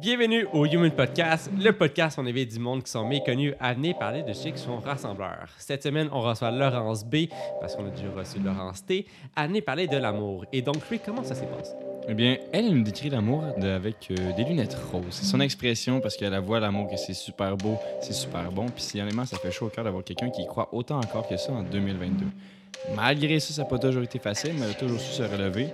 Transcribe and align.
Bienvenue 0.00 0.46
au 0.52 0.64
Human 0.64 0.92
Podcast, 0.92 1.50
le 1.58 1.72
podcast 1.72 2.18
où 2.18 2.20
on 2.20 2.26
évite 2.26 2.52
du 2.52 2.60
monde 2.60 2.84
qui 2.84 2.90
sont 2.90 3.04
méconnus 3.04 3.54
à 3.58 3.74
venir 3.74 3.98
parler 3.98 4.22
de 4.22 4.32
ceux 4.32 4.50
qui 4.50 4.62
sont 4.62 4.78
rassembleurs. 4.78 5.48
Cette 5.58 5.82
semaine, 5.82 6.08
on 6.12 6.20
reçoit 6.20 6.52
Laurence 6.52 7.04
B, 7.04 7.26
parce 7.60 7.74
qu'on 7.74 7.84
a 7.84 7.90
déjà 7.90 8.08
reçu 8.14 8.38
Laurence 8.38 8.86
T, 8.86 9.06
à 9.34 9.48
venir 9.48 9.64
parler 9.64 9.88
de 9.88 9.96
l'amour. 9.96 10.44
Et 10.52 10.62
donc, 10.62 10.88
lui, 10.88 11.00
comment 11.00 11.24
ça 11.24 11.34
s'est 11.34 11.46
passé? 11.46 11.72
Eh 12.08 12.14
bien, 12.14 12.36
elle, 12.52 12.72
nous 12.72 12.84
décrit 12.84 13.10
l'amour 13.10 13.42
avec 13.60 14.08
euh, 14.12 14.32
des 14.36 14.44
lunettes 14.44 14.78
roses. 14.92 15.04
C'est 15.10 15.26
son 15.26 15.40
expression 15.40 16.00
parce 16.00 16.16
qu'elle 16.16 16.38
voit 16.38 16.60
l'amour 16.60 16.88
que 16.88 16.96
c'est 16.96 17.12
super 17.12 17.56
beau, 17.56 17.76
c'est 18.00 18.14
super 18.14 18.52
bon. 18.52 18.66
Puis 18.66 18.84
si 18.84 19.00
honnêtement, 19.00 19.26
ça 19.26 19.36
fait 19.36 19.50
chaud 19.50 19.66
au 19.66 19.70
cœur 19.70 19.82
d'avoir 19.82 20.04
quelqu'un 20.04 20.30
qui 20.30 20.46
croit 20.46 20.68
autant 20.72 20.98
encore 20.98 21.26
que 21.26 21.36
ça 21.36 21.52
en 21.52 21.64
2022. 21.64 22.24
Malgré 22.94 23.40
ça, 23.40 23.52
ça 23.52 23.62
n'a 23.62 23.68
pas 23.68 23.78
toujours 23.78 24.04
été 24.04 24.20
facile, 24.20 24.52
mais 24.54 24.66
elle 24.66 24.70
a 24.70 24.74
toujours 24.74 25.00
su 25.00 25.12
se 25.12 25.22
relever. 25.22 25.68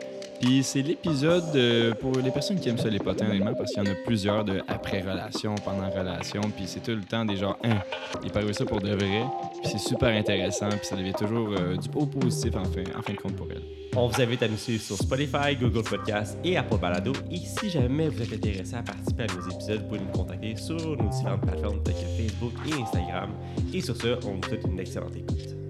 Puis 0.44 0.62
c'est 0.62 0.82
l'épisode 0.82 1.56
euh, 1.56 1.94
pour 1.94 2.12
les 2.18 2.30
personnes 2.30 2.60
qui 2.60 2.68
aiment 2.68 2.76
ça, 2.76 2.90
les 2.90 2.98
potins, 2.98 3.26
honnêtement, 3.26 3.54
parce 3.54 3.72
qu'il 3.72 3.82
y 3.82 3.88
en 3.88 3.90
a 3.90 3.94
plusieurs 4.04 4.44
de 4.44 4.60
après-relation, 4.68 5.54
pendant-relation. 5.54 6.42
Puis 6.54 6.64
c'est 6.66 6.80
tout 6.80 6.90
le 6.90 7.00
temps 7.00 7.24
des 7.24 7.36
gens, 7.36 7.56
hein, 7.64 7.78
il 8.22 8.30
paraît 8.30 8.52
ça 8.52 8.66
pour 8.66 8.82
de 8.82 8.90
vrai. 8.90 9.24
Puis 9.62 9.72
c'est 9.72 9.78
super 9.78 10.10
intéressant, 10.10 10.68
puis 10.68 10.84
ça 10.84 10.96
devient 10.96 11.14
toujours 11.14 11.48
euh, 11.58 11.76
du 11.76 11.88
beau 11.88 12.04
positif 12.04 12.54
en 12.56 12.64
fin, 12.64 12.82
en 12.94 13.00
fin 13.00 13.14
de 13.14 13.18
compte 13.18 13.36
pour 13.36 13.46
elle. 13.50 13.62
On 13.96 14.06
vous 14.06 14.20
invite 14.20 14.42
à 14.42 14.48
nous 14.48 14.58
suivre 14.58 14.82
sur 14.82 14.96
Spotify, 14.96 15.56
Google 15.58 15.84
Podcasts 15.84 16.36
et 16.44 16.58
Apple 16.58 16.76
Balado. 16.78 17.12
Et 17.30 17.38
si 17.38 17.70
jamais 17.70 18.08
vous 18.08 18.20
êtes 18.20 18.34
intéressé 18.34 18.74
à 18.74 18.82
participer 18.82 19.22
à 19.22 19.26
nos 19.28 19.50
épisodes, 19.50 19.80
vous 19.80 19.88
pouvez 19.88 20.00
nous 20.00 20.12
contacter 20.12 20.56
sur 20.56 20.76
nos 20.76 21.08
différentes 21.08 21.40
plateformes 21.40 21.82
telles 21.84 21.94
que 21.94 22.22
Facebook 22.22 22.52
et 22.68 22.82
Instagram. 22.82 23.30
Et 23.72 23.80
sur 23.80 23.96
ce, 23.96 24.18
on 24.26 24.34
vous 24.34 24.42
souhaite 24.46 24.64
une 24.66 24.78
excellente 24.78 25.16
écoute. 25.16 25.63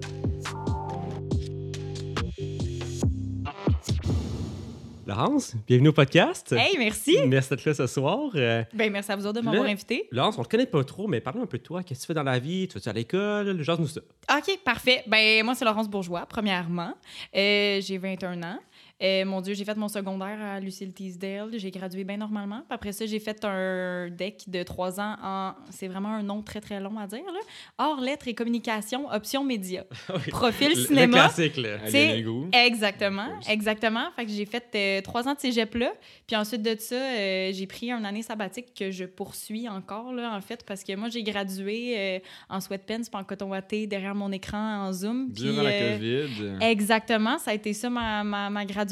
Laurence, 5.07 5.53
bienvenue 5.67 5.89
au 5.89 5.93
podcast. 5.93 6.51
Hey, 6.57 6.79
merci. 6.79 7.15
Merci 7.27 7.49
d'être 7.51 7.65
là 7.65 7.73
ce 7.75 7.85
soir. 7.85 8.31
Euh, 8.33 8.63
Ben, 8.73 8.91
merci 8.91 9.11
à 9.11 9.15
vous 9.15 9.27
autres 9.27 9.39
de 9.39 9.45
m'avoir 9.45 9.65
invité. 9.65 10.07
Laurence, 10.11 10.39
on 10.39 10.43
te 10.43 10.49
connaît 10.49 10.65
pas 10.65 10.83
trop, 10.83 11.07
mais 11.07 11.21
parle 11.21 11.41
un 11.41 11.45
peu 11.45 11.59
de 11.59 11.63
toi. 11.63 11.83
Qu'est-ce 11.83 11.99
que 11.99 12.03
tu 12.05 12.07
fais 12.07 12.13
dans 12.15 12.23
la 12.23 12.39
vie? 12.39 12.67
Tu 12.67 12.73
vas-tu 12.73 12.89
à 12.89 12.93
l'école? 12.93 13.61
Genre, 13.61 13.79
nous 13.79 13.87
ça. 13.87 14.01
OK, 14.35 14.59
parfait. 14.63 15.03
Ben, 15.05 15.43
moi, 15.45 15.53
c'est 15.53 15.63
Laurence 15.63 15.87
Bourgeois, 15.87 16.25
premièrement. 16.27 16.95
Euh, 17.35 17.79
j'ai 17.81 17.99
21 17.99 18.41
ans. 18.41 18.59
Euh, 19.03 19.25
mon 19.25 19.41
Dieu, 19.41 19.53
j'ai 19.53 19.65
fait 19.65 19.75
mon 19.75 19.89
secondaire 19.89 20.39
à 20.41 20.59
Lucille 20.59 20.93
Teasdale. 20.93 21.49
J'ai 21.57 21.69
gradué 21.69 22.05
bien 22.05 22.15
normalement. 22.15 22.59
Puis 22.59 22.75
après 22.75 22.91
ça, 22.93 23.05
j'ai 23.05 23.19
fait 23.19 23.43
un 23.43 24.09
deck 24.09 24.43
de 24.47 24.63
trois 24.63 24.99
ans 25.01 25.17
en... 25.21 25.51
C'est 25.69 25.87
vraiment 25.87 26.09
un 26.09 26.23
nom 26.23 26.41
très, 26.41 26.61
très 26.61 26.79
long 26.79 26.97
à 26.97 27.05
dire, 27.05 27.25
là. 27.25 27.39
Hors 27.77 27.99
lettres 27.99 28.29
et 28.29 28.33
communication, 28.33 29.09
option 29.11 29.43
média. 29.43 29.83
Profil 30.29 30.69
Le 30.69 30.75
cinéma. 30.75 31.17
classique, 31.17 31.57
là. 31.57 31.77
Le. 31.77 32.49
Exactement, 32.53 33.27
exactement. 33.49 34.05
Fait 34.15 34.25
que 34.25 34.31
j'ai 34.31 34.45
fait 34.45 34.65
euh, 34.75 35.01
trois 35.01 35.27
ans 35.27 35.33
de 35.33 35.39
cégep 35.39 35.75
là. 35.75 35.91
Puis 36.25 36.37
ensuite 36.37 36.61
de 36.61 36.75
ça, 36.79 36.95
euh, 36.95 37.51
j'ai 37.53 37.67
pris 37.67 37.91
une 37.91 38.05
année 38.05 38.21
sabbatique 38.21 38.73
que 38.73 38.91
je 38.91 39.03
poursuis 39.03 39.67
encore, 39.67 40.13
là, 40.13 40.33
en 40.35 40.41
fait, 40.41 40.63
parce 40.65 40.83
que 40.83 40.95
moi, 40.95 41.09
j'ai 41.09 41.23
gradué 41.23 42.21
en 42.49 42.61
sweatpants 42.61 43.01
puis 43.01 43.09
en 43.13 43.23
coton 43.25 43.49
watté 43.49 43.87
derrière 43.87 44.15
mon 44.15 44.31
écran 44.31 44.85
en 44.85 44.93
Zoom. 44.93 45.31
Durant 45.31 45.63
la 45.63 45.71
COVID. 45.71 46.57
Exactement, 46.61 47.37
ça 47.37 47.51
a 47.51 47.53
été 47.53 47.73
ça 47.73 47.89
ma, 47.89 48.23
ma, 48.23 48.49
ma 48.49 48.63
graduation. 48.63 48.84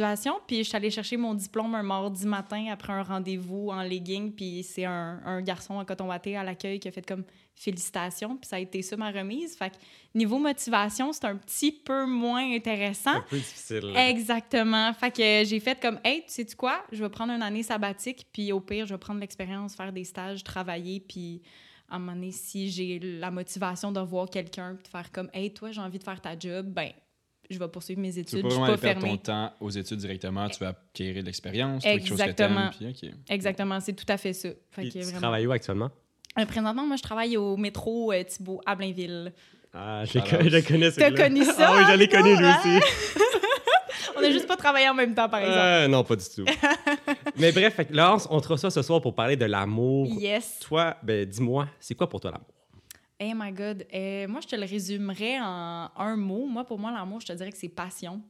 Puis 0.48 0.60
je 0.60 0.64
suis 0.64 0.76
allée 0.76 0.92
chercher 0.92 1.18
mon 1.18 1.34
diplôme 1.34 1.76
un 1.76 1.84
mardi 1.84 2.26
matin 2.26 2.68
après 2.72 2.94
un 2.94 3.04
rendez-vous 3.04 3.70
en 3.70 3.82
legging. 3.84 4.32
Puis 4.32 4.64
c'est 4.64 4.86
un, 4.86 5.22
un 5.26 5.42
garçon 5.42 5.76
en 5.76 5.86
coton 5.86 6.08
watté 6.08 6.36
à 6.36 6.44
l'accueil 6.44 6.80
qui 6.80 6.88
a 6.88 6.92
fait 6.92 7.06
comme 7.06 7.24
félicitations. 7.56 8.36
Puis 8.38 8.48
ça 8.48 8.58
a 8.58 8.60
été 8.60 8.82
ça 8.82 8.98
ma 8.98 9.12
remise. 9.12 9.56
Fait 9.56 9.70
que 9.70 9.76
niveau 10.16 10.38
motivation, 10.40 11.12
c'est 11.14 11.26
un 11.26 11.36
petit 11.36 11.72
peu 11.72 12.06
moins 12.06 12.54
intéressant. 12.54 13.16
Un 13.16 13.22
peu 13.22 13.38
difficile. 13.38 13.92
là. 13.94 14.10
Exactement. 14.10 14.94
Fait 14.94 15.12
que 15.12 15.44
j'ai 15.48 15.60
fait 15.60 15.80
comme, 15.80 16.00
hey, 16.04 16.22
tu 16.22 16.34
sais 16.34 16.46
quoi, 16.58 16.84
je 16.92 17.04
vais 17.04 17.10
prendre 17.10 17.34
une 17.34 17.42
année 17.42 17.64
sabbatique, 17.64 18.28
puis 18.32 18.52
au 18.52 18.60
pire, 18.60 18.86
je 18.86 18.94
vais 18.94 19.00
prendre 19.00 19.20
l'expérience, 19.20 19.76
faire 19.76 19.92
des 19.92 20.04
stages, 20.04 20.44
travailler, 20.44 21.00
puis 21.00 21.42
à 21.90 21.98
un 21.98 22.00
moment 22.00 22.14
donné, 22.14 22.32
si 22.32 22.70
j'ai 22.70 23.00
la 23.00 23.30
motivation 23.30 23.92
de 23.92 24.00
voir 24.00 24.30
quelqu'un, 24.30 24.76
puis 24.76 24.84
de 24.84 24.88
faire 24.88 25.12
comme, 25.12 25.30
hey, 25.34 25.54
toi, 25.54 25.72
j'ai 25.72 25.82
envie 25.82 26.00
de 26.00 26.04
faire 26.04 26.20
ta 26.20 26.38
job, 26.38 26.68
ben, 26.68 26.90
je 27.54 27.60
vais 27.60 27.68
poursuivre 27.68 28.02
mes 28.02 28.12
Tu 28.12 28.20
études, 28.20 28.30
je 28.30 28.38
suis 28.40 28.42
vraiment 28.50 28.66
pas 28.66 28.72
aller 28.74 28.82
perdre 28.82 29.02
fermée. 29.02 29.18
ton 29.18 29.24
temps 29.24 29.54
aux 29.60 29.70
études 29.70 29.98
directement, 30.00 30.50
tu 30.50 30.60
vas 30.60 30.70
acquérir 30.70 31.22
de 31.22 31.28
l'expérience, 31.28 31.84
quelque 31.84 32.08
chose 32.08 32.18
que 32.18 32.24
Exactement. 32.24 32.70
t'aimes, 32.80 32.92
puis 32.94 33.10
OK. 33.10 33.16
Exactement, 33.30 33.80
c'est 33.80 33.94
tout 33.94 34.06
à 34.08 34.18
fait 34.18 34.34
ça. 34.34 34.50
Fait 34.72 34.82
Puis 34.82 34.90
que 34.90 34.94
tu 35.00 35.00
vraiment- 35.06 35.20
travailles 35.20 35.48
où 35.48 35.52
actuellement? 35.52 35.90
Euh, 36.40 36.46
présentement, 36.46 36.86
moi, 36.86 36.96
je 36.96 37.04
travaille 37.04 37.38
au 37.38 37.56
métro 37.58 38.12
euh, 38.12 38.24
Thibault 38.24 38.60
à 38.66 38.76
Blainville. 38.76 39.32
Ah, 39.74 40.04
je, 40.06 40.18
Alors, 40.20 40.28
je 40.44 40.50
le 40.50 40.62
connais, 40.62 40.92
T'as 40.92 41.06
celui-là. 41.10 41.24
connu 41.28 41.44
ça, 41.46 41.54
Ah 41.70 41.76
oui, 41.78 41.84
je 41.92 41.98
l'ai 41.98 42.08
connu, 42.08 42.36
lui 42.36 42.46
aussi. 42.46 42.86
On 44.16 44.22
n'a 44.22 44.32
juste 44.32 44.48
pas 44.48 44.56
travaillé 44.56 44.88
en 44.90 44.94
même 44.94 45.14
temps, 45.16 45.28
par 45.28 45.40
exemple. 45.40 45.58
Euh, 45.60 45.88
non, 45.88 46.04
pas 46.04 46.16
du 46.16 46.24
tout. 46.36 46.46
Mais 47.38 47.52
bref, 47.52 47.80
Laurence, 47.90 48.28
on 48.30 48.40
te 48.40 48.48
reçoit 48.48 48.70
ce 48.72 48.82
soir 48.82 49.02
pour 49.02 49.16
parler 49.16 49.36
de 49.36 49.46
l'amour. 49.46 50.08
Yes. 50.20 50.60
Toi, 50.62 50.96
ben, 51.04 51.26
dis-moi, 51.26 51.68
c'est 51.80 51.96
quoi 51.96 52.08
pour 52.08 52.20
toi 52.20 52.32
l'amour? 52.32 52.48
Hey 53.24 53.34
my 53.34 53.54
God. 53.54 53.88
Euh, 53.94 54.28
moi, 54.28 54.42
je 54.42 54.50
te 54.50 54.56
le 54.58 54.66
résumerais 54.66 55.40
en 55.40 55.90
un 55.96 56.18
mot. 56.18 56.46
Moi, 56.46 56.66
pour 56.66 56.78
moi, 56.78 56.92
l'amour, 56.92 57.22
je 57.22 57.28
te 57.28 57.32
dirais 57.32 57.54
que 57.54 57.58
c'est 57.58 57.70
passion. 57.70 58.22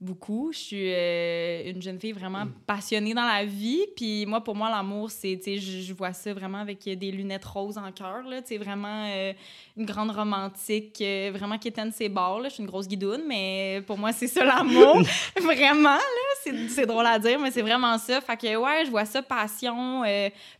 Beaucoup. 0.00 0.52
Je 0.52 0.58
suis 0.58 0.92
euh, 0.94 1.72
une 1.72 1.82
jeune 1.82 1.98
fille 1.98 2.12
vraiment 2.12 2.46
passionnée 2.68 3.14
dans 3.14 3.26
la 3.26 3.44
vie. 3.44 3.84
Puis 3.96 4.26
moi, 4.26 4.44
pour 4.44 4.54
moi, 4.54 4.70
l'amour, 4.70 5.10
c'est, 5.10 5.36
tu 5.38 5.42
sais, 5.42 5.58
je, 5.58 5.80
je 5.80 5.92
vois 5.92 6.12
ça 6.12 6.32
vraiment 6.32 6.58
avec 6.58 6.84
des 6.84 7.10
lunettes 7.10 7.44
roses 7.44 7.78
en 7.78 7.90
cœur, 7.90 8.22
là. 8.22 8.40
Tu 8.40 8.48
sais, 8.48 8.58
vraiment 8.58 9.06
euh, 9.08 9.32
une 9.76 9.86
grande 9.86 10.12
romantique, 10.12 11.00
euh, 11.00 11.32
vraiment 11.34 11.58
qui 11.58 11.66
éteint 11.66 11.90
ses 11.90 12.08
bords, 12.08 12.40
là. 12.40 12.48
Je 12.48 12.54
suis 12.54 12.62
une 12.62 12.68
grosse 12.68 12.86
guidoune, 12.86 13.22
mais 13.26 13.82
pour 13.88 13.98
moi, 13.98 14.12
c'est 14.12 14.28
ça 14.28 14.44
l'amour. 14.44 15.02
vraiment, 15.42 15.96
là. 15.96 16.28
C'est, 16.44 16.68
c'est 16.68 16.86
drôle 16.86 17.06
à 17.06 17.18
dire, 17.18 17.40
mais 17.40 17.50
c'est 17.50 17.62
vraiment 17.62 17.98
ça. 17.98 18.20
Fait 18.20 18.36
que, 18.36 18.56
ouais, 18.56 18.84
je 18.84 18.90
vois 18.92 19.04
ça, 19.04 19.20
passion. 19.20 20.04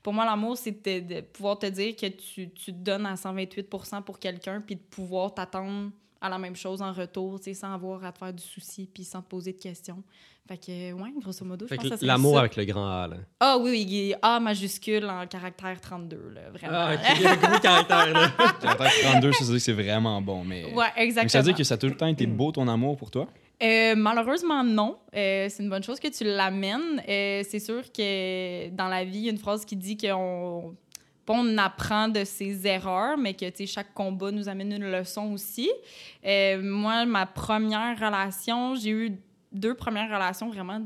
pour 0.02 0.12
moi, 0.12 0.24
l'amour, 0.24 0.58
c'est 0.58 0.84
de, 0.84 1.14
de 1.14 1.20
pouvoir 1.20 1.60
te 1.60 1.66
dire 1.66 1.94
que 1.94 2.06
tu, 2.06 2.50
tu 2.50 2.72
te 2.72 2.78
donnes 2.78 3.06
à 3.06 3.14
128 3.14 3.70
pour 4.04 4.18
quelqu'un, 4.18 4.60
puis 4.60 4.74
de 4.74 4.80
pouvoir 4.80 5.32
t'attendre 5.32 5.92
à 6.20 6.28
la 6.28 6.38
même 6.38 6.56
chose 6.56 6.82
en 6.82 6.92
retour, 6.92 7.38
tu 7.38 7.44
sais, 7.44 7.54
sans 7.54 7.72
avoir 7.72 8.04
à 8.04 8.12
te 8.12 8.18
faire 8.18 8.32
du 8.32 8.42
souci, 8.42 8.88
puis 8.92 9.04
sans 9.04 9.22
te 9.22 9.28
poser 9.28 9.52
de 9.52 9.58
questions. 9.60 10.02
Fait 10.48 10.56
que, 10.56 10.92
ouais, 10.92 11.10
grosso 11.20 11.44
modo, 11.44 11.66
je 11.68 11.74
pense 11.74 11.88
que 11.88 12.00
que 12.00 12.04
l'amour 12.06 12.38
avec 12.38 12.56
le 12.56 12.64
grand 12.64 12.86
A, 12.88 13.06
là. 13.06 13.16
Ah 13.38 13.58
oui, 13.58 13.70
oui, 13.70 14.14
A 14.22 14.40
majuscule 14.40 15.04
en 15.04 15.26
caractère 15.26 15.78
32, 15.78 16.32
là, 16.34 16.40
vraiment. 16.50 16.78
Ah, 16.78 16.94
ok, 16.94 17.00
il 17.16 17.22
y 17.22 17.26
a 17.26 17.32
un 17.32 17.36
gros 17.36 17.58
caractère, 17.58 18.12
là. 18.14 18.30
Caractère 18.60 19.10
32, 19.10 19.32
ça 19.32 19.38
veut 19.40 19.46
dire 19.46 19.54
que 19.54 19.58
c'est 19.58 19.72
vraiment 19.72 20.22
bon, 20.22 20.44
mais... 20.44 20.64
Ouais, 20.64 20.72
Donc, 20.72 20.92
exactement. 20.96 21.28
ça 21.28 21.38
veut 21.40 21.44
dire 21.44 21.56
que 21.56 21.64
ça 21.64 21.74
a 21.74 21.76
tout 21.76 21.86
le 21.88 21.96
temps 21.96 22.06
été 22.06 22.26
beau 22.26 22.50
ton 22.50 22.66
amour 22.66 22.96
pour 22.96 23.10
toi? 23.10 23.28
Euh, 23.62 23.94
malheureusement, 23.96 24.62
non. 24.62 24.96
Euh, 25.14 25.48
c'est 25.50 25.62
une 25.62 25.68
bonne 25.68 25.82
chose 25.82 25.98
que 25.98 26.08
tu 26.08 26.24
l'amènes. 26.24 27.02
Euh, 27.08 27.42
c'est 27.48 27.58
sûr 27.58 27.82
que 27.92 28.68
dans 28.70 28.88
la 28.88 29.04
vie, 29.04 29.18
il 29.18 29.24
y 29.24 29.28
a 29.28 29.32
une 29.32 29.38
phrase 29.38 29.64
qui 29.64 29.76
dit 29.76 29.96
qu'on 29.96 30.74
on 31.34 31.58
apprend 31.58 32.08
de 32.08 32.24
ses 32.24 32.66
erreurs, 32.66 33.16
mais 33.18 33.34
que 33.34 33.46
chaque 33.66 33.92
combat 33.94 34.30
nous 34.30 34.48
amène 34.48 34.72
une 34.72 34.90
leçon 34.90 35.32
aussi. 35.32 35.70
Euh, 36.24 36.60
moi, 36.62 37.04
ma 37.04 37.26
première 37.26 37.98
relation, 37.98 38.74
j'ai 38.74 38.90
eu 38.90 39.18
deux 39.52 39.74
premières 39.74 40.08
relations 40.08 40.48
vraiment 40.48 40.80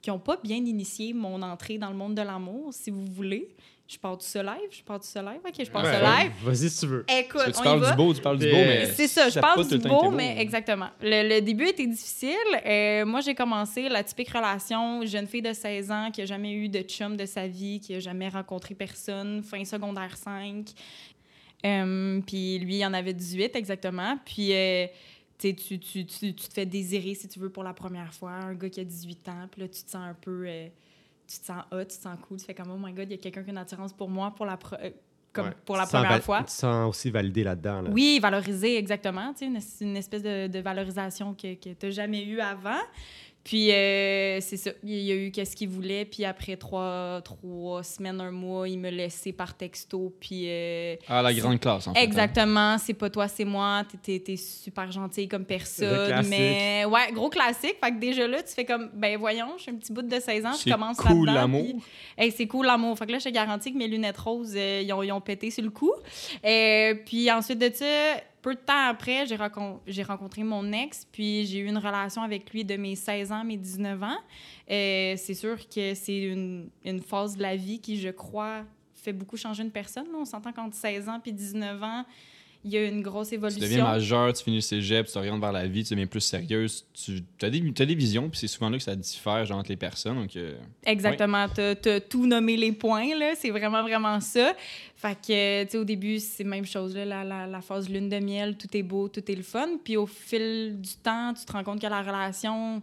qui 0.00 0.10
n'ont 0.10 0.18
pas 0.18 0.36
bien 0.36 0.56
initié 0.56 1.12
mon 1.12 1.42
entrée 1.42 1.78
dans 1.78 1.90
le 1.90 1.96
monde 1.96 2.14
de 2.14 2.22
l'amour, 2.22 2.72
si 2.72 2.90
vous 2.90 3.04
voulez. 3.06 3.48
Je 3.88 3.96
pars 3.96 4.18
du 4.18 4.26
ce 4.26 4.38
live, 4.38 4.68
je 4.70 4.82
pars 4.82 5.00
du 5.00 5.06
ce 5.06 5.18
live? 5.18 5.40
OK, 5.42 5.54
je 5.58 5.70
pars 5.70 5.82
du 5.82 5.88
Ouais, 5.88 5.94
ce 5.94 6.22
live. 6.24 6.32
Vas-y 6.42 6.68
si 6.68 6.80
tu 6.80 6.86
veux. 6.86 7.06
Écoute, 7.08 7.40
tu 7.46 7.58
on 7.58 7.60
y 7.60 7.64
parles 7.64 7.80
va. 7.80 7.90
du 7.90 7.96
beau, 7.96 8.12
tu 8.12 8.20
parles 8.20 8.38
du 8.38 8.50
beau, 8.50 8.56
mais... 8.56 8.86
C'est 8.92 9.08
ça, 9.08 9.30
je 9.30 9.40
parle 9.40 9.66
du 9.66 9.78
beau, 9.78 10.10
mais 10.10 10.38
exactement. 10.38 10.90
Le, 11.00 11.26
le 11.36 11.40
début 11.40 11.68
était 11.68 11.86
difficile. 11.86 12.36
Euh, 12.66 13.06
moi, 13.06 13.22
j'ai 13.22 13.34
commencé 13.34 13.88
la 13.88 14.04
typique 14.04 14.28
relation 14.28 15.06
jeune 15.06 15.26
fille 15.26 15.40
de 15.40 15.54
16 15.54 15.90
ans 15.90 16.10
qui 16.12 16.20
a 16.20 16.26
jamais 16.26 16.52
eu 16.52 16.68
de 16.68 16.80
chum 16.82 17.16
de 17.16 17.24
sa 17.24 17.48
vie, 17.48 17.80
qui 17.80 17.94
a 17.94 18.00
jamais 18.00 18.28
rencontré 18.28 18.74
personne, 18.74 19.42
fin 19.42 19.64
secondaire 19.64 20.14
5. 20.18 20.66
Euh, 21.64 22.20
puis 22.26 22.58
lui, 22.58 22.76
il 22.76 22.84
en 22.84 22.92
avait 22.92 23.14
18 23.14 23.56
exactement. 23.56 24.18
Puis 24.26 24.52
euh, 24.52 24.86
tu, 25.38 25.54
tu, 25.54 25.78
tu, 25.78 26.04
tu 26.04 26.34
te 26.34 26.52
fais 26.52 26.66
désirer, 26.66 27.14
si 27.14 27.26
tu 27.26 27.38
veux, 27.38 27.48
pour 27.48 27.64
la 27.64 27.72
première 27.72 28.12
fois. 28.12 28.32
Un 28.32 28.54
gars 28.54 28.68
qui 28.68 28.80
a 28.80 28.84
18 28.84 29.28
ans, 29.30 29.48
puis 29.50 29.62
là, 29.62 29.68
tu 29.68 29.82
te 29.82 29.90
sens 29.90 30.06
un 30.06 30.14
peu... 30.20 30.46
tu 31.30 31.38
te 31.40 31.44
sens 31.44 31.62
hot, 31.70 31.80
tu 31.84 31.86
te 31.96 32.02
sens 32.02 32.18
cool. 32.26 32.38
Tu 32.38 32.44
fais 32.46 32.54
comme, 32.54 32.70
oh 32.70 32.78
my 32.78 32.92
God, 32.92 33.06
il 33.08 33.12
y 33.12 33.14
a 33.14 33.18
quelqu'un 33.18 33.42
qui 33.42 33.50
a 33.50 33.52
une 33.52 33.58
attirance 33.58 33.92
pour 33.92 34.08
moi 34.08 34.32
pour 34.34 34.46
la, 34.46 34.56
pro- 34.56 34.76
euh, 34.82 34.90
comme 35.32 35.46
Ouais. 35.48 35.52
pour 35.64 35.76
la 35.76 35.86
première 35.86 36.22
fois. 36.22 36.42
Tu 36.44 36.52
sens 36.52 36.88
aussi 36.88 37.10
validé 37.10 37.44
là-dedans, 37.44 37.82
là. 37.82 37.90
Oui, 37.92 38.18
valoriser, 38.20 38.76
exactement. 38.78 39.34
Sais, 39.36 39.44
une, 39.46 39.58
une 39.82 39.96
espèce 39.96 40.22
de, 40.22 40.46
de 40.46 40.58
valorisation 40.60 41.34
que, 41.34 41.54
que 41.54 41.70
tu 41.74 41.86
n'as 41.86 41.90
jamais 41.92 42.24
eue 42.24 42.40
avant. 42.40 42.80
Puis, 43.44 43.72
euh, 43.72 44.40
c'est 44.42 44.58
ça. 44.58 44.70
Il 44.84 44.90
y 45.00 45.10
a 45.10 45.14
eu 45.14 45.30
qu'est-ce 45.30 45.56
qu'il 45.56 45.70
voulait. 45.70 46.04
Puis, 46.04 46.24
après 46.26 46.56
trois, 46.56 47.22
trois 47.24 47.82
semaines, 47.82 48.20
un 48.20 48.30
mois, 48.30 48.68
il 48.68 48.78
me 48.78 48.90
laissait 48.90 49.32
par 49.32 49.56
texto. 49.56 50.14
Puis, 50.20 50.42
euh, 50.48 50.96
Ah, 51.08 51.22
la 51.22 51.32
grande 51.32 51.58
classe, 51.58 51.86
en 51.86 51.94
fait. 51.94 52.00
hein. 52.00 52.02
exactement, 52.02 52.76
c'est 52.76 52.92
pas 52.92 53.08
toi, 53.08 53.26
c'est 53.26 53.46
moi. 53.46 53.84
T'es- 53.90 53.96
T'es 54.18 54.22
t'es 54.22 54.36
super 54.36 54.90
gentil 54.92 55.28
comme 55.28 55.44
personne. 55.46 56.26
Mais, 56.28 56.84
ouais, 56.84 57.10
gros 57.12 57.30
classique. 57.30 57.76
Fait 57.82 57.90
que 57.90 57.98
déjà 57.98 58.26
là, 58.26 58.42
tu 58.42 58.52
fais 58.52 58.66
comme, 58.66 58.90
ben 58.92 59.16
voyons, 59.18 59.54
je 59.56 59.62
suis 59.62 59.70
un 59.70 59.76
petit 59.76 59.92
bout 59.94 60.02
de 60.02 60.20
16 60.20 60.44
ans, 60.44 60.52
je 60.52 60.58
C'est 60.64 60.70
commence 60.70 60.98
cool, 60.98 61.26
là-dedans, 61.26 61.32
l'amour. 61.40 61.62
puis- 61.64 61.76
Hey, 62.18 62.30
c'est 62.32 62.46
cool 62.46 62.66
l'amour. 62.66 62.98
Fait 62.98 63.06
que 63.06 63.12
là, 63.12 63.18
je 63.18 63.24
te 63.24 63.30
garantis 63.30 63.72
que 63.72 63.78
mes 63.78 63.88
lunettes 63.88 64.18
roses, 64.18 64.54
euh, 64.56 64.82
ils, 64.84 64.92
ont, 64.92 65.00
ont 65.16 65.20
pété 65.22 65.50
sur 65.50 65.62
le 65.64 65.70
coup. 65.70 65.92
Euh, 66.44 66.94
puis 67.06 67.30
ensuite 67.30 67.58
de 67.60 67.70
ça, 67.72 67.86
peu 68.42 68.54
de 68.54 68.60
temps 68.60 68.88
après, 68.88 69.26
j'ai, 69.26 70.02
rencontré 70.02 70.42
mon 70.42 70.72
ex, 70.72 71.06
puis 71.10 71.46
j'ai 71.46 71.58
eu 71.58 71.66
une 71.66 71.78
relation 71.78 72.22
avec 72.22 72.50
lui 72.52 72.64
de 72.64 72.76
mes 72.76 72.94
16 72.94 73.32
ans, 73.32 73.44
mes 73.44 73.56
19 73.56 74.02
ans. 74.02 74.18
Euh, 74.70 75.14
c'est 75.16 75.34
sûr 75.34 75.56
que 75.68 75.94
c'est 75.94 76.18
une, 76.18 76.70
phase 77.06 77.36
de 77.36 77.42
la 77.42 77.56
vie 77.56 77.80
qui, 77.80 77.98
je 77.98 78.10
crois, 78.10 78.64
fait 78.94 79.12
beaucoup 79.12 79.36
changer 79.36 79.62
une 79.62 79.70
personne. 79.70 80.06
On 80.14 80.24
s'entend 80.24 80.52
qu'entre 80.52 80.76
16 80.76 81.08
ans 81.08 81.20
puis 81.20 81.32
19 81.32 81.82
ans, 81.82 82.04
il 82.64 82.72
y 82.72 82.76
a 82.76 82.84
une 82.86 83.02
grosse 83.02 83.28
Tu 83.28 83.34
évolution. 83.36 83.60
deviens 83.62 83.84
majeur, 83.84 84.32
tu 84.32 84.42
finis 84.44 84.56
le 84.56 84.62
cégep, 84.62 85.06
tu 85.06 85.12
t'orientes 85.12 85.40
vers 85.40 85.52
la 85.52 85.66
vie, 85.66 85.84
tu 85.84 85.94
deviens 85.94 86.06
plus 86.06 86.20
sérieuse, 86.20 86.84
tu 86.92 87.22
as 87.42 87.50
des, 87.50 87.72
t'as 87.72 87.86
des 87.86 87.94
visions, 87.94 88.28
puis 88.28 88.38
c'est 88.38 88.48
souvent 88.48 88.68
là 88.68 88.76
que 88.78 88.82
ça 88.82 88.96
diffère 88.96 89.44
genre, 89.44 89.58
entre 89.58 89.70
les 89.70 89.76
personnes. 89.76 90.16
Donc, 90.16 90.34
euh, 90.36 90.56
Exactement. 90.84 91.46
T'as 91.48 91.74
t'as 91.76 92.00
tout 92.00 92.26
nommé 92.26 92.56
les 92.56 92.72
points, 92.72 93.14
là. 93.16 93.32
C'est 93.36 93.50
vraiment, 93.50 93.82
vraiment 93.82 94.20
ça. 94.20 94.54
Fait 94.96 95.14
que, 95.14 95.64
tu 95.64 95.70
sais, 95.70 95.78
au 95.78 95.84
début, 95.84 96.18
c'est 96.18 96.42
la 96.44 96.50
même 96.50 96.66
chose, 96.66 96.96
là. 96.96 97.04
La, 97.04 97.24
la, 97.24 97.46
la 97.46 97.60
phase 97.60 97.88
lune 97.88 98.08
de 98.08 98.18
miel, 98.18 98.56
tout 98.56 98.76
est 98.76 98.82
beau, 98.82 99.08
tout 99.08 99.30
est 99.30 99.36
le 99.36 99.42
fun. 99.42 99.68
Puis 99.84 99.96
au 99.96 100.06
fil 100.06 100.80
du 100.80 100.94
temps, 101.02 101.32
tu 101.34 101.44
te 101.44 101.52
rends 101.52 101.62
compte 101.64 101.80
que 101.80 101.86
la 101.86 102.02
relation, 102.02 102.82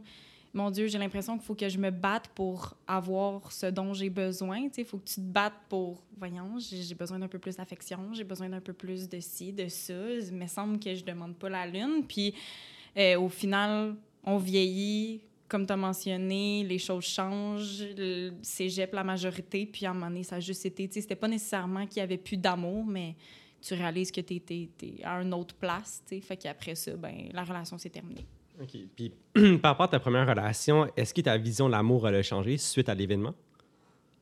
mon 0.56 0.72
Dieu, 0.72 0.88
j'ai 0.88 0.98
l'impression 0.98 1.38
qu'il 1.38 1.46
faut 1.46 1.54
que 1.54 1.68
je 1.68 1.78
me 1.78 1.92
batte 1.92 2.30
pour 2.30 2.78
avoir 2.88 3.52
ce 3.52 3.66
dont 3.66 3.94
j'ai 3.94 4.10
besoin. 4.10 4.70
Il 4.78 4.86
faut 4.86 4.98
que 4.98 5.04
tu 5.04 5.16
te 5.16 5.20
battes 5.20 5.60
pour, 5.68 6.02
voyons, 6.18 6.58
j'ai 6.58 6.82
j'ai 6.82 6.96
besoin 6.96 7.20
d'un 7.20 7.28
peu 7.28 7.40
plus 7.40 7.58
d'affection, 7.58 8.14
j'ai 8.14 8.24
besoin 8.24 8.48
d'un 8.48 8.62
peu 8.62 8.72
plus 8.72 9.10
de 9.10 9.20
ci, 9.20 9.52
de 9.52 9.68
ça. 9.68 9.94
Il 9.94 10.34
me 10.34 10.48
semble 10.48 10.80
que 10.80 10.96
je 10.96 11.04
demande 11.04 11.36
pas 11.36 11.50
la 11.50 11.68
lune. 11.68 12.06
Puis 12.08 12.34
euh, 12.96 13.20
au 13.20 13.28
final, 13.28 13.96
on 14.24 14.38
vieillit, 14.38 15.20
comme 15.50 15.68
tu 15.68 15.74
as 15.74 15.78
mentionné, 15.78 16.64
les 16.64 16.80
choses 16.80 17.04
changent, 17.04 17.84
le 17.98 18.32
cégep, 18.42 18.94
la 18.94 19.04
majorité, 19.04 19.66
puis 19.66 19.86
à 19.86 19.92
un 19.92 19.94
moment 19.94 20.08
donné, 20.08 20.24
ça 20.24 20.38
a 20.38 20.40
juste 20.40 20.66
été, 20.66 20.88
tu 20.88 20.94
sais, 20.94 21.02
c'était 21.02 21.18
pas 21.18 21.28
nécessairement 21.28 21.86
qu'il 21.86 21.98
y 21.98 22.02
avait 22.02 22.18
plus 22.18 22.38
d'amour, 22.38 22.86
mais 22.86 23.16
tu 23.62 23.74
réalises 23.74 24.10
que 24.10 24.22
tu 24.22 24.36
es, 24.36 24.70
à 25.04 25.22
une 25.22 25.34
autre 25.34 25.56
place, 25.56 26.02
tu 26.08 26.16
sais, 26.16 26.22
fait 26.22 26.38
qu'après 26.38 26.76
ça, 26.76 26.96
ben, 26.96 27.28
la 27.34 27.44
relation 27.44 27.78
s'est 27.78 27.90
terminée. 27.90 28.26
OK. 28.62 28.78
Puis, 28.96 29.12
par 29.62 29.72
rapport 29.72 29.86
à 29.86 29.90
ta 29.90 30.00
première 30.00 30.28
relation, 30.28 30.90
est-ce 30.96 31.14
que 31.14 31.22
ta 31.22 31.38
vision 31.38 31.68
de 31.68 31.72
l'amour 31.72 32.06
a 32.08 32.22
changé 32.22 32.58
suite 32.58 32.90
à 32.90 32.96
l'événement? 32.96 33.34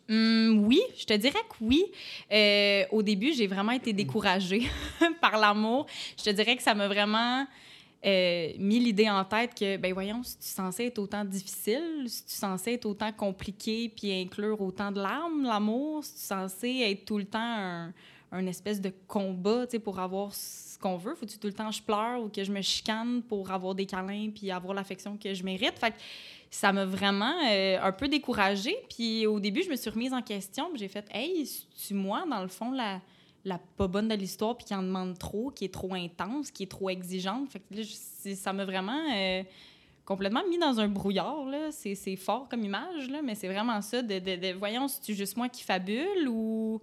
Hum, 0.09 0.65
oui, 0.67 0.81
je 0.97 1.05
te 1.05 1.13
dirais 1.13 1.39
que 1.49 1.63
oui. 1.63 1.85
Euh, 2.31 2.83
au 2.91 3.01
début, 3.01 3.33
j'ai 3.33 3.47
vraiment 3.47 3.71
été 3.71 3.93
découragée 3.93 4.63
par 5.21 5.37
l'amour. 5.37 5.85
Je 6.17 6.23
te 6.23 6.29
dirais 6.31 6.57
que 6.57 6.63
ça 6.63 6.73
m'a 6.73 6.87
vraiment 6.87 7.47
euh, 8.05 8.49
mis 8.59 8.79
l'idée 8.79 9.09
en 9.09 9.23
tête 9.23 9.55
que, 9.57 9.77
ben 9.77 9.93
voyons, 9.93 10.21
si 10.23 10.37
tu 10.37 10.47
censé 10.47 10.85
être 10.87 10.99
autant 10.99 11.23
difficile, 11.23 12.03
si 12.07 12.25
tu 12.25 12.33
censé 12.33 12.73
être 12.73 12.85
autant 12.85 13.13
compliqué 13.13 13.89
puis 13.95 14.11
inclure 14.11 14.59
autant 14.59 14.91
de 14.91 14.99
larmes, 14.99 15.43
l'amour, 15.43 16.03
si 16.03 16.15
tu 16.15 16.21
censé 16.21 16.79
être 16.81 17.05
tout 17.05 17.17
le 17.17 17.25
temps 17.25 17.39
un, 17.39 17.93
un 18.33 18.47
espèce 18.47 18.81
de 18.81 18.91
combat, 19.07 19.67
tu 19.67 19.79
pour 19.79 19.99
avoir 19.99 20.33
ce 20.33 20.77
qu'on 20.79 20.97
veut, 20.97 21.15
faut-tu 21.15 21.37
tout 21.37 21.47
le 21.47 21.53
temps 21.53 21.71
je 21.71 21.81
pleure 21.81 22.21
ou 22.21 22.29
que 22.29 22.43
je 22.43 22.51
me 22.51 22.61
chicane 22.61 23.21
pour 23.21 23.51
avoir 23.51 23.75
des 23.75 23.85
câlins 23.85 24.29
puis 24.33 24.51
avoir 24.51 24.73
l'affection 24.73 25.17
que 25.17 25.33
je 25.33 25.43
mérite? 25.43 25.77
Fait 25.79 25.93
ça 26.49 26.71
m'a 26.71 26.85
vraiment 26.85 27.33
euh, 27.49 27.79
un 27.81 27.91
peu 27.91 28.07
découragée. 28.07 28.75
Puis 28.89 29.25
au 29.25 29.39
début, 29.39 29.63
je 29.63 29.69
me 29.69 29.75
suis 29.75 29.89
remise 29.89 30.13
en 30.13 30.21
question. 30.21 30.69
J'ai 30.75 30.87
fait, 30.87 31.05
hey, 31.11 31.49
c'est 31.75 31.93
moi, 31.93 32.25
dans 32.29 32.41
le 32.41 32.47
fond, 32.47 32.71
la, 32.71 33.01
la 33.45 33.59
pas 33.77 33.87
bonne 33.87 34.07
de 34.07 34.15
l'histoire, 34.15 34.55
puis 34.55 34.65
qui 34.65 34.75
en 34.75 34.83
demande 34.83 35.17
trop, 35.17 35.49
qui 35.49 35.65
est 35.65 35.73
trop 35.73 35.93
intense, 35.93 36.51
qui 36.51 36.63
est 36.63 36.71
trop 36.71 36.89
exigeante? 36.89 37.49
Fait 37.49 37.61
là, 37.71 37.83
ça 38.35 38.53
m'a 38.53 38.65
vraiment 38.65 39.01
euh, 39.15 39.43
complètement 40.05 40.43
mis 40.47 40.57
dans 40.57 40.79
un 40.79 40.87
brouillard. 40.87 41.47
C'est 41.71 42.15
fort 42.15 42.47
comme 42.49 42.63
image, 42.63 43.09
là, 43.09 43.21
mais 43.23 43.35
c'est 43.35 43.47
vraiment 43.47 43.81
ça. 43.81 44.01
De, 44.01 44.19
de, 44.19 44.35
de 44.35 44.53
voyons, 44.53 44.87
c'est 44.87 45.13
juste 45.13 45.37
moi 45.37 45.49
qui 45.49 45.63
fabule 45.63 46.27
ou. 46.27 46.81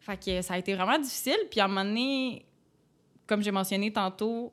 Fait 0.00 0.18
que 0.22 0.42
ça 0.42 0.54
a 0.54 0.58
été 0.58 0.74
vraiment 0.74 0.98
difficile. 0.98 1.36
Puis 1.50 1.60
à 1.60 1.66
un 1.66 1.68
moment 1.68 1.84
donné, 1.84 2.44
comme 3.26 3.42
j'ai 3.42 3.50
mentionné 3.50 3.92
tantôt, 3.92 4.52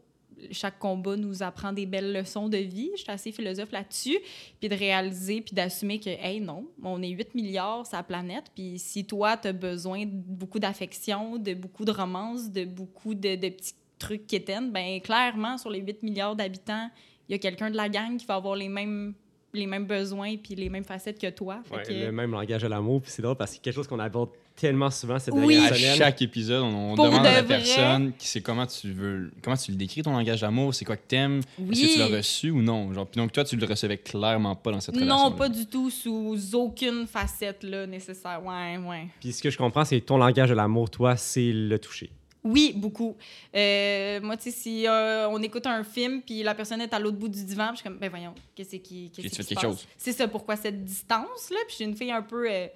chaque 0.52 0.78
combat 0.78 1.16
nous 1.16 1.42
apprend 1.42 1.74
des 1.74 1.86
belles 1.88 2.14
leçons 2.14 2.48
de 2.48 2.58
vie. 2.58 2.92
Je 2.96 3.02
suis 3.02 3.12
assez 3.12 3.32
philosophe 3.32 3.72
là-dessus. 3.72 4.20
Puis 4.60 4.70
de 4.70 4.76
réaliser, 4.76 5.42
puis 5.42 5.56
d'assumer 5.56 6.00
que, 6.00 6.10
hey, 6.10 6.40
non, 6.42 6.68
on 6.84 7.02
est 7.02 7.10
8 7.10 7.34
milliards 7.34 7.88
sur 7.88 7.98
la 7.98 8.04
planète. 8.04 8.52
Puis 8.54 8.78
si 8.78 9.06
toi, 9.06 9.36
tu 9.38 9.48
as 9.48 9.54
besoin 9.54 10.06
de 10.06 10.12
beaucoup 10.12 10.60
d'affection, 10.60 11.38
de 11.38 11.54
beaucoup 11.56 11.86
de 11.86 11.92
romance, 11.92 12.52
de 12.52 12.66
beaucoup 12.66 13.16
de, 13.16 13.36
de 13.36 13.50
petits 13.50 13.74
trucs 13.98 14.28
quétaines, 14.28 14.72
ben 14.72 15.02
clairement, 15.02 15.58
sur 15.58 15.72
les 15.72 15.80
8 15.80 16.04
milliards 16.04 16.36
d'habitants, 16.36 16.90
il 17.28 17.32
y 17.32 17.36
a 17.36 17.40
quelqu'un 17.40 17.72
de 17.72 17.76
la 17.76 17.90
gang 17.90 18.16
qui 18.18 18.26
va 18.28 18.36
avoir 18.36 18.56
les 18.56 18.70
mêmes 18.70 19.16
les 19.54 19.66
mêmes 19.66 19.86
besoins 19.88 20.36
puis 20.38 20.54
les 20.54 20.70
mêmes 20.70 20.84
facettes 20.84 21.18
que 21.20 21.30
toi. 21.32 21.64
Ouais, 21.72 21.82
que- 21.82 21.92
Le 21.92 22.12
même 22.12 22.32
langage 22.32 22.62
de 22.62 22.68
l'amour. 22.68 23.02
Puis 23.02 23.10
c'est 23.12 23.22
drôle 23.24 23.38
parce 23.38 23.52
que 23.52 23.56
c'est 23.56 23.62
quelque 23.64 23.74
chose 23.74 23.88
qu'on 23.88 23.98
aborde 23.98 24.30
tellement 24.58 24.90
souvent 24.90 25.20
cette 25.20 25.34
Oui. 25.34 25.56
dernière 25.56 25.94
à 25.94 25.96
chaque 25.98 26.22
épisode, 26.22 26.64
on, 26.64 26.96
demande 26.96 27.22
de 27.22 27.28
à 27.28 27.32
la 27.32 27.42
vrai. 27.44 27.58
personne 27.58 28.12
qui 28.18 28.28
c'est 28.28 28.42
comment 28.42 28.66
tu 28.66 28.92
veux, 28.92 29.32
comment 29.42 29.56
tu 29.56 29.72
le 29.72 29.78
décris 29.78 30.02
ton 30.02 30.12
langage 30.12 30.42
d'amour, 30.42 30.74
c'est 30.74 30.84
quoi 30.84 30.98
que 30.98 31.08
t'aimes, 31.08 31.42
est-ce 31.72 31.82
que 31.82 31.94
tu 31.94 32.00
l'as 32.00 32.18
reçu 32.18 32.50
ou 32.50 32.62
non, 32.62 32.92
genre. 32.94 33.08
Puis 33.08 33.22
donc 33.22 33.32
toi, 33.32 33.44
tu 33.44 33.56
le 33.56 33.66
recevais 33.66 33.98
clairement 33.98 34.56
pas 34.56 34.72
dans 34.72 34.82
cette 34.82 34.96
relation. 34.96 35.30
Non, 35.30 35.32
pas 35.32 35.48
du 35.48 35.68
tout, 35.68 35.90
sous 35.90 36.38
aucune 36.54 37.08
facette 37.08 37.64
là, 37.64 37.86
nécessaire. 37.86 38.42
Ouais, 38.44 38.78
ouais. 38.78 39.08
Puis 39.20 39.32
ce 39.32 39.42
que 39.42 39.50
je 39.50 39.58
comprends, 39.58 39.86
c'est 39.86 40.02
ton 40.02 40.18
langage 40.18 40.50
de 40.50 40.56
l'amour, 40.56 40.90
toi, 40.90 41.16
c'est 41.16 41.52
le 41.54 41.78
toucher. 41.80 42.10
Oui, 42.44 42.74
beaucoup. 42.76 43.16
Euh, 43.56 44.22
moi, 44.22 44.38
tu 44.38 44.44
sais, 44.44 44.52
si 44.52 44.88
euh, 44.88 45.28
on 45.30 45.42
écoute 45.42 45.66
un 45.68 45.84
film 45.84 46.22
puis 46.22 46.44
la 46.44 46.56
personne 46.56 46.82
est 46.82 46.94
à 46.94 47.00
l'autre 47.00 47.18
bout 47.18 47.28
du 47.28 47.44
divan, 47.44 47.68
puis 47.68 47.78
je 47.78 47.82
suis 47.82 47.90
comme, 47.90 47.98
ben 48.00 48.10
voyons, 48.10 48.34
qu'est-ce 48.56 48.78
qui, 48.78 49.12
qu'est-ce 49.12 49.28
qui 49.28 49.36
quelque 49.36 49.54
passe? 49.56 49.64
chose? 49.64 49.88
C'est 49.98 50.14
ça, 50.14 50.28
pourquoi 50.28 50.56
cette 50.56 50.84
distance-là? 50.84 51.58
Puis 51.68 51.72
je 51.72 51.76
suis 51.76 51.86
une 51.86 51.96
fille 51.96 52.12
un 52.12 52.22
peu 52.22 52.50
euh, 52.50 52.68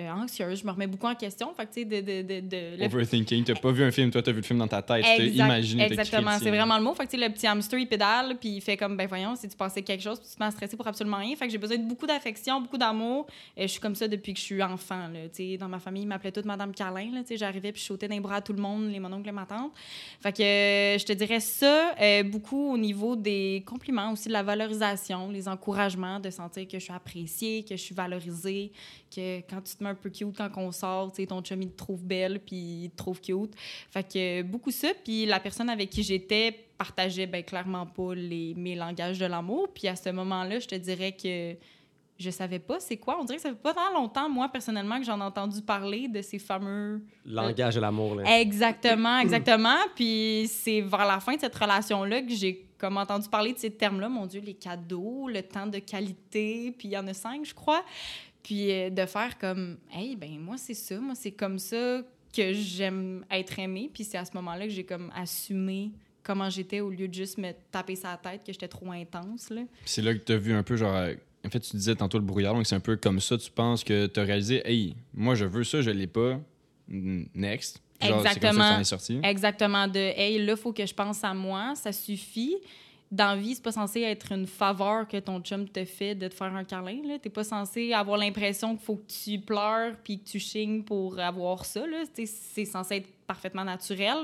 euh, 0.00 0.10
anxieuse, 0.10 0.60
je 0.60 0.66
me 0.66 0.70
remets 0.72 0.86
beaucoup 0.86 1.06
en 1.06 1.14
question. 1.14 1.52
Fait 1.54 1.66
que, 1.66 1.72
tu 1.74 1.80
sais, 1.80 1.84
de... 1.86 2.00
de, 2.00 2.22
de, 2.22 2.40
de- 2.40 2.76
le- 2.78 2.84
Overthinking, 2.86 3.44
t'as 3.44 3.54
pas 3.54 3.70
vu 3.72 3.82
un 3.82 3.90
film, 3.90 4.10
toi, 4.10 4.22
t'as 4.22 4.30
vu 4.32 4.38
le 4.38 4.42
film 4.42 4.58
dans 4.58 4.68
ta 4.68 4.82
tête, 4.82 5.04
t'as 5.04 5.22
imaginé, 5.24 5.84
Exactement, 5.84 6.38
c'est 6.38 6.50
vraiment 6.50 6.76
le 6.76 6.84
mot. 6.84 6.94
Fait 6.94 7.06
que, 7.06 7.10
tu 7.12 7.18
sais, 7.18 7.26
le 7.28 7.32
petit 7.32 7.46
hamster, 7.46 7.78
il 7.78 7.86
pédale, 7.88 8.36
puis 8.38 8.50
il 8.56 8.60
fait 8.60 8.76
comme, 8.76 8.96
ben 8.96 9.06
voyons, 9.06 9.34
si 9.36 9.48
tu 9.48 9.56
pensais 9.56 9.82
quelque 9.82 10.02
chose, 10.02 10.18
puis 10.20 10.28
tu 10.28 10.36
te 10.36 10.40
mets 10.42 10.46
à 10.48 10.50
stresser 10.50 10.76
pour 10.76 10.86
absolument 10.86 11.16
rien. 11.18 11.34
Fait 11.36 11.46
que 11.46 11.52
j'ai 11.52 11.58
besoin 11.58 11.78
de 11.78 11.84
beaucoup 11.88 12.06
d'affection, 12.06 12.60
beaucoup 12.60 12.78
d'amour. 12.78 13.26
Et 13.56 13.62
je 13.62 13.72
suis 13.72 13.80
comme 13.80 13.94
ça 13.94 14.06
depuis 14.08 14.32
que 14.34 14.38
je 14.38 14.44
suis 14.44 14.62
enfant. 14.62 15.08
Là. 15.08 15.28
Tu 15.34 15.52
sais, 15.52 15.56
dans 15.56 15.68
ma 15.68 15.78
famille, 15.78 16.02
ils 16.02 16.06
m'appelaient 16.06 16.32
toute 16.32 16.44
Madame. 16.44 16.72
Là, 16.78 17.20
tu 17.22 17.28
sais, 17.28 17.36
j'arrivais, 17.36 17.72
puis 17.72 17.80
je 17.80 17.86
sautais 17.86 18.08
dans 18.08 18.14
les 18.14 18.20
bras 18.20 18.36
à 18.36 18.40
tout 18.40 18.52
le 18.52 18.60
monde, 18.60 18.90
les 18.90 19.00
mononcles 19.00 19.28
et 19.28 19.32
ma 19.32 19.46
tante. 19.46 19.72
Fait 20.20 20.32
que 20.32 20.42
euh, 20.42 20.98
je 20.98 21.04
te 21.04 21.12
dirais 21.12 21.40
ça, 21.40 21.94
euh, 22.00 22.22
beaucoup 22.22 22.72
au 22.72 22.78
niveau 22.78 23.16
des 23.16 23.62
compliments, 23.66 24.12
aussi 24.12 24.28
de 24.28 24.32
la 24.32 24.42
valorisation, 24.42 25.30
les 25.30 25.48
encouragements, 25.48 26.20
de 26.20 26.30
sentir 26.30 26.66
que 26.68 26.78
je 26.78 26.84
suis 26.84 26.92
appréciée, 26.92 27.62
que 27.64 27.76
je 27.76 27.82
suis 27.82 27.94
valorisée, 27.94 28.72
que 29.14 29.38
quand 29.48 29.60
tu 29.62 29.76
te 29.76 29.82
un 29.86 29.94
peu 29.94 30.10
cute 30.10 30.36
quand 30.36 30.50
on 30.56 30.72
sort, 30.72 31.12
tu 31.12 31.22
sais, 31.22 31.26
ton 31.26 31.42
chum, 31.42 31.62
il 31.62 31.70
te 31.70 31.76
trouve 31.76 32.04
belle, 32.04 32.40
puis 32.40 32.56
il 32.84 32.90
te 32.90 32.96
trouve 32.96 33.20
cute. 33.20 33.54
Fait 33.90 34.02
que 34.02 34.40
euh, 34.40 34.42
beaucoup 34.42 34.70
ça. 34.70 34.88
Puis 35.04 35.26
la 35.26 35.40
personne 35.40 35.70
avec 35.70 35.90
qui 35.90 36.02
j'étais 36.02 36.66
partageait 36.78 37.26
ben, 37.26 37.42
clairement 37.42 37.86
pas 37.86 38.14
les, 38.14 38.54
mes 38.56 38.74
langages 38.74 39.18
de 39.18 39.26
l'amour. 39.26 39.68
Puis 39.74 39.88
à 39.88 39.96
ce 39.96 40.10
moment-là, 40.10 40.58
je 40.58 40.66
te 40.66 40.74
dirais 40.74 41.12
que 41.12 41.56
je 42.18 42.30
savais 42.30 42.58
pas 42.58 42.80
c'est 42.80 42.96
quoi. 42.96 43.18
On 43.20 43.24
dirait 43.24 43.36
que 43.36 43.42
ça 43.42 43.50
fait 43.50 43.56
pas 43.56 43.74
tant 43.74 43.92
longtemps, 43.92 44.28
moi, 44.28 44.48
personnellement, 44.48 44.98
que 44.98 45.04
j'en 45.04 45.20
ai 45.20 45.24
entendu 45.24 45.60
parler 45.62 46.08
de 46.08 46.22
ces 46.22 46.38
fameux 46.38 47.02
Langage 47.24 47.74
de 47.74 47.80
l'amour, 47.80 48.14
là. 48.16 48.40
Exactement, 48.40 49.18
exactement. 49.18 49.76
Puis 49.94 50.48
c'est 50.48 50.80
vers 50.80 51.06
la 51.06 51.20
fin 51.20 51.34
de 51.34 51.40
cette 51.40 51.54
relation-là 51.54 52.22
que 52.22 52.34
j'ai 52.34 52.65
comme 52.78 52.96
entendu 52.96 53.28
parler 53.28 53.52
de 53.52 53.58
ces 53.58 53.70
termes-là. 53.70 54.08
Mon 54.08 54.26
Dieu, 54.26 54.40
les 54.44 54.54
cadeaux, 54.54 55.28
le 55.28 55.42
temps 55.42 55.66
de 55.66 55.78
qualité, 55.78 56.72
puis 56.78 56.88
il 56.88 56.92
y 56.92 56.98
en 56.98 57.06
a 57.06 57.14
cinq, 57.14 57.44
je 57.44 57.54
crois. 57.54 57.84
Puis 58.42 58.70
euh, 58.70 58.90
de 58.90 59.06
faire 59.06 59.38
comme, 59.38 59.78
hey, 59.92 60.16
ben 60.16 60.38
moi, 60.38 60.56
c'est 60.56 60.74
ça. 60.74 60.98
Moi, 61.00 61.14
c'est 61.14 61.32
comme 61.32 61.58
ça 61.58 62.02
que 62.36 62.52
j'aime 62.52 63.24
être 63.30 63.58
aimée. 63.58 63.90
Puis 63.92 64.04
c'est 64.04 64.18
à 64.18 64.24
ce 64.24 64.32
moment-là 64.34 64.64
que 64.66 64.72
j'ai 64.72 64.84
comme 64.84 65.10
assumé 65.16 65.90
comment 66.22 66.50
j'étais 66.50 66.80
au 66.80 66.90
lieu 66.90 67.06
de 67.08 67.14
juste 67.14 67.38
me 67.38 67.52
taper 67.70 67.94
sa 67.96 68.16
tête 68.16 68.42
que 68.44 68.52
j'étais 68.52 68.66
trop 68.68 68.90
intense, 68.90 69.48
là. 69.50 69.62
C'est 69.84 70.02
là 70.02 70.12
que 70.12 70.18
t'as 70.18 70.36
vu 70.36 70.52
un 70.52 70.62
peu, 70.64 70.76
genre. 70.76 70.94
euh, 70.94 71.14
En 71.46 71.48
fait, 71.50 71.60
tu 71.60 71.76
disais 71.76 71.94
tantôt 71.94 72.18
le 72.18 72.24
brouillard, 72.24 72.52
donc 72.54 72.66
c'est 72.66 72.74
un 72.74 72.80
peu 72.80 72.96
comme 72.96 73.20
ça, 73.20 73.38
tu 73.38 73.48
penses 73.52 73.84
que 73.84 74.06
t'as 74.06 74.24
réalisé, 74.24 74.60
hey, 74.68 74.96
moi 75.14 75.36
je 75.36 75.44
veux 75.44 75.62
ça, 75.62 75.82
je 75.82 75.90
l'ai 75.90 76.08
pas. 76.08 76.40
Next. 76.88 77.80
Puis 77.98 78.08
genre, 78.08 78.20
C'est 78.28 78.40
comme 78.40 78.56
ça 78.56 78.74
que 78.74 78.78
Exactement. 78.78 78.84
sorti. 78.84 79.20
Exactement, 79.22 79.88
de 79.88 79.98
hey, 79.98 80.44
là, 80.44 80.56
faut 80.56 80.72
que 80.72 80.84
je 80.86 80.94
pense 80.94 81.22
à 81.24 81.34
moi, 81.34 81.74
ça 81.74 81.92
suffit. 81.92 82.56
Dans 83.12 83.34
la 83.34 83.36
vie, 83.36 83.54
c'est 83.54 83.62
pas 83.62 83.70
censé 83.70 84.00
être 84.00 84.32
une 84.32 84.48
faveur 84.48 85.06
que 85.06 85.16
ton 85.18 85.40
chum 85.40 85.68
te 85.68 85.84
fait 85.84 86.16
de 86.16 86.26
te 86.26 86.34
faire 86.34 86.52
un 86.52 86.64
câlin. 86.64 86.98
Là. 87.06 87.18
T'es 87.20 87.30
pas 87.30 87.44
censé 87.44 87.92
avoir 87.92 88.18
l'impression 88.18 88.74
qu'il 88.76 88.84
faut 88.84 88.96
que 88.96 89.12
tu 89.24 89.38
pleures 89.38 89.94
puis 90.02 90.18
que 90.18 90.28
tu 90.28 90.40
chignes 90.40 90.82
pour 90.82 91.16
avoir 91.20 91.64
ça. 91.64 91.86
Là. 91.86 91.98
C'est 92.14 92.64
censé 92.64 92.96
être 92.96 93.08
parfaitement 93.28 93.62
naturel. 93.64 94.16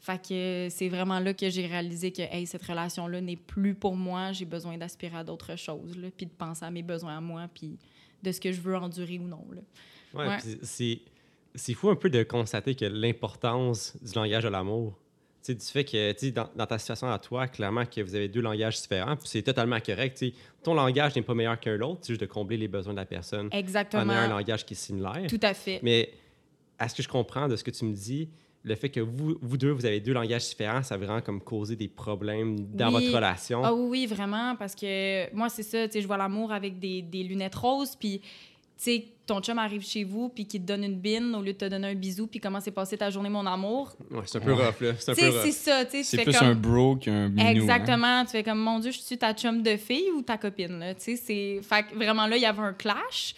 Fait 0.00 0.20
que 0.22 0.68
c'est 0.70 0.88
vraiment 0.90 1.18
là 1.20 1.32
que 1.32 1.48
j'ai 1.48 1.66
réalisé 1.66 2.12
que 2.12 2.20
hey, 2.20 2.46
cette 2.46 2.62
relation-là 2.64 3.20
n'est 3.22 3.36
plus 3.36 3.74
pour 3.74 3.96
moi. 3.96 4.32
J'ai 4.32 4.44
besoin 4.44 4.76
d'aspirer 4.76 5.16
à 5.16 5.24
d'autres 5.24 5.56
choses, 5.56 5.96
là, 5.96 6.08
puis 6.14 6.26
de 6.26 6.30
penser 6.30 6.66
à 6.66 6.70
mes 6.70 6.82
besoins 6.82 7.16
à 7.16 7.20
moi, 7.22 7.46
puis 7.52 7.78
de 8.22 8.30
ce 8.30 8.40
que 8.40 8.52
je 8.52 8.60
veux 8.60 8.76
endurer 8.76 9.18
ou 9.18 9.26
non. 9.26 9.44
Là. 9.52 9.62
Ouais, 10.14 10.28
Ouais. 10.28 10.38
c'est, 10.62 11.00
c'est 11.58 11.74
fou 11.74 11.90
un 11.90 11.96
peu 11.96 12.08
de 12.10 12.22
constater 12.22 12.74
que 12.74 12.84
l'importance 12.84 13.96
du 14.02 14.12
langage 14.14 14.44
de 14.44 14.48
l'amour, 14.48 14.98
tu 15.42 15.52
sais, 15.52 15.54
du 15.54 15.64
fait 15.64 15.84
que, 15.84 16.12
tu 16.12 16.18
sais, 16.26 16.30
dans, 16.32 16.48
dans 16.56 16.66
ta 16.66 16.78
situation 16.78 17.08
à 17.10 17.18
toi, 17.18 17.46
clairement 17.48 17.84
que 17.86 18.00
vous 18.00 18.14
avez 18.14 18.28
deux 18.28 18.40
langages 18.40 18.80
différents, 18.80 19.16
puis 19.16 19.28
c'est 19.28 19.42
totalement 19.42 19.78
correct. 19.80 20.16
tu 20.18 20.28
sais. 20.28 20.34
Ton 20.62 20.74
langage 20.74 21.14
n'est 21.16 21.22
pas 21.22 21.34
meilleur 21.34 21.58
qu'un 21.60 21.80
autre, 21.80 22.00
c'est 22.02 22.12
juste 22.12 22.20
de 22.20 22.26
combler 22.26 22.56
les 22.56 22.68
besoins 22.68 22.92
de 22.92 22.98
la 22.98 23.06
personne 23.06 23.46
en 23.52 23.56
Exactement. 23.56 24.12
ayant 24.12 24.22
un 24.22 24.28
langage 24.28 24.64
qui 24.66 24.74
est 24.74 24.76
similaire. 24.76 25.26
Tout 25.28 25.40
à 25.42 25.54
fait. 25.54 25.80
Mais 25.82 26.10
à 26.78 26.88
ce 26.88 26.94
que 26.94 27.02
je 27.02 27.08
comprends 27.08 27.48
de 27.48 27.56
ce 27.56 27.64
que 27.64 27.70
tu 27.70 27.84
me 27.84 27.94
dis, 27.94 28.28
le 28.64 28.74
fait 28.74 28.88
que 28.90 29.00
vous, 29.00 29.38
vous 29.40 29.56
deux, 29.56 29.70
vous 29.70 29.86
avez 29.86 30.00
deux 30.00 30.12
langages 30.12 30.48
différents, 30.48 30.82
ça 30.82 30.96
a 30.96 30.98
vraiment 30.98 31.20
comme 31.20 31.40
causé 31.40 31.76
des 31.76 31.88
problèmes 31.88 32.58
dans 32.74 32.88
Oui. 32.92 33.04
votre 33.04 33.14
relation. 33.16 33.62
Ah 33.64 33.72
oui, 33.72 33.86
oui, 33.88 34.06
vraiment, 34.06 34.56
parce 34.56 34.74
que 34.74 35.32
moi, 35.34 35.48
c'est 35.48 35.62
ça, 35.62 35.86
tu 35.86 35.92
sais, 35.92 36.02
je 36.02 36.06
vois 36.06 36.16
l'amour 36.18 36.52
avec 36.52 36.78
des, 36.80 37.00
des 37.02 37.22
lunettes 37.22 37.54
roses, 37.54 37.94
puis, 37.96 38.20
sais, 38.84 39.04
ton 39.26 39.40
chum 39.40 39.58
arrive 39.58 39.82
chez 39.84 40.04
vous, 40.04 40.28
puis 40.30 40.46
qu'il 40.46 40.62
te 40.62 40.66
donne 40.66 40.84
une 40.84 40.98
bine 40.98 41.34
au 41.34 41.42
lieu 41.42 41.52
de 41.52 41.58
te 41.58 41.64
donner 41.66 41.88
un 41.88 41.94
bisou, 41.94 42.26
puis 42.26 42.40
comment 42.40 42.60
s'est 42.60 42.70
passé 42.70 42.96
ta 42.96 43.10
journée, 43.10 43.28
mon 43.28 43.44
amour? 43.44 43.92
Ouais, 44.10 44.22
c'est 44.24 44.38
un 44.38 44.40
peu 44.40 44.52
Ouais. 44.54 44.66
rough, 44.66 44.80
là. 44.80 44.92
C'est 44.98 45.10
un 45.10 45.14
peu 45.14 45.26
rough. 45.28 45.40
c'est 45.44 45.52
ça, 45.52 45.84
tu 45.84 45.90
sais, 45.90 46.02
C'est 46.02 46.22
plus 46.24 46.32
comme... 46.38 46.48
un 46.48 46.54
bro 46.54 46.96
qu'un 46.96 47.28
minou. 47.28 47.42
hein. 47.42 47.50
Exactement, 47.50 48.24
tu 48.24 48.30
fais 48.30 48.42
comme, 48.42 48.58
mon 48.60 48.78
Dieu, 48.78 48.90
je 48.90 48.98
suis 49.00 49.18
ta 49.18 49.34
chum 49.34 49.62
de 49.62 49.76
fille 49.76 50.10
ou 50.16 50.22
ta 50.22 50.38
copine, 50.38 50.78
là, 50.78 50.94
tu 50.94 51.02
sais, 51.02 51.16
c'est... 51.16 51.60
Fait 51.62 51.82
que 51.84 51.94
vraiment, 51.94 52.26
là, 52.26 52.36
il 52.36 52.42
y 52.42 52.46
avait 52.46 52.62
un 52.62 52.72
clash. 52.72 53.34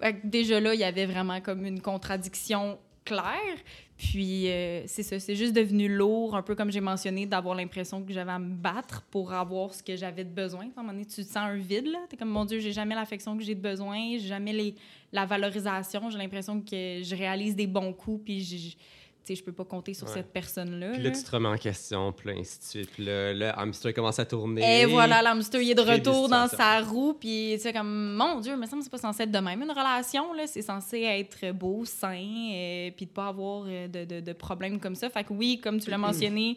Fait 0.00 0.14
que 0.14 0.26
déjà 0.26 0.58
là, 0.58 0.72
il 0.74 0.80
y 0.80 0.84
avait 0.84 1.06
vraiment 1.06 1.40
comme 1.40 1.64
une 1.66 1.80
contradiction 1.80 2.78
claire. 3.04 3.58
Puis, 3.96 4.48
euh, 4.48 4.82
c'est 4.86 5.04
ça, 5.04 5.20
c'est 5.20 5.36
juste 5.36 5.52
devenu 5.52 5.88
lourd, 5.88 6.34
un 6.34 6.42
peu 6.42 6.56
comme 6.56 6.72
j'ai 6.72 6.80
mentionné, 6.80 7.26
d'avoir 7.26 7.54
l'impression 7.54 8.02
que 8.02 8.12
j'avais 8.12 8.32
à 8.32 8.40
me 8.40 8.54
battre 8.54 9.02
pour 9.10 9.32
avoir 9.32 9.72
ce 9.72 9.82
que 9.82 9.94
j'avais 9.94 10.24
de 10.24 10.30
besoin. 10.30 10.64
À 10.76 10.80
un 10.80 10.82
moment 10.82 10.92
donné, 10.92 11.04
tu 11.04 11.22
te 11.22 11.28
sens 11.28 11.36
un 11.36 11.56
vide, 11.56 11.86
là. 11.86 12.00
T'es 12.08 12.16
comme, 12.16 12.30
mon 12.30 12.44
Dieu, 12.44 12.58
j'ai 12.58 12.72
jamais 12.72 12.96
l'affection 12.96 13.36
que 13.36 13.44
j'ai 13.44 13.54
de 13.54 13.60
besoin, 13.60 13.96
j'ai 14.18 14.26
jamais 14.26 14.74
la 15.12 15.26
valorisation. 15.26 16.10
J'ai 16.10 16.18
l'impression 16.18 16.60
que 16.60 17.02
je 17.02 17.14
réalise 17.14 17.54
des 17.54 17.68
bons 17.68 17.92
coups, 17.92 18.24
puis 18.24 18.76
je- 19.24 19.26
tu 19.26 19.34
sais, 19.34 19.40
je 19.40 19.44
peux 19.44 19.52
pas 19.52 19.64
compter 19.64 19.94
sur 19.94 20.06
Ouais. 20.06 20.14
cette 20.14 20.32
personne-là. 20.32 20.90
Puis 20.92 21.02
là. 21.02 21.10
là, 21.10 21.16
tu 21.16 21.22
te 21.22 21.30
remets 21.30 21.48
en 21.48 21.56
question, 21.56 22.12
puis 22.12 22.28
là, 22.28 22.34
ainsi 22.38 22.58
de 22.58 22.64
suite. 22.64 22.90
Puis 22.92 23.04
là, 23.04 23.32
le 23.32 23.58
hamster 23.58 23.94
commence 23.94 24.18
à 24.18 24.24
tourner. 24.24 24.82
Et 24.82 24.86
voilà, 24.86 25.22
l'hamster, 25.22 25.60
il 25.62 25.70
est 25.70 25.74
de 25.74 25.80
retour 25.80 26.28
dans 26.28 26.46
sa 26.48 26.80
roue, 26.80 27.14
puis 27.14 27.52
tu 27.54 27.60
sais, 27.60 27.72
comme, 27.72 28.14
mon 28.14 28.40
Dieu, 28.40 28.56
mais 28.56 28.66
ça 28.66 28.76
me 28.76 28.82
c'est 28.82 28.90
pas 28.90 28.98
censé 28.98 29.22
être 29.22 29.30
de 29.30 29.38
même. 29.38 29.62
Une 29.62 29.70
relation, 29.70 30.32
là, 30.34 30.46
c'est 30.46 30.62
censé 30.62 31.00
être 31.02 31.52
beau, 31.52 31.84
sain, 31.84 32.14
euh, 32.52 32.90
puis 32.96 33.06
de 33.06 33.10
pas 33.10 33.28
avoir 33.28 33.64
euh, 33.66 33.88
de, 33.88 34.04
de, 34.04 34.20
de 34.20 34.32
problèmes 34.32 34.78
comme 34.78 34.94
ça. 34.94 35.08
Fait 35.10 35.24
que 35.24 35.32
oui, 35.32 35.60
comme 35.62 35.80
tu 35.80 35.90
l'as 35.90 35.98
mentionné, 35.98 36.56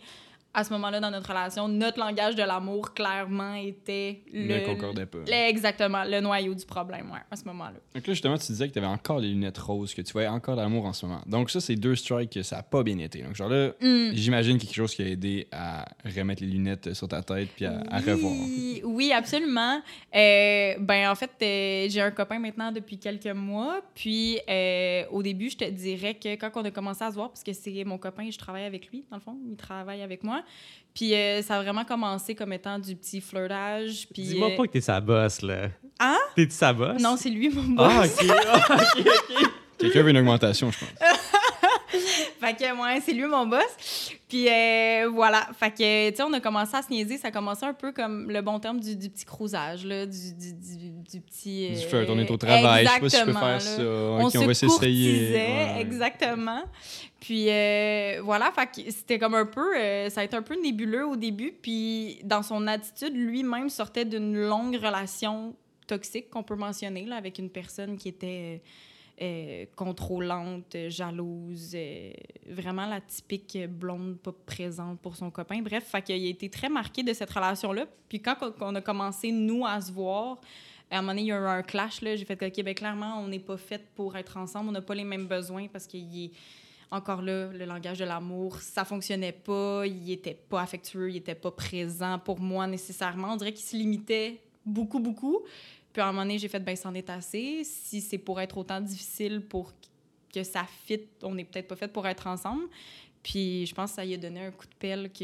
à 0.60 0.64
ce 0.64 0.74
moment-là, 0.74 1.00
dans 1.00 1.12
notre 1.12 1.30
relation, 1.30 1.68
notre 1.68 2.00
langage 2.00 2.34
de 2.36 2.42
l'amour, 2.42 2.94
clairement, 2.96 3.54
était 3.54 4.24
Ne 4.34 4.56
le... 4.60 4.66
concordait 4.66 5.06
pas. 5.06 5.20
le- 5.20 5.50
exactement, 5.50 6.04
le 6.04 6.20
noyau 6.20 6.56
du 6.56 6.66
problème, 6.66 7.12
ouais, 7.12 7.20
à 7.30 7.36
ce 7.36 7.46
moment-là. 7.46 7.76
Donc 7.94 8.08
là, 8.08 8.14
justement, 8.14 8.38
tu 8.40 8.48
disais 8.48 8.68
que 8.68 8.74
tu 8.74 8.80
avais 8.80 8.88
encore 8.88 9.20
les 9.20 9.28
lunettes 9.30 9.60
roses, 9.60 9.94
que 9.94 10.02
tu 10.02 10.12
voyais 10.14 10.28
encore 10.28 10.56
l'amour 10.56 10.86
en 10.86 10.94
ce 10.94 11.06
moment. 11.06 11.22
Donc 11.28 11.52
ça, 11.52 11.60
c'est 11.60 11.76
deux 11.76 11.96
strikes 11.96 12.32
que 12.32 12.42
ça 12.42 12.56
n'a 12.58 12.64
pas 12.64 12.82
bien 12.82 12.98
été. 12.98 13.22
Donc 13.22 13.36
genre 13.36 13.50
là, 13.50 13.70
Hmm. 13.82 14.10
j'imagine 14.14 14.58
quelque 14.58 14.74
chose 14.74 14.96
qui 14.96 15.04
a 15.04 15.06
aidé 15.08 15.48
à 15.52 15.86
remettre 16.04 16.42
les 16.42 16.50
lunettes 16.50 16.94
sur 16.96 17.08
ta 17.08 17.22
tête 17.22 17.50
puis 17.56 17.66
à, 17.66 17.84
à 17.92 18.00
revoir. 18.00 18.34
Oui, 18.84 19.12
absolument. 19.12 19.82
Euh, 20.16 20.74
ben, 20.80 21.10
en 21.12 21.16
fait, 21.16 21.32
euh, 21.42 21.88
j'ai 21.90 22.02
un 22.02 22.12
copain 22.12 22.40
maintenant 22.40 22.72
depuis 22.72 22.98
quelques 22.98 23.28
mois. 23.28 23.82
Puis, 23.94 24.40
euh, 24.50 25.04
au 25.12 25.22
début, 25.22 25.50
je 25.52 25.58
te 25.58 25.70
dirais 25.70 26.16
que 26.16 26.36
quand 26.36 26.50
on 26.56 26.66
a 26.66 26.72
commencé 26.72 27.04
à 27.04 27.10
se 27.12 27.16
voir, 27.16 27.30
parce 27.30 27.44
que 27.44 27.54
c'est 27.54 27.84
mon 27.84 27.98
copain, 28.00 28.28
je 28.32 28.38
travaille 28.38 28.64
avec 28.66 28.90
lui, 28.90 29.06
dans 29.12 29.18
le 29.18 29.22
fond, 29.22 29.38
il 29.48 29.56
travaille 29.56 30.02
avec 30.02 30.24
moi. 30.24 30.42
Puis, 30.94 31.14
euh, 31.14 31.42
ça 31.44 31.58
a 31.58 31.62
vraiment 31.62 31.86
commencé 31.86 32.34
comme 32.34 32.54
étant 32.54 32.80
du 32.80 32.96
petit 32.96 33.22
flirtage. 33.22 34.08
Puis, 34.12 34.24
Dis-moi 34.24 34.50
euh, 34.52 34.58
pas 34.58 34.64
que 34.64 34.72
t'es 34.72 34.82
sa 34.82 35.00
bosse, 35.00 35.42
là. 35.42 35.68
Hein? 36.00 36.18
T'es-tu 36.36 36.54
sa 36.54 36.74
bosse? 36.74 37.02
Non, 37.02 37.16
c'est 37.18 37.30
lui, 37.30 37.50
mon 37.50 37.64
boss. 37.76 37.92
Ah, 37.92 38.04
ok. 38.06 38.32
Ah, 38.48 38.78
ok, 38.98 39.06
ok. 39.06 39.50
Quelqu'un 39.78 40.02
veut 40.02 40.10
une 40.10 40.18
augmentation, 40.18 40.72
je 40.72 40.80
pense. 40.80 40.90
Fait 42.40 42.54
que, 42.54 42.82
ouais, 42.82 43.02
c'est 43.02 43.14
lui 43.14 43.26
mon 43.26 43.46
boss. 43.46 44.12
Puis 44.28 44.48
euh, 44.50 45.10
voilà. 45.12 45.48
Fait 45.58 45.72
que, 45.72 46.10
tu 46.10 46.16
sais, 46.18 46.24
on 46.24 46.34
a 46.34 46.40
commencé 46.40 46.76
à 46.76 46.82
se 46.82 46.90
niaiser. 46.90 47.18
Ça 47.18 47.30
a 47.30 47.32
commencé 47.32 47.66
un 47.66 47.74
peu 47.74 47.92
comme 47.92 48.30
le 48.30 48.42
bon 48.42 48.60
terme 48.60 48.80
du, 48.80 48.96
du 48.96 49.10
petit 49.10 49.26
cruisage, 49.26 49.86
là, 49.86 50.06
du, 50.06 50.34
du, 50.34 50.54
du, 50.54 50.90
du 50.90 51.22
petit. 51.22 51.70
Du 51.70 51.76
euh, 51.76 51.88
flirt, 51.88 52.10
on 52.10 52.20
est 52.20 52.30
au 52.30 52.38
travail, 52.38 52.86
je 52.86 52.92
sais 52.92 53.00
pas 53.00 53.10
si 53.10 53.18
je 53.18 53.24
peux 53.24 53.34
faire 53.34 53.42
là. 53.42 53.60
ça. 53.60 53.82
On 53.82 54.30
se 54.30 54.38
on 54.38 54.46
va 54.46 54.54
s'essayer. 54.54 55.34
Ouais. 55.34 55.78
exactement. 55.82 56.64
Puis 57.20 57.50
euh, 57.50 58.22
voilà, 58.24 58.52
fait 58.52 58.68
que 58.68 58.92
c'était 58.92 59.18
comme 59.18 59.34
un 59.34 59.46
peu, 59.46 59.76
euh, 59.78 60.10
ça 60.10 60.22
a 60.22 60.24
été 60.24 60.36
un 60.36 60.42
peu 60.42 60.60
nébuleux 60.62 61.06
au 61.06 61.16
début. 61.16 61.52
Puis 61.52 62.20
dans 62.24 62.44
son 62.44 62.68
attitude, 62.68 63.16
lui-même 63.16 63.70
sortait 63.70 64.06
d'une 64.06 64.36
longue 64.36 64.76
relation 64.76 65.56
toxique 65.88 66.30
qu'on 66.30 66.44
peut 66.44 66.56
mentionner 66.56 67.06
là, 67.06 67.16
avec 67.16 67.40
une 67.40 67.50
personne 67.50 67.98
qui 67.98 68.10
était 68.10 68.56
euh, 68.56 68.58
contrôlante, 69.76 70.76
euh, 70.76 70.90
jalouse, 70.90 71.72
euh, 71.74 72.12
vraiment 72.48 72.86
la 72.86 73.02
typique 73.02 73.58
blonde 73.68 74.18
pas 74.20 74.34
présente 74.46 75.00
pour 75.00 75.16
son 75.16 75.32
copain. 75.32 75.62
Bref, 75.62 75.86
fait 75.86 76.12
a 76.12 76.16
été 76.16 76.50
très 76.50 76.70
marqué 76.70 77.02
de 77.02 77.14
cette 77.14 77.32
relation-là. 77.32 77.88
Puis 78.08 78.22
quand 78.22 78.36
on- 78.62 78.76
a 78.76 78.82
commencé, 78.82 79.32
nous, 79.32 79.66
à 79.66 79.82
se 79.82 79.92
voir, 79.92 80.40
à 80.92 80.98
un 81.00 81.02
moment 81.02 81.14
donné, 81.14 81.24
il 81.24 81.28
y 81.28 81.32
a 81.32 81.40
eu 81.40 81.46
un 81.46 81.64
clash. 81.64 82.00
J'ai 82.02 82.26
fait 82.26 82.38
que, 82.38 82.46
OK, 82.46 82.64
ben, 82.64 82.76
clairement, 82.76 83.20
on 83.20 83.28
n'est 83.28 83.40
pas 83.40 83.58
fait 83.58 83.84
pour 83.96 84.16
être 84.16 84.38
ensemble. 84.38 84.70
On 84.70 84.74
n'a 84.74 84.82
pas 84.82 84.96
les 84.96 85.04
mêmes 85.04 85.28
besoins 85.28 85.68
parce 85.68 85.88
qu'il 85.88 86.26
est 86.26 86.32
encore 86.92 87.22
là, 87.22 87.48
le 87.52 87.66
langage 87.66 88.00
de 88.00 88.06
l'amour, 88.06 88.60
ça 88.62 88.86
fonctionnait 88.86 89.34
pas. 89.34 89.84
Il 89.86 90.12
était 90.12 90.34
pas 90.36 90.62
affectueux, 90.62 91.10
il 91.10 91.18
était 91.18 91.36
pas 91.36 91.52
présent 91.52 92.20
pour 92.20 92.40
moi 92.40 92.68
nécessairement. 92.68 93.34
On 93.34 93.36
dirait 93.36 93.52
qu'il 93.52 93.66
se 93.66 93.76
limitait 93.76 94.40
beaucoup, 94.66 95.00
beaucoup. 95.00 95.42
Puis 95.98 96.04
à 96.04 96.10
un 96.10 96.12
moment 96.12 96.26
donné, 96.26 96.38
j'ai 96.38 96.48
fait, 96.48 96.60
ben, 96.60 96.76
c'en 96.76 96.94
est 96.94 97.10
assez. 97.10 97.64
Si 97.64 98.02
c'est 98.02 98.20
pour 98.20 98.40
être 98.40 98.56
autant 98.56 98.80
difficile 98.80 99.42
pour 99.42 99.74
que 100.32 100.44
ça 100.44 100.64
fit, 100.86 101.02
on 101.24 101.34
n'est 101.34 101.44
peut-être 101.44 101.68
pas 101.68 101.76
fait 101.76 101.88
pour 101.88 102.06
être 102.06 102.28
ensemble. 102.28 102.66
Puis 103.24 103.66
je 103.66 103.74
pense 103.74 103.90
que 103.90 103.96
ça 103.96 104.06
lui 104.06 104.14
a 104.14 104.18
donné 104.18 104.42
un 104.42 104.52
coup 104.52 104.68
de 104.68 104.76
pelle 104.78 105.10
que 105.12 105.24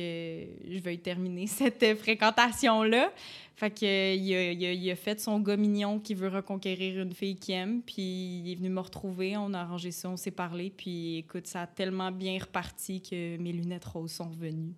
je 0.68 0.80
vais 0.80 0.98
terminer 0.98 1.46
cette 1.48 1.96
fréquentation-là. 2.00 3.14
Fait 3.56 3.70
que 3.70 4.16
il 4.16 4.90
a 4.90 4.96
fait 4.96 5.22
son 5.22 5.40
gars 5.42 5.58
mignon 5.58 6.00
qui 6.00 6.16
veut 6.16 6.30
reconquérir 6.30 7.04
une 7.04 7.14
fille 7.14 7.36
qu'il 7.36 7.54
aime. 7.54 7.84
Puis 7.84 8.42
il 8.44 8.52
est 8.52 8.56
venu 8.56 8.70
me 8.70 8.80
retrouver, 8.80 9.38
on 9.38 9.54
a 9.54 9.60
arrangé 9.60 9.92
ça, 9.92 10.10
on 10.10 10.18
s'est 10.18 10.32
parlé. 10.32 10.74
Puis 10.76 11.18
écoute, 11.18 11.46
ça 11.46 11.62
a 11.62 11.68
tellement 11.68 12.12
bien 12.12 12.40
reparti 12.40 13.00
que 13.00 13.38
mes 13.38 13.52
lunettes 13.52 13.86
roses 13.86 14.14
sont 14.14 14.32
venues. 14.32 14.74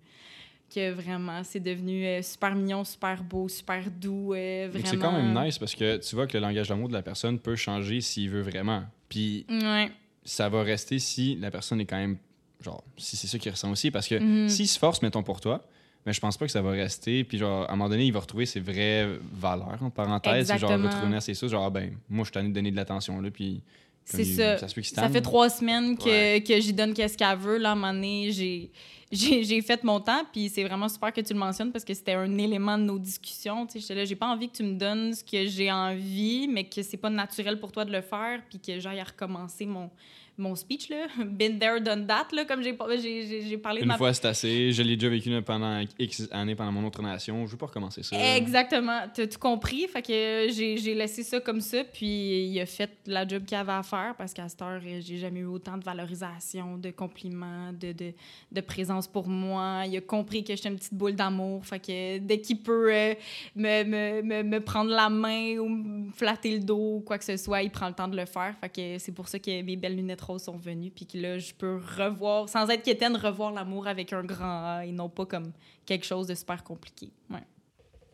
Que 0.74 0.90
vraiment, 0.92 1.42
c'est 1.44 1.60
devenu 1.60 2.04
euh, 2.04 2.22
super 2.22 2.54
mignon, 2.54 2.82
super 2.84 3.22
beau, 3.22 3.48
super 3.48 3.84
doux. 3.90 4.34
euh, 4.34 4.68
vraiment... 4.70 4.86
C'est 4.88 4.96
quand 4.98 5.12
même 5.12 5.44
nice 5.44 5.58
parce 5.58 5.74
que 5.74 5.96
tu 5.98 6.14
vois 6.16 6.26
que 6.26 6.36
le 6.36 6.40
langage 6.42 6.68
d'amour 6.68 6.88
de 6.88 6.92
la 6.94 7.02
personne 7.02 7.38
peut 7.38 7.56
changer 7.56 8.00
s'il 8.00 8.30
veut 8.30 8.42
vraiment. 8.42 8.82
Puis 9.08 9.46
Ouais. 9.48 9.90
ça 10.24 10.48
va 10.48 10.62
rester 10.62 10.98
si 10.98 11.36
la 11.36 11.50
personne 11.50 11.80
est 11.80 11.86
quand 11.86 11.96
même 11.98 12.16
genre 12.62 12.82
si 12.96 13.16
c'est 13.16 13.26
ça 13.26 13.38
qu'il 13.38 13.52
ressent 13.52 13.70
aussi 13.70 13.90
parce 13.90 14.08
que 14.08 14.16
Mhm. 14.18 14.48
s'il 14.48 14.66
se 14.66 14.78
force 14.78 15.02
mettons 15.02 15.22
pour 15.22 15.40
toi 15.42 15.62
mais 16.06 16.12
je 16.14 16.20
pense 16.20 16.36
pas 16.38 16.46
que 16.46 16.50
ça 16.52 16.62
va 16.62 16.70
rester 16.70 17.22
puis 17.22 17.36
genre 17.36 17.64
à 17.68 17.72
un 17.72 17.76
moment 17.76 17.90
donné 17.90 18.06
il 18.06 18.12
va 18.12 18.20
retrouver 18.20 18.46
ses 18.46 18.60
vraies 18.60 19.06
valeurs 19.34 19.78
en 19.82 19.90
parenthèse 19.90 20.48
genre 20.56 20.72
il 20.72 20.78
va 21.10 21.16
à 21.16 21.20
ses 21.20 21.34
sources 21.34 21.52
genre 21.52 21.66
ah, 21.66 21.70
ben 21.70 21.92
moi 22.08 22.24
je 22.24 22.28
suis 22.28 22.32
tanné 22.32 22.48
de 22.48 22.54
donner 22.54 22.70
de 22.70 22.76
l'attention 22.76 23.20
là 23.20 23.30
puis 23.30 23.60
C'est 24.08 24.24
ça. 24.24 24.56
ça 24.58 25.08
fait 25.10 25.20
trois 25.20 25.50
semaines 25.50 25.98
que, 25.98 26.04
Ouais. 26.04 26.40
que 26.42 26.60
j'y 26.60 26.72
donne 26.72 26.94
qu'est-ce 26.94 27.18
qu'elle 27.18 27.36
veut. 27.36 27.58
Là, 27.58 27.70
à 27.70 27.72
un 27.72 27.74
moment 27.74 27.92
donné, 27.92 28.30
j'ai, 28.30 28.70
j'ai, 29.10 29.42
j'ai 29.42 29.60
fait 29.62 29.82
mon 29.82 29.98
temps. 30.00 30.22
Puis 30.32 30.48
c'est 30.48 30.62
vraiment 30.62 30.88
super 30.88 31.12
que 31.12 31.20
tu 31.20 31.32
le 31.32 31.38
mentionnes 31.40 31.72
parce 31.72 31.84
que 31.84 31.92
c'était 31.92 32.12
un 32.14 32.38
élément 32.38 32.78
de 32.78 32.84
nos 32.84 32.98
discussions. 33.00 33.66
Tu 33.66 33.72
sais, 33.74 33.80
j'étais 33.80 33.94
là, 33.96 34.04
j'ai 34.04 34.14
pas 34.16 34.28
envie 34.28 34.48
que 34.48 34.56
tu 34.56 34.62
me 34.62 34.74
donnes 34.74 35.12
ce 35.12 35.24
que 35.24 35.46
j'ai 35.48 35.70
envie, 35.72 36.46
mais 36.48 36.64
que 36.64 36.82
c'est 36.82 36.96
pas 36.96 37.10
naturel 37.10 37.58
pour 37.58 37.72
toi 37.72 37.84
de 37.84 37.90
le 37.92 38.00
faire. 38.00 38.40
Puis 38.48 38.60
que 38.60 38.78
j'aille 38.78 39.00
à 39.00 39.04
recommencer 39.04 39.66
mon, 39.66 39.90
mon 40.38 40.54
speech. 40.54 40.88
Là. 40.88 41.06
Been 41.24 41.58
there, 41.58 41.80
done 41.80 42.06
that, 42.06 42.28
là, 42.32 42.44
comme 42.44 42.62
j'ai, 42.62 42.72
parlé 42.74 42.96
de 42.98 43.82
une 43.82 43.86
ma 43.86 43.96
fois 43.96 44.12
c'est 44.12 44.26
assez 44.26 44.72
je 44.72 44.82
l'ai 44.82 44.96
déjà 44.96 45.08
vécu 45.08 45.30
pendant 45.42 45.82
X 45.98 46.28
années 46.30 46.54
pendant 46.54 46.72
mon 46.72 46.86
autre 46.86 47.02
nation 47.02 47.46
je 47.46 47.52
veux 47.52 47.56
pas 47.56 47.66
recommencer 47.66 48.02
ça 48.02 48.16
Exactement. 48.36 49.00
T'as 49.12 49.26
tout 49.26 49.38
compris. 49.38 49.86
Fait 49.88 50.02
que 50.02 50.48
j'ai 50.52 50.76
j'ai 50.76 50.94
laissé 50.94 51.22
ça 51.22 51.40
comme 51.40 51.60
ça. 51.60 51.84
Puis 51.84 52.48
il 52.48 52.60
a 52.60 52.66
fait 52.66 52.90
la 53.06 53.26
job 53.26 53.44
qu'il 53.44 53.56
avait 53.56 53.72
à 53.72 53.82
faire 53.82 54.14
parce 54.16 54.32
qu'à 54.32 54.48
cette 54.48 54.60
heure, 54.62 54.80
j'ai 54.80 55.18
jamais 55.18 55.40
eu 55.40 55.46
autant 55.46 55.76
de 55.76 55.84
valorisation, 55.84 56.76
de 56.76 56.90
compliments, 56.90 57.72
de, 57.72 57.92
de, 57.92 58.12
de 58.52 58.60
présence 58.60 59.06
pour 59.06 59.28
moi. 59.28 59.82
Il 59.86 59.96
a 59.96 60.00
compris 60.00 60.44
que 60.44 60.54
j'étais 60.54 60.68
une 60.68 60.76
petite 60.76 60.94
boule 60.94 61.14
d'amour. 61.14 61.64
Fait 61.64 61.78
que 61.78 62.18
dès 62.18 62.40
qu'il 62.40 62.62
peut 62.62 62.92
euh, 62.92 63.14
me, 63.54 63.84
me, 63.84 64.22
me, 64.22 64.42
me 64.42 64.60
prendre 64.60 64.90
la 64.90 65.08
main 65.08 65.58
ou 65.58 65.68
me 65.68 66.10
flatter 66.12 66.56
le 66.56 66.60
dos 66.60 66.96
ou 66.96 67.00
quoi 67.00 67.18
que 67.18 67.24
ce 67.24 67.36
soit, 67.36 67.62
il 67.62 67.70
prend 67.70 67.88
le 67.88 67.94
temps 67.94 68.08
de 68.08 68.16
le 68.16 68.26
faire. 68.26 68.54
Fait 68.60 68.68
que 68.68 68.98
c'est 68.98 69.12
pour 69.12 69.28
ça 69.28 69.38
que 69.38 69.62
mes 69.62 69.76
belles 69.76 69.96
lunettes 69.96 70.20
sont 70.38 70.56
venues. 70.56 70.90
Puis 70.90 71.06
que 71.06 71.18
là, 71.18 71.38
je 71.38 71.52
peux 71.54 71.76
revoir, 71.76 72.48
sans 72.48 72.68
être 72.68 72.82
quétaine, 72.82 73.16
revoir 73.16 73.52
l'amour 73.52 73.86
avec 73.86 74.12
un 74.12 74.24
grand 74.24 74.76
A 74.78 74.84
et 74.84 74.92
non 74.92 75.08
pas 75.08 75.26
comme 75.26 75.52
quelque 75.84 76.04
chose 76.04 76.26
de 76.26 76.34
super 76.34 76.62
compliqué. 76.64 77.10
Ouais. 77.30 77.42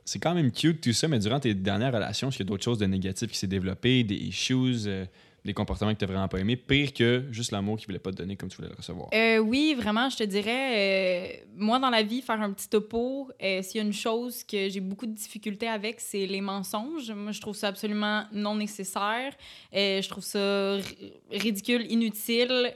c'est 0.04 0.18
quand 0.18 0.34
même 0.34 0.52
cute 0.52 0.80
tout 0.80 0.92
ça 0.92 1.08
mais 1.08 1.18
durant 1.18 1.40
tes 1.40 1.54
dernières 1.54 1.92
relations 1.92 2.28
est-ce 2.28 2.36
qu'il 2.36 2.46
y 2.46 2.48
a 2.48 2.50
d'autres 2.50 2.64
choses 2.64 2.78
de 2.78 2.86
négatif 2.86 3.30
qui 3.30 3.38
s'est 3.38 3.46
développé 3.46 4.04
des 4.04 4.16
issues 4.16 4.86
euh, 4.86 5.06
des 5.44 5.54
comportements 5.54 5.92
que 5.92 5.98
tu 5.98 6.06
vraiment 6.06 6.28
pas 6.28 6.38
aimé 6.38 6.56
pire 6.56 6.92
que 6.92 7.24
juste 7.32 7.50
l'amour 7.50 7.76
qu'il 7.76 7.86
voulait 7.86 7.98
pas 7.98 8.12
te 8.12 8.16
donner 8.16 8.36
comme 8.36 8.48
tu 8.48 8.56
voulais 8.56 8.68
le 8.68 8.76
recevoir 8.76 9.08
Euh, 9.12 9.38
oui, 9.38 9.74
vraiment, 9.76 10.08
je 10.08 10.16
te 10.18 10.22
dirais, 10.22 11.40
euh, 11.42 11.44
moi 11.56 11.78
dans 11.80 11.90
la 11.90 12.02
vie, 12.02 12.22
faire 12.22 12.40
un 12.40 12.52
petit 12.52 12.68
topo, 12.68 13.28
euh, 13.42 13.60
s'il 13.62 13.78
y 13.80 13.80
a 13.80 13.86
une 13.86 13.92
chose 13.92 14.44
que 14.44 14.68
j'ai 14.68 14.80
beaucoup 14.80 15.06
de 15.06 15.12
difficultés 15.14 15.66
avec, 15.68 15.98
c'est 16.00 16.26
les 16.26 16.40
mensonges. 16.40 17.10
Moi, 17.10 17.32
je 17.32 17.40
trouve 17.40 17.56
ça 17.56 17.68
absolument 17.68 18.24
non 18.32 18.54
nécessaire. 18.54 19.34
Euh, 19.74 20.00
je 20.00 20.08
trouve 20.08 20.22
ça 20.22 20.76
ri- 20.76 21.12
ridicule, 21.30 21.90
inutile. 21.90 22.72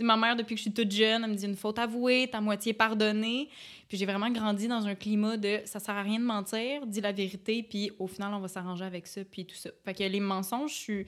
Ma 0.00 0.16
mère, 0.16 0.34
depuis 0.34 0.54
que 0.54 0.58
je 0.58 0.62
suis 0.62 0.72
toute 0.72 0.90
jeune, 0.90 1.22
elle 1.24 1.30
me 1.30 1.36
dit 1.36 1.46
une 1.46 1.54
faute 1.56 1.78
avouée, 1.78 2.28
t'as 2.30 2.40
moitié 2.40 2.72
pardonné. 2.72 3.48
Puis 3.88 3.98
j'ai 3.98 4.06
vraiment 4.06 4.30
grandi 4.30 4.68
dans 4.68 4.86
un 4.86 4.94
climat 4.94 5.36
de 5.36 5.60
ça 5.64 5.78
sert 5.80 5.94
à 5.96 6.02
rien 6.02 6.18
de 6.18 6.24
mentir, 6.24 6.86
dis 6.86 7.00
la 7.00 7.10
vérité, 7.12 7.62
puis 7.62 7.90
au 7.98 8.06
final, 8.06 8.32
on 8.34 8.38
va 8.40 8.46
s'arranger 8.48 8.84
avec 8.84 9.06
ça, 9.06 9.20
puis 9.28 9.44
tout 9.44 9.56
ça. 9.56 9.70
Fait 9.84 9.94
que 9.94 10.02
les 10.04 10.20
mensonges, 10.20 10.70
je 10.72 10.76
suis 10.78 11.06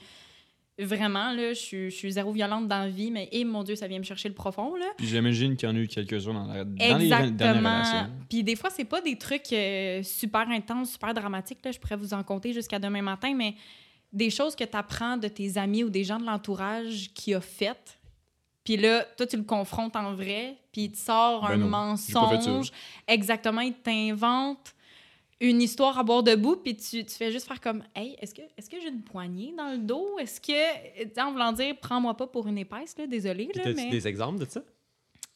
Vraiment, 0.78 1.32
là, 1.32 1.52
je 1.52 1.58
suis, 1.58 1.90
je 1.90 1.96
suis 1.96 2.12
zéro 2.12 2.32
violente 2.32 2.66
dans 2.66 2.78
la 2.78 2.88
vie, 2.88 3.10
mais 3.10 3.28
et 3.30 3.44
mon 3.44 3.62
Dieu, 3.62 3.76
ça 3.76 3.86
vient 3.86 3.98
me 3.98 4.04
chercher 4.04 4.28
le 4.28 4.34
profond, 4.34 4.74
là. 4.74 4.86
Puis 4.96 5.06
j'imagine 5.06 5.54
qu'il 5.54 5.68
y 5.68 5.72
en 5.72 5.76
a 5.76 5.78
eu 5.78 5.86
quelques-uns 5.86 6.32
dans, 6.32 6.46
la, 6.46 6.64
dans 6.64 6.98
les 6.98 7.08
dernières 7.08 7.56
relations. 7.56 8.10
Puis 8.28 8.42
des 8.42 8.56
fois, 8.56 8.70
c'est 8.70 8.86
pas 8.86 9.02
des 9.02 9.18
trucs 9.18 9.52
euh, 9.52 10.02
super 10.02 10.48
intenses, 10.48 10.92
super 10.92 11.12
dramatiques. 11.12 11.58
Là. 11.62 11.72
Je 11.72 11.78
pourrais 11.78 11.96
vous 11.96 12.14
en 12.14 12.22
compter 12.22 12.54
jusqu'à 12.54 12.78
demain 12.78 13.02
matin, 13.02 13.34
mais 13.34 13.54
des 14.12 14.30
choses 14.30 14.56
que 14.56 14.64
tu 14.64 14.76
apprends 14.76 15.18
de 15.18 15.28
tes 15.28 15.58
amis 15.58 15.84
ou 15.84 15.90
des 15.90 16.04
gens 16.04 16.18
de 16.18 16.24
l'entourage 16.24 17.10
qui 17.14 17.34
a 17.34 17.40
fait. 17.40 17.98
Puis 18.64 18.78
là, 18.78 19.04
toi, 19.16 19.26
tu 19.26 19.36
le 19.36 19.42
confrontes 19.42 19.96
en 19.96 20.14
vrai, 20.14 20.56
puis 20.72 20.84
il 20.84 20.92
te 20.92 20.98
sort 20.98 21.42
Ben 21.48 21.54
un 21.54 21.56
non, 21.58 21.68
mensonge. 21.68 22.70
Exactement, 23.06 23.60
il 23.60 23.74
t'invente 23.74 24.74
une 25.42 25.60
histoire 25.60 25.98
à 25.98 26.04
bord 26.04 26.22
debout, 26.22 26.56
puis 26.56 26.76
tu, 26.76 27.04
tu 27.04 27.14
fais 27.14 27.32
juste 27.32 27.46
faire 27.46 27.60
comme 27.60 27.82
Hey, 27.94 28.16
est-ce 28.20 28.32
que, 28.32 28.42
est 28.42 28.70
que 28.70 28.80
j'ai 28.80 28.88
une 28.88 29.02
poignée 29.02 29.52
dans 29.56 29.72
le 29.72 29.78
dos? 29.78 30.18
Est-ce 30.18 30.40
que. 30.40 31.20
En 31.20 31.32
voulant 31.32 31.52
dire, 31.52 31.74
prends-moi 31.80 32.16
pas 32.16 32.28
pour 32.28 32.46
une 32.46 32.58
épaisse, 32.58 32.96
là, 32.96 33.06
désolé. 33.06 33.50
Là, 33.54 33.64
mais... 33.74 33.90
des 33.90 34.06
exemples 34.06 34.38
de 34.38 34.48
ça? 34.48 34.62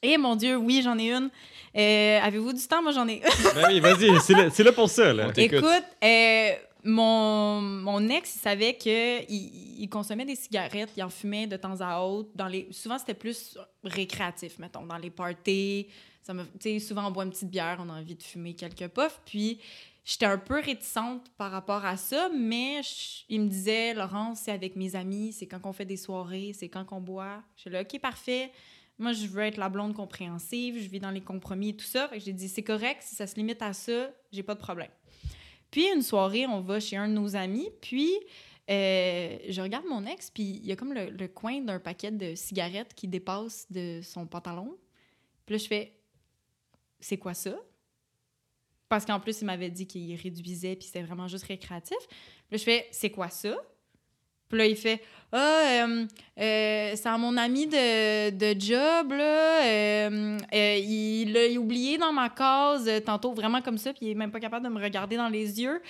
Eh 0.02 0.16
mon 0.18 0.36
Dieu, 0.36 0.56
oui, 0.56 0.80
j'en 0.82 0.96
ai 0.98 1.10
une. 1.10 1.30
Euh, 1.76 2.20
Avez-vous 2.22 2.52
du 2.52 2.62
temps? 2.66 2.82
Moi, 2.82 2.92
j'en 2.92 3.08
ai 3.08 3.20
ben 3.54 3.64
oui, 3.68 3.80
vas-y, 3.80 4.20
c'est 4.20 4.62
là, 4.62 4.72
pour 4.72 4.88
ça, 4.88 5.12
là. 5.12 5.32
Écoute, 5.36 5.64
euh, 6.04 6.50
mon, 6.84 7.60
mon 7.60 8.08
ex, 8.08 8.36
il 8.36 8.38
savait 8.38 8.75
qu'il 8.76 9.26
il 9.28 9.88
consommait 9.88 10.25
des 10.25 10.36
cigarettes, 10.36 10.90
il 10.96 11.02
en 11.02 11.08
fumait 11.08 11.48
de 11.48 11.56
temps 11.56 11.80
à 11.80 12.00
autre. 12.00 12.28
Dans 12.34 12.46
les, 12.46 12.68
souvent, 12.70 12.98
c'était 12.98 13.14
plus 13.14 13.58
récréatif, 13.82 14.58
mettons, 14.58 14.86
dans 14.86 14.98
les 14.98 15.10
parties. 15.10 15.88
Ça 16.22 16.34
me, 16.34 16.44
souvent, 16.78 17.08
on 17.08 17.10
boit 17.10 17.25
une 17.25 17.30
petite 17.30 17.50
bière, 17.50 17.78
on 17.80 17.88
a 17.88 17.94
envie 17.94 18.14
de 18.14 18.22
fumer 18.22 18.54
quelques 18.54 18.88
puffs. 18.88 19.20
Puis, 19.25 19.58
j'étais 20.06 20.25
un 20.25 20.38
peu 20.38 20.60
réticente 20.60 21.28
par 21.36 21.50
rapport 21.50 21.84
à 21.84 21.96
ça, 21.96 22.30
mais 22.32 22.80
il 23.28 23.40
me 23.42 23.48
disait, 23.48 23.92
Laurence, 23.92 24.42
c'est 24.44 24.52
avec 24.52 24.76
mes 24.76 24.94
amis, 24.94 25.32
c'est 25.32 25.46
quand 25.46 25.60
on 25.64 25.72
fait 25.72 25.84
des 25.84 25.96
soirées, 25.96 26.52
c'est 26.54 26.68
quand 26.68 26.84
qu'on 26.84 27.00
boit. 27.00 27.42
Je 27.56 27.62
suis 27.62 27.70
là, 27.70 27.82
OK, 27.82 28.00
parfait. 28.00 28.52
Moi, 28.98 29.12
je 29.12 29.26
veux 29.26 29.42
être 29.42 29.56
la 29.56 29.68
blonde 29.68 29.94
compréhensive, 29.94 30.80
je 30.80 30.88
vis 30.88 31.00
dans 31.00 31.10
les 31.10 31.20
compromis 31.20 31.70
et 31.70 31.76
tout 31.76 31.84
ça. 31.84 32.08
Fait 32.08 32.18
que 32.18 32.25
j'ai 32.25 32.32
dit, 32.32 32.48
c'est 32.48 32.62
correct, 32.62 33.02
si 33.02 33.16
ça 33.16 33.26
se 33.26 33.34
limite 33.34 33.60
à 33.60 33.72
ça, 33.72 34.10
j'ai 34.30 34.44
pas 34.44 34.54
de 34.54 34.60
problème. 34.60 34.90
Puis, 35.72 35.86
une 35.92 36.02
soirée, 36.02 36.46
on 36.46 36.60
va 36.60 36.78
chez 36.78 36.96
un 36.96 37.08
de 37.08 37.12
nos 37.12 37.34
amis, 37.34 37.68
puis 37.82 38.14
euh, 38.70 39.38
je 39.48 39.60
regarde 39.60 39.86
mon 39.86 40.06
ex, 40.06 40.30
puis 40.30 40.44
il 40.44 40.66
y 40.66 40.72
a 40.72 40.76
comme 40.76 40.94
le, 40.94 41.10
le 41.10 41.28
coin 41.28 41.60
d'un 41.60 41.80
paquet 41.80 42.12
de 42.12 42.36
cigarettes 42.36 42.94
qui 42.94 43.08
dépasse 43.08 43.66
de 43.72 44.00
son 44.04 44.25
pantalon. 44.25 44.78
Puis 45.44 45.56
là, 45.56 45.58
je 45.58 45.66
fais, 45.66 45.98
c'est 47.00 47.18
quoi 47.18 47.34
ça? 47.34 47.56
Parce 48.88 49.05
qu'en 49.05 49.19
plus, 49.21 49.40
il 49.40 49.47
m'avait 49.47 49.71
dit 49.71 49.87
qu'il 49.87 50.14
réduisait, 50.16 50.76
puis 50.76 50.87
c'était 50.87 51.02
vraiment 51.02 51.28
juste 51.28 51.45
récréatif. 51.45 51.99
Puis 52.09 52.52
là, 52.52 52.59
je 52.59 52.62
fais, 52.62 52.87
c'est 52.93 53.11
quoi 53.11 53.28
ça? 53.28 53.57
Puis 54.49 54.59
là, 54.59 54.66
il 54.66 54.76
fait, 54.76 55.02
ah, 55.33 55.87
euh, 55.88 56.07
euh, 56.38 56.93
c'est 56.95 57.09
à 57.09 57.19
mon 57.19 57.37
ami 57.37 57.66
de, 57.66 58.31
de 58.31 58.61
job, 58.61 59.11
là. 59.11 59.64
euh, 59.64 60.38
euh, 60.55 60.76
il 60.76 61.33
l'a 61.33 61.61
oublié 61.61 61.99
dans 61.99 62.12
ma 62.12 62.28
case 62.28 62.88
tantôt, 63.05 63.33
vraiment 63.35 63.61
comme 63.61 63.76
ça, 63.76 63.93
puis 63.93 64.07
il 64.07 64.11
est 64.11 64.14
même 64.14 64.31
pas 64.31 64.38
capable 64.38 64.64
de 64.64 64.71
me 64.71 64.81
regarder 64.81 65.16
dans 65.16 65.28
les 65.28 65.61
yeux. 65.61 65.83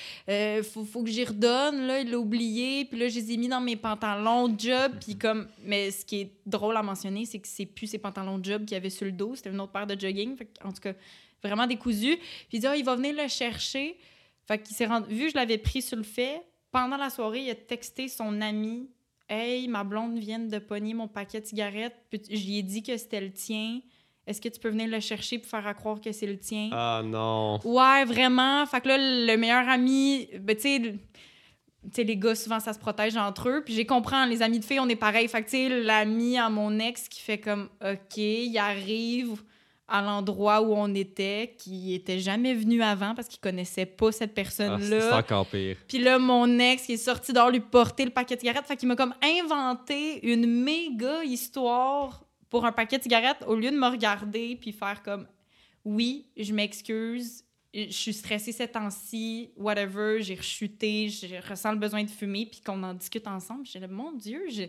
Faut, 0.62 0.85
faut 0.87 1.03
que 1.03 1.11
j'y 1.11 1.25
redonne, 1.25 1.87
là. 1.87 2.00
Il 2.00 2.11
l'a 2.11 2.19
oublié, 2.19 2.87
puis 2.87 2.99
là, 2.99 3.11
je 3.11 3.17
les 3.17 3.33
ai 3.33 3.37
mis 3.37 3.49
dans 3.49 3.61
mes 3.61 3.76
pantalons 3.76 4.49
de 4.49 4.59
job, 4.59 4.93
puis 5.05 5.19
comme. 5.19 5.49
Mais 5.62 5.91
ce 5.91 6.07
qui 6.07 6.23
est 6.23 6.31
drôle 6.47 6.79
à 6.79 6.83
mentionner, 6.83 7.26
c'est 7.26 7.41
que 7.41 7.49
c'est 7.49 7.67
plus 7.67 7.88
ses 7.88 7.99
pantalons 7.99 8.38
de 8.38 8.45
job 8.47 8.65
qu'il 8.65 8.75
y 8.75 8.79
avait 8.79 8.88
sur 8.88 9.05
le 9.05 9.12
dos, 9.12 9.35
c'était 9.35 9.50
une 9.50 9.61
autre 9.61 9.73
paire 9.73 9.87
de 9.87 10.00
jogging. 10.00 10.35
Fait 10.35 10.49
en 10.65 10.73
tout 10.73 10.81
cas, 10.81 10.95
vraiment 11.43 11.66
décousu. 11.66 12.16
Puis 12.16 12.49
il 12.55 12.61
dit, 12.61 12.66
ah, 12.66 12.76
il 12.76 12.85
va 12.85 12.95
venir 12.97 13.14
le 13.14 13.28
chercher. 13.28 13.97
Fait 14.47 14.61
qu'il 14.62 14.76
s'est 14.76 14.87
rendu. 14.87 15.12
Vu 15.14 15.25
que 15.26 15.31
je 15.33 15.37
l'avais 15.37 15.59
pris 15.59 15.83
sur 15.83 15.97
le 15.97 16.02
fait, 16.02 16.43
pendant 16.71 16.97
la 16.97 17.11
soirée, 17.11 17.45
il 17.45 17.50
a 17.50 17.55
texté 17.55 18.09
son 18.09 18.40
ami 18.40 18.88
Hey, 19.28 19.66
ma 19.66 19.83
blonde 19.83 20.19
vient 20.21 20.38
de 20.38 20.59
pogner 20.61 20.95
mon 20.95 21.09
paquet 21.09 21.40
de 21.40 21.47
cigarettes. 21.47 21.97
Puis 22.11 22.23
J'y 22.31 22.59
ai 22.59 22.62
dit 22.62 22.85
que 22.85 22.97
c'était 22.97 23.21
le 23.21 23.33
tien. 23.33 23.81
Est-ce 24.25 24.40
que 24.40 24.49
tu 24.49 24.61
peux 24.61 24.69
venir 24.69 24.87
le 24.87 25.00
chercher 25.00 25.38
pour 25.40 25.49
faire 25.50 25.66
à 25.66 25.75
croire 25.75 26.00
que 26.00 26.12
c'est 26.12 26.28
le 26.28 26.38
tien? 26.38 26.69
Ah 26.73 27.02
non. 27.05 27.59
Ouais, 27.64 28.05
vraiment. 28.05 28.64
Fait 28.66 28.81
que 28.81 28.87
là, 28.88 28.99
le 28.99 29.37
meilleur 29.37 29.69
ami, 29.69 30.28
ben, 30.40 30.55
tu 30.55 30.62
sais, 30.62 30.78
le- 30.78 30.93
tu 30.93 30.99
sais, 31.93 32.05
les 32.05 32.16
gars, 32.16 32.37
souvent, 32.37 32.61
ça 32.61 32.73
se 32.73 32.78
protège 32.78 33.16
entre 33.16 33.49
eux. 33.49 33.62
Puis 33.64 33.75
j'ai 33.75 33.85
compris, 33.87 34.14
les 34.28 34.43
amis 34.43 34.61
de 34.61 34.64
filles, 34.64 34.78
on 34.81 34.88
est 34.88 34.95
pareil. 34.97 35.26
Fait 35.26 35.43
que, 35.43 35.50
tu 35.50 35.57
sais, 35.57 35.69
l'ami 35.83 36.38
à 36.38 36.49
mon 36.49 36.78
ex 36.78 37.09
qui 37.09 37.21
fait 37.21 37.38
comme, 37.38 37.69
OK, 37.85 38.16
il 38.16 38.57
arrive 38.59 39.43
à 39.88 40.02
l'endroit 40.02 40.61
où 40.62 40.72
on 40.75 40.92
était, 40.94 41.55
qui 41.59 41.94
était 41.94 42.18
jamais 42.18 42.55
venu 42.55 42.83
avant 42.83 43.14
parce 43.14 43.29
qu'il 43.29 43.38
connaissait 43.38 43.87
pas 43.87 44.11
cette 44.11 44.33
Ah, 44.33 44.35
personne-là. 44.35 45.01
c'est 45.01 45.12
encore 45.12 45.46
pire. 45.46 45.77
Puis 45.87 45.99
là, 45.99 46.18
mon 46.18 46.59
ex 46.59 46.85
qui 46.87 46.94
est 46.94 46.96
sorti 46.96 47.33
dehors 47.33 47.51
lui 47.51 47.61
porter 47.61 48.05
le 48.05 48.11
paquet 48.11 48.35
de 48.35 48.40
cigarettes. 48.40 48.66
Fait 48.66 48.77
qu'il 48.77 48.88
m'a 48.88 48.96
comme 48.96 49.14
inventé 49.22 50.27
une 50.29 50.46
méga 50.46 51.22
histoire 51.25 52.25
pour 52.51 52.64
un 52.64 52.72
paquet 52.72 52.99
de 52.99 53.03
cigarettes 53.05 53.44
au 53.46 53.55
lieu 53.55 53.70
de 53.70 53.77
me 53.77 53.87
regarder 53.88 54.57
puis 54.61 54.72
faire 54.72 55.03
comme 55.03 55.27
oui, 55.85 56.27
je 56.37 56.53
m'excuse, 56.53 57.44
je 57.72 57.92
suis 57.92 58.12
stressée 58.12 58.51
ces 58.51 58.66
temps-ci, 58.66 59.51
whatever, 59.57 60.20
j'ai 60.20 60.35
rechuté, 60.35 61.09
je 61.09 61.27
ressens 61.49 61.70
le 61.72 61.79
besoin 61.79 62.03
de 62.03 62.11
fumer 62.11 62.46
puis 62.46 62.61
qu'on 62.61 62.83
en 62.83 62.94
discute 62.94 63.27
ensemble. 63.29 63.64
J'ai 63.66 63.79
dit 63.79 63.87
mon 63.88 64.12
Dieu, 64.12 64.42
je... 64.51 64.62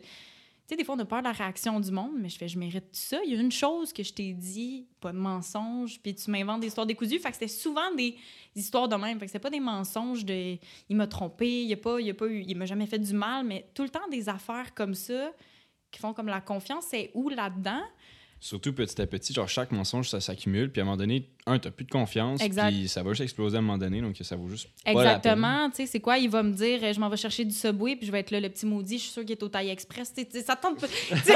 Sais, 0.68 0.76
des 0.76 0.84
fois, 0.84 0.96
on 0.96 1.00
a 1.00 1.06
peur 1.06 1.20
de 1.20 1.24
la 1.24 1.32
réaction 1.32 1.80
du 1.80 1.92
monde, 1.92 2.16
mais 2.18 2.28
je 2.28 2.38
fais, 2.38 2.50
je 2.50 2.60
mérite 2.60 2.90
ça. 2.92 3.20
Il 3.24 3.34
y 3.34 3.38
a 3.38 3.40
une 3.40 3.54
chose 3.54 3.94
que 3.94 4.04
je 4.04 4.12
t'ai 4.12 4.34
dit, 4.34 4.86
pas 5.00 5.14
de 5.14 5.18
mensonge, 5.18 5.98
puis 6.02 6.14
tu 6.14 6.30
m'inventes 6.30 6.60
des 6.60 6.68
histoires 6.68 6.86
décousues. 6.86 7.20
Fait 7.20 7.30
que 7.30 7.36
c'était 7.36 7.48
souvent 7.48 7.90
des 7.96 8.18
histoires 8.54 8.90
de 8.90 8.96
même. 8.98 9.18
Fait 9.18 9.28
que 9.28 9.32
c'était 9.32 9.40
pas 9.40 9.50
des 9.50 9.62
mensonges 9.62 10.26
de 10.26 10.58
il 10.90 10.96
m'a 10.98 11.08
trompé, 11.08 11.64
il 11.64 11.72
a 11.72 11.78
pas, 11.78 12.02
il 12.02 12.10
eu, 12.10 12.44
il 12.46 12.58
m'a 12.58 12.66
jamais 12.66 12.86
fait 12.86 13.00
du 13.00 13.14
mal, 13.14 13.46
mais 13.46 13.70
tout 13.74 13.84
le 13.84 13.90
temps 13.90 14.06
des 14.12 14.28
affaires 14.28 14.74
comme 14.76 14.94
ça 14.94 15.32
qui 15.90 16.02
font 16.02 16.14
comme 16.14 16.28
la 16.28 16.42
confiance, 16.42 16.88
c'est 16.90 17.12
où 17.14 17.30
là-dedans? 17.30 17.84
Surtout 18.40 18.72
petit 18.72 19.02
à 19.02 19.08
petit, 19.08 19.34
genre 19.34 19.50
chaque 19.50 19.72
mensonge, 19.72 20.10
ça 20.10 20.22
s'accumule. 20.22 20.72
Puis 20.72 20.80
à 20.80 20.84
un 20.84 20.86
moment 20.86 20.98
donné, 20.98 21.28
un, 21.48 21.58
t'as 21.58 21.72
plus 21.72 21.86
de 21.86 21.90
confiance. 21.90 22.40
Exact. 22.42 22.70
Puis 22.70 22.88
ça 22.88 23.02
va 23.02 23.10
juste 23.12 23.22
exploser 23.22 23.56
à 23.56 23.60
un 23.60 23.64
moment 23.64 23.78
donné. 23.78 24.00
Donc 24.02 24.16
ça 24.22 24.36
vaut 24.36 24.48
juste. 24.48 24.70
Exactement. 24.86 25.70
Tu 25.72 25.78
sais, 25.78 25.86
c'est 25.88 26.00
quoi? 26.00 26.18
Il 26.18 26.30
va 26.30 26.44
me 26.44 26.52
dire, 26.52 26.94
je 26.94 27.00
m'en 27.00 27.10
vais 27.10 27.18
chercher 27.18 27.46
du 27.46 27.56
Subway, 27.56 27.96
puis 27.96 28.06
je 28.06 28.12
vais 28.12 28.20
être 28.20 28.32
là, 28.32 28.40
le 28.40 28.50
petit 28.50 28.66
maudit, 28.66 28.98
je 28.98 29.04
suis 29.04 29.12
sûr 29.12 29.24
qu'il 29.24 29.32
est 29.32 29.44
au 29.44 29.50
taille 29.50 29.70
express. 29.70 30.14
Tu 30.14 30.22
sais, 30.22 30.28
tu 30.28 30.38
sais, 30.38 30.44
ça 30.44 30.56
tente 30.56 30.80
pas. 30.80 30.88
Tu 30.88 30.94
sais, 30.94 31.36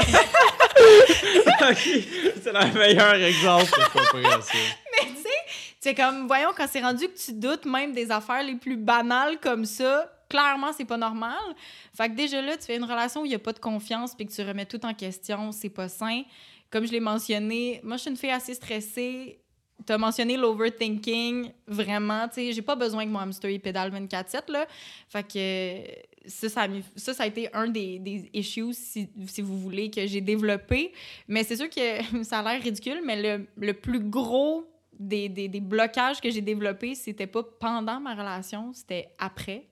c'est 2.42 2.52
le 2.52 2.78
meilleur 2.78 3.14
exemple. 3.14 3.70
Pas 3.92 4.02
prêt 4.04 4.24
à 4.24 4.40
ça. 4.40 4.52
C'est 5.82 5.96
comme, 5.96 6.28
voyons, 6.28 6.50
quand 6.56 6.68
c'est 6.70 6.80
rendu 6.80 7.08
que 7.08 7.18
tu 7.18 7.32
doutes 7.32 7.64
même 7.64 7.92
des 7.92 8.12
affaires 8.12 8.44
les 8.44 8.54
plus 8.54 8.76
banales 8.76 9.40
comme 9.40 9.64
ça, 9.64 10.08
clairement, 10.28 10.72
c'est 10.72 10.84
pas 10.84 10.96
normal. 10.96 11.40
Fait 11.92 12.08
que 12.08 12.14
déjà 12.14 12.40
là, 12.40 12.56
tu 12.56 12.66
fais 12.66 12.76
une 12.76 12.84
relation 12.84 13.22
où 13.22 13.24
il 13.24 13.30
n'y 13.30 13.34
a 13.34 13.40
pas 13.40 13.52
de 13.52 13.58
confiance 13.58 14.14
puis 14.14 14.24
que 14.26 14.32
tu 14.32 14.42
remets 14.42 14.64
tout 14.64 14.84
en 14.86 14.94
question, 14.94 15.50
c'est 15.50 15.68
pas 15.70 15.88
sain. 15.88 16.22
Comme 16.72 16.86
je 16.86 16.92
l'ai 16.92 17.00
mentionné, 17.00 17.80
moi, 17.84 17.96
je 17.98 18.02
suis 18.02 18.10
une 18.10 18.16
fille 18.16 18.30
assez 18.30 18.54
stressée. 18.54 19.38
Tu 19.86 19.92
as 19.92 19.98
mentionné 19.98 20.38
l'overthinking, 20.38 21.50
vraiment. 21.66 22.26
Tu 22.28 22.34
sais, 22.34 22.52
j'ai 22.52 22.62
pas 22.62 22.76
besoin 22.76 23.04
que 23.04 23.10
mon 23.10 23.18
hamster 23.18 23.50
il 23.50 23.60
pédale 23.60 23.92
24-7, 23.92 24.50
là. 24.50 24.66
Fait 25.08 25.22
que 25.22 26.28
ça, 26.28 26.48
ça, 26.48 26.62
a 26.62 26.68
ça, 26.96 27.12
ça 27.12 27.24
a 27.24 27.26
été 27.26 27.52
un 27.52 27.68
des, 27.68 27.98
des 27.98 28.30
issues, 28.32 28.72
si, 28.72 29.10
si 29.26 29.42
vous 29.42 29.58
voulez, 29.58 29.90
que 29.90 30.06
j'ai 30.06 30.22
développé. 30.22 30.92
Mais 31.28 31.44
c'est 31.44 31.56
sûr 31.56 31.68
que 31.68 32.22
ça 32.24 32.38
a 32.38 32.54
l'air 32.54 32.62
ridicule, 32.62 33.02
mais 33.04 33.20
le, 33.20 33.46
le 33.58 33.74
plus 33.74 34.00
gros 34.00 34.64
des, 34.98 35.28
des, 35.28 35.48
des 35.48 35.60
blocages 35.60 36.20
que 36.22 36.30
j'ai 36.30 36.40
développés, 36.40 36.94
c'était 36.94 37.26
pas 37.26 37.42
pendant 37.42 38.00
ma 38.00 38.14
relation, 38.14 38.72
c'était 38.72 39.08
après 39.18 39.66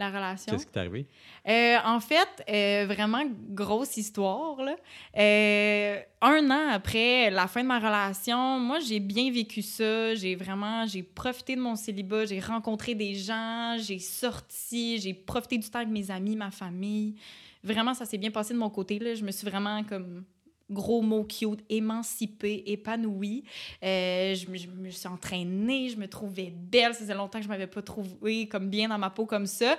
la 0.00 0.10
relation. 0.10 0.52
Qu'est-ce 0.52 0.66
qui 0.66 0.72
t'est 0.72 0.80
arrivé? 0.80 1.06
Euh, 1.48 1.76
en 1.84 2.00
fait, 2.00 2.28
euh, 2.48 2.86
vraiment 2.86 3.22
grosse 3.50 3.96
histoire. 3.96 4.60
Là. 4.62 4.76
Euh, 5.16 6.00
un 6.22 6.50
an 6.50 6.68
après 6.72 7.30
la 7.30 7.46
fin 7.46 7.62
de 7.62 7.68
ma 7.68 7.78
relation, 7.78 8.58
moi, 8.58 8.80
j'ai 8.80 8.98
bien 8.98 9.30
vécu 9.30 9.62
ça. 9.62 10.14
J'ai 10.14 10.34
vraiment, 10.34 10.86
j'ai 10.86 11.02
profité 11.02 11.54
de 11.54 11.60
mon 11.60 11.76
célibat. 11.76 12.24
J'ai 12.24 12.40
rencontré 12.40 12.94
des 12.94 13.14
gens, 13.14 13.76
j'ai 13.78 13.98
sorti, 13.98 14.98
j'ai 14.98 15.14
profité 15.14 15.58
du 15.58 15.68
temps 15.68 15.78
avec 15.80 15.90
mes 15.90 16.10
amis, 16.10 16.34
ma 16.34 16.50
famille. 16.50 17.14
Vraiment, 17.62 17.94
ça 17.94 18.06
s'est 18.06 18.18
bien 18.18 18.30
passé 18.30 18.54
de 18.54 18.58
mon 18.58 18.70
côté. 18.70 18.98
Là. 18.98 19.14
Je 19.14 19.24
me 19.24 19.30
suis 19.30 19.46
vraiment 19.48 19.84
comme 19.84 20.24
gros 20.70 21.02
mot 21.02 21.24
cute, 21.24 21.60
émancipée, 21.68 22.62
épanouie. 22.66 23.44
Euh, 23.82 24.34
je, 24.34 24.46
je 24.56 24.68
me 24.68 24.90
suis 24.90 25.08
entraînée, 25.08 25.88
je 25.88 25.96
me 25.96 26.08
trouvais 26.08 26.52
belle. 26.54 26.94
Ça 26.94 27.00
faisait 27.00 27.14
longtemps 27.14 27.38
que 27.38 27.44
je 27.44 27.48
m'avais 27.48 27.66
pas 27.66 27.82
trouvée 27.82 28.46
comme 28.48 28.68
bien 28.70 28.88
dans 28.88 28.98
ma 28.98 29.10
peau 29.10 29.26
comme 29.26 29.46
ça. 29.46 29.76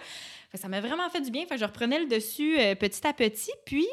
Ça 0.54 0.68
m'a 0.68 0.82
vraiment 0.82 1.10
fait 1.10 1.22
du 1.22 1.32
bien. 1.32 1.46
Fait 1.46 1.58
je 1.58 1.66
reprenais 1.66 2.00
le 2.00 2.08
dessus 2.08 2.60
euh, 2.60 2.76
petit 2.76 3.06
à 3.08 3.14
petit. 3.14 3.52
Puis, 3.66 3.88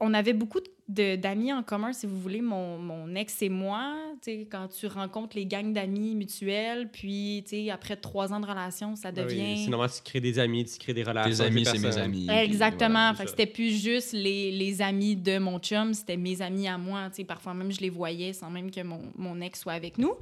on 0.00 0.12
avait 0.14 0.32
beaucoup 0.32 0.60
de- 0.60 0.70
d'amis 0.90 1.52
en 1.52 1.62
commun, 1.62 1.92
si 1.92 2.06
vous 2.06 2.18
voulez, 2.18 2.40
mon, 2.40 2.78
mon 2.78 3.14
ex 3.14 3.42
et 3.42 3.48
moi. 3.48 3.94
Tu 4.22 4.30
sais, 4.30 4.48
quand 4.50 4.68
tu 4.68 4.86
rencontres 4.86 5.36
les 5.36 5.46
gangs 5.46 5.72
d'amis 5.72 6.14
mutuels, 6.14 6.90
puis 6.90 7.42
tu 7.44 7.50
sais, 7.50 7.70
après 7.70 7.96
trois 7.96 8.32
ans 8.32 8.40
de 8.40 8.46
relation, 8.46 8.96
ça 8.96 9.12
Ben 9.12 9.26
oui, 9.26 9.36
devient... 9.36 9.64
Sinon, 9.64 9.86
tu 9.86 10.02
crées 10.04 10.20
des 10.20 10.38
amis, 10.38 10.64
tu 10.64 10.78
crées 10.78 10.94
des 10.94 11.04
relations. 11.04 11.32
Tes 11.32 11.40
avec 11.40 11.52
amis, 11.52 11.66
c'est 11.66 11.78
mes 11.78 11.98
amis. 11.98 12.26
Exactement. 12.28 13.10
c'est 13.12 13.18
fait 13.18 13.24
que 13.24 13.30
ça. 13.30 13.36
c'était 13.36 13.52
plus 13.52 13.80
juste 13.80 14.12
les, 14.12 14.50
les 14.50 14.82
amis 14.82 15.16
de 15.16 15.38
mon 15.38 15.58
chum, 15.58 15.94
c'était 15.94 16.16
mes 16.16 16.42
amis 16.42 16.66
à 16.66 16.76
moi. 16.76 17.08
Tu 17.10 17.16
sais, 17.16 17.24
parfois 17.24 17.54
même, 17.54 17.70
je 17.70 17.80
les 17.80 17.90
voyais 17.90 18.32
sans 18.32 18.50
même 18.50 18.70
que 18.70 18.82
mon, 18.82 19.00
mon 19.16 19.40
ex 19.40 19.60
soit 19.60 19.74
avec 19.74 19.96
nous. 19.98 20.14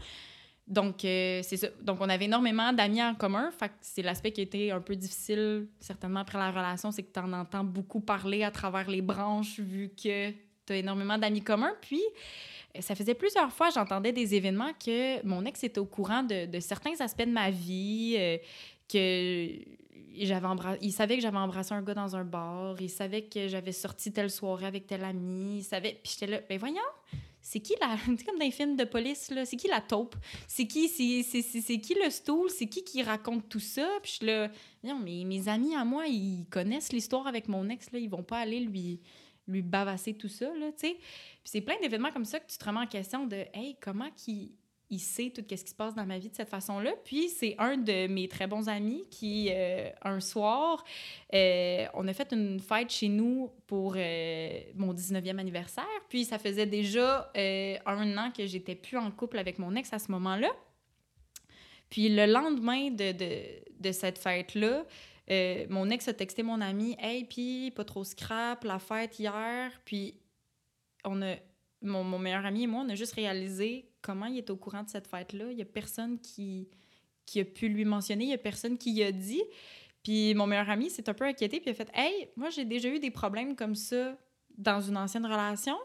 Donc, 0.67 1.03
euh, 1.05 1.41
c'est 1.43 1.57
ça. 1.57 1.69
Donc, 1.83 1.99
on 2.01 2.09
avait 2.11 2.27
énormément 2.27 2.75
d'amis 2.75 3.03
en 3.03 3.15
commun. 3.15 3.51
Fait 3.59 3.73
c'est 3.81 4.03
l'aspect 4.03 4.33
qui 4.33 4.41
a 4.41 4.45
été 4.45 4.71
un 4.71 4.83
peu 4.83 4.97
difficile, 4.97 5.67
certainement, 5.81 6.21
après 6.21 6.39
la 6.39 6.51
relation, 6.51 6.91
c'est 6.91 7.03
que 7.03 7.13
tu 7.13 7.21
en 7.21 7.33
entends 7.33 7.65
beaucoup 7.65 8.01
parler 8.01 8.45
à 8.45 8.51
travers 8.51 8.91
les 8.91 9.01
branches, 9.01 9.61
vu 9.61 9.91
que 9.91 10.31
tu 10.69 10.79
énormément 10.79 11.19
d'amis 11.19 11.43
communs. 11.43 11.75
Puis, 11.81 12.03
euh, 12.77 12.81
ça 12.81 12.95
faisait 12.95 13.15
plusieurs 13.15 13.53
fois, 13.53 13.71
j'entendais 13.71 14.13
des 14.13 14.35
événements 14.35 14.73
que 14.75 15.25
mon 15.27 15.45
ex 15.45 15.63
était 15.65 15.79
au 15.79 15.87
courant 15.87 16.23
de, 16.23 16.61
certains 16.61 17.01
aspects 17.01 17.25
de 17.25 17.33
ma 17.33 17.51
vie, 17.51 18.17
euh, 18.19 18.39
que 18.89 19.49
j'avais 20.15 20.47
embra- 20.47 20.79
il 20.81 20.93
savait 20.93 21.17
que 21.17 21.23
j'avais 21.23 21.39
embrassé 21.39 21.75
un 21.75 21.83
gars 21.83 21.95
dans 21.95 22.17
un 22.17 22.25
bar, 22.25 22.81
il 22.81 22.91
savait 22.91 23.23
que 23.23 23.49
j'avais 23.49 23.73
sorti 23.73 24.13
telle 24.13 24.31
soirée 24.31 24.67
avec 24.67 24.87
tel 24.87 25.05
ami, 25.05 25.59
il 25.59 25.65
savait... 25.65 25.99
Puis 26.03 26.13
j'étais 26.13 26.33
là, 26.33 26.41
ben 26.49 26.59
voyons, 26.59 26.77
c'est 27.41 27.61
qui 27.61 27.75
la... 27.81 27.97
Sais, 28.17 28.25
comme 28.25 28.39
dans 28.39 28.45
les 28.45 28.51
films 28.51 28.77
de 28.77 28.85
police, 28.85 29.31
là, 29.31 29.45
c'est 29.45 29.57
qui 29.57 29.69
la 29.69 29.81
taupe? 29.81 30.17
C'est 30.47 30.67
qui, 30.67 30.89
c'est, 30.89 31.23
c'est, 31.23 31.43
c'est, 31.43 31.61
c'est 31.61 31.79
qui 31.79 31.95
le 31.95 32.11
stool? 32.11 32.51
C'est 32.51 32.67
qui 32.67 32.83
qui 32.85 33.03
raconte 33.03 33.49
tout 33.49 33.61
ça? 33.61 33.89
Puis 34.03 34.13
je 34.13 34.17
suis 34.17 34.27
là, 34.27 34.51
mes 34.83 35.49
amis 35.49 35.75
à 35.75 35.85
moi, 35.85 36.07
ils 36.07 36.47
connaissent 36.51 36.93
l'histoire 36.93 37.27
avec 37.27 37.49
mon 37.49 37.69
ex, 37.69 37.91
là, 37.93 37.99
ils 37.99 38.11
vont 38.11 38.23
pas 38.23 38.39
aller 38.39 38.61
lui 38.61 39.01
lui 39.49 39.63
bavasser 39.63 40.15
tout 40.15 40.29
ça, 40.29 40.47
là, 40.55 40.71
c'est 41.45 41.61
plein 41.63 41.81
d'événements 41.81 42.13
comme 42.13 42.25
ça 42.25 42.39
que 42.39 42.47
tu 42.47 42.59
te 42.59 42.65
remets 42.65 42.81
en 42.81 42.87
question 42.87 43.27
de, 43.27 43.45
hey, 43.55 43.77
comment 43.81 44.11
il 44.91 45.01
sait 45.01 45.31
tout 45.31 45.43
ce 45.43 45.63
qui 45.63 45.71
se 45.71 45.75
passe 45.75 45.95
dans 45.95 46.07
ma 46.07 46.19
vie 46.19 46.31
de 46.31 46.35
cette 46.35 46.49
façon-là. 46.49 46.93
Puis 47.05 47.29
c'est 47.29 47.55
un 47.59 47.77
de 47.77 48.07
mes 48.07 48.29
très 48.29 48.47
bons 48.47 48.69
amis 48.69 49.05
qui, 49.11 49.49
euh, 49.51 49.91
un 50.03 50.21
soir, 50.21 50.83
euh, 51.35 51.87
on 51.95 52.09
a 52.09 52.13
fait 52.13 52.33
une 52.33 52.59
fête 52.61 52.91
chez 52.91 53.09
nous 53.09 53.51
pour 53.67 53.95
euh, 53.97 54.61
mon 54.75 54.95
19e 54.95 55.39
anniversaire. 55.39 55.85
Puis 56.09 56.25
ça 56.25 56.39
faisait 56.39 56.67
déjà 56.67 57.31
un 57.35 58.17
an 58.17 58.31
que 58.31 58.47
j'étais 58.47 58.75
plus 58.75 58.97
en 58.97 59.11
couple 59.11 59.39
avec 59.39 59.59
mon 59.59 59.75
ex 59.75 59.93
à 59.93 59.99
ce 59.99 60.11
moment-là. 60.13 60.51
Puis 61.91 62.09
le 62.09 62.27
lendemain 62.27 62.91
de, 62.91 63.13
de, 63.13 63.43
de 63.81 63.93
cette 63.93 64.19
fête-là, 64.19 64.85
euh, 65.31 65.67
mon 65.69 65.91
ex 65.91 66.09
a 66.09 66.15
texté 66.15 66.43
mon 66.43 66.61
ami 66.61 66.97
Hey, 66.99 67.25
puis 67.25 67.71
pas 67.73 67.85
trop 67.85 68.05
scrap, 68.05 68.65
la 68.65 68.79
fête 68.79 69.19
hier. 69.19 69.71
Puis 69.85 70.15
on 71.05 71.21
a, 71.23 71.37
mon, 71.83 72.05
mon 72.05 72.19
meilleur 72.19 72.47
ami 72.47 72.65
et 72.65 72.67
moi, 72.67 72.83
on 72.87 72.89
a 72.89 72.95
juste 72.95 73.15
réalisé 73.15 73.91
comment 74.01 74.27
il 74.27 74.39
est 74.39 74.51
au 74.51 74.57
courant 74.57 74.83
de 74.83 74.89
cette 74.89 75.07
fête-là. 75.07 75.51
Il 75.51 75.59
y 75.59 75.63
a 75.63 75.67
personne 75.67 76.19
qui, 76.21 76.69
qui 77.27 77.41
a 77.41 77.45
pu 77.45 77.69
lui 77.69 77.85
mentionner, 77.85 78.25
il 78.25 78.31
y 78.31 78.35
a 78.35 78.39
personne 78.39 78.79
qui 78.79 78.93
y 78.93 79.03
a 79.03 79.13
dit. 79.13 79.43
Puis 80.03 80.35
mon 80.35 80.47
meilleur 80.47 80.71
ami 80.71 80.91
s'est 80.91 81.09
un 81.09 81.15
peu 81.15 81.25
inquiété, 81.25 81.61
puis 81.61 81.71
a 81.71 81.75
fait 81.75 81.91
Hey, 81.93 82.31
moi 82.37 82.51
j'ai 82.51 82.65
déjà 82.65 82.89
eu 82.89 82.99
des 82.99 83.11
problèmes 83.11 83.55
comme 83.55 83.75
ça 83.75 84.17
dans 84.57 84.81
une 84.81 84.97
ancienne 84.97 85.27
relation. 85.27 85.77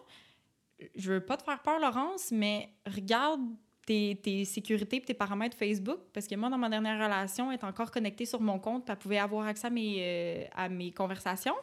Je 0.96 1.14
veux 1.14 1.26
pas 1.26 1.38
te 1.38 1.44
faire 1.44 1.62
peur, 1.62 1.80
Laurence, 1.80 2.32
mais 2.32 2.70
regarde 2.86 3.42
tes, 3.86 4.18
tes 4.22 4.46
sécurités 4.46 4.98
et 4.98 5.02
tes 5.02 5.14
paramètres 5.14 5.58
Facebook, 5.58 6.00
parce 6.14 6.28
que 6.28 6.36
moi, 6.36 6.50
dans 6.50 6.58
ma 6.58 6.70
dernière 6.70 6.96
relation, 7.04 7.52
elle 7.52 7.60
est 7.60 7.64
encore 7.64 7.92
connectée 7.92 8.26
sur 8.26 8.40
mon 8.42 8.60
compte, 8.60 8.90
elle 8.90 8.96
pouvait 8.96 9.20
avoir 9.20 9.48
accès 9.48 9.68
à 9.68 9.70
mes, 9.70 9.96
euh, 10.00 10.44
à 10.56 10.70
mes 10.70 10.92
conversations. 10.92 11.56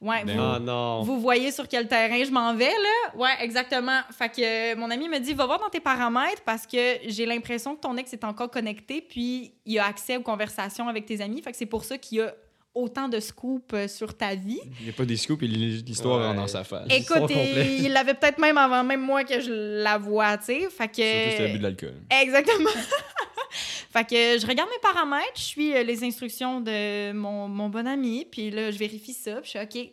Ouais, 0.00 0.24
Ben 0.24 0.36
vous, 0.36 0.42
Ah 0.42 0.58
non. 0.58 1.02
vous 1.02 1.20
voyez 1.20 1.52
sur 1.52 1.68
quel 1.68 1.86
terrain 1.86 2.22
je 2.24 2.30
m'en 2.30 2.52
vais, 2.54 2.64
là? 2.70 3.14
Ouais, 3.16 3.30
exactement. 3.40 4.00
Fait 4.10 4.28
que 4.28 4.72
euh, 4.74 4.76
mon 4.76 4.90
ami 4.90 5.08
me 5.08 5.18
dit, 5.20 5.32
va 5.34 5.46
voir 5.46 5.60
dans 5.60 5.68
tes 5.68 5.80
paramètres 5.80 6.42
parce 6.44 6.66
que 6.66 6.98
j'ai 7.06 7.24
l'impression 7.26 7.76
que 7.76 7.80
ton 7.80 7.96
ex 7.96 8.12
est 8.12 8.24
encore 8.24 8.50
connecté, 8.50 9.00
puis 9.00 9.54
il 9.64 9.78
a 9.78 9.86
accès 9.86 10.16
aux 10.16 10.22
conversations 10.22 10.88
avec 10.88 11.06
tes 11.06 11.20
amis. 11.20 11.40
Fait 11.42 11.52
que 11.52 11.56
c'est 11.56 11.64
pour 11.66 11.84
ça 11.84 11.96
qu'il 11.96 12.18
y 12.18 12.20
a 12.22 12.34
autant 12.74 13.08
de 13.08 13.20
scoops 13.20 13.72
euh, 13.72 13.88
sur 13.88 14.16
ta 14.16 14.34
vie. 14.34 14.60
Il 14.80 14.84
n'y 14.84 14.90
a 14.90 14.92
pas 14.92 15.04
des 15.04 15.16
scoops, 15.16 15.42
l'histoire 15.42 16.18
Ouais. 16.18 16.26
rentre 16.26 16.40
dans 16.40 16.46
sa 16.48 16.64
face. 16.64 16.88
l'histoire 16.88 17.24
Écoute, 17.30 17.36
il 17.36 17.84
il 17.84 17.92
l'avait 17.92 18.14
peut-être 18.14 18.38
même 18.38 18.58
avant 18.58 18.82
même 18.84 19.00
moi 19.00 19.24
que 19.24 19.40
je 19.40 19.52
la 19.82 19.96
vois, 19.98 20.36
tu 20.38 20.46
sais. 20.46 20.70
Fait 20.70 20.88
que... 20.88 21.36
Surtout 21.36 21.52
bu 21.52 21.58
de 21.58 21.62
l'alcool. 21.62 21.94
Exactement. 22.10 22.70
fait 23.50 24.04
que 24.04 24.40
je 24.40 24.46
regarde 24.46 24.68
mes 24.70 24.80
paramètres, 24.82 25.32
je 25.36 25.42
suis 25.42 25.74
euh, 25.74 25.82
les 25.82 26.02
instructions 26.04 26.60
de 26.60 27.12
mon, 27.12 27.48
mon 27.48 27.68
bon 27.68 27.86
ami, 27.86 28.26
puis 28.30 28.50
là, 28.50 28.70
je 28.70 28.78
vérifie 28.78 29.12
ça, 29.14 29.40
puis 29.40 29.52
je 29.54 29.58
suis 29.58 29.82
OK. 29.82 29.90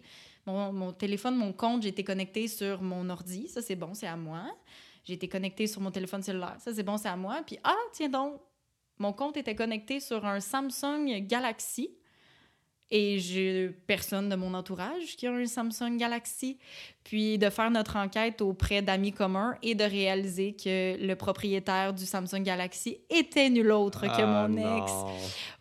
Mon, 0.48 0.74
mon 0.74 0.92
téléphone, 0.92 1.36
mon 1.36 1.54
compte, 1.54 1.84
j'ai 1.84 1.90
été 1.90 2.04
connecté 2.04 2.48
sur 2.48 2.82
mon 2.82 3.08
ordi, 3.10 3.48
ça 3.48 3.62
c'est 3.62 3.76
bon, 3.76 3.94
c'est 3.94 4.08
à 4.08 4.16
moi. 4.16 4.42
J'ai 5.04 5.14
été 5.14 5.28
connecté 5.28 5.68
sur 5.68 5.82
mon 5.82 5.92
téléphone 5.92 6.24
cellulaire, 6.24 6.58
ça 6.60 6.74
c'est 6.74 6.84
bon, 6.84 6.98
c'est 6.98 7.10
à 7.10 7.16
moi. 7.16 7.42
Puis 7.46 7.60
ah, 7.64 7.76
tiens 7.94 8.10
donc, 8.10 8.42
mon 8.98 9.14
compte 9.14 9.38
était 9.38 9.56
connecté 9.56 10.00
sur 10.00 10.26
un 10.26 10.40
Samsung 10.40 11.26
Galaxy. 11.28 11.92
Et 12.94 13.20
j'ai 13.20 13.70
personne 13.88 14.28
de 14.28 14.36
mon 14.36 14.54
entourage 14.54 15.16
qui 15.18 15.26
a 15.26 15.32
un 15.32 15.46
Samsung 15.46 15.96
Galaxy. 15.98 16.58
Puis 17.06 17.38
de 17.38 17.50
faire 17.50 17.72
notre 17.72 17.96
enquête 17.96 18.42
auprès 18.42 18.82
d'amis 18.82 19.14
communs 19.14 19.56
et 19.64 19.74
de 19.76 19.84
réaliser 19.84 20.54
que 20.54 20.98
le 21.04 21.16
propriétaire 21.16 21.94
du 21.94 22.06
Samsung 22.06 22.44
Galaxy 22.44 22.98
était 23.10 23.50
nul 23.50 23.72
autre 23.72 24.02
que 24.02 24.22
Ah, 24.22 24.48
mon 24.48 24.58
ex. 24.58 24.92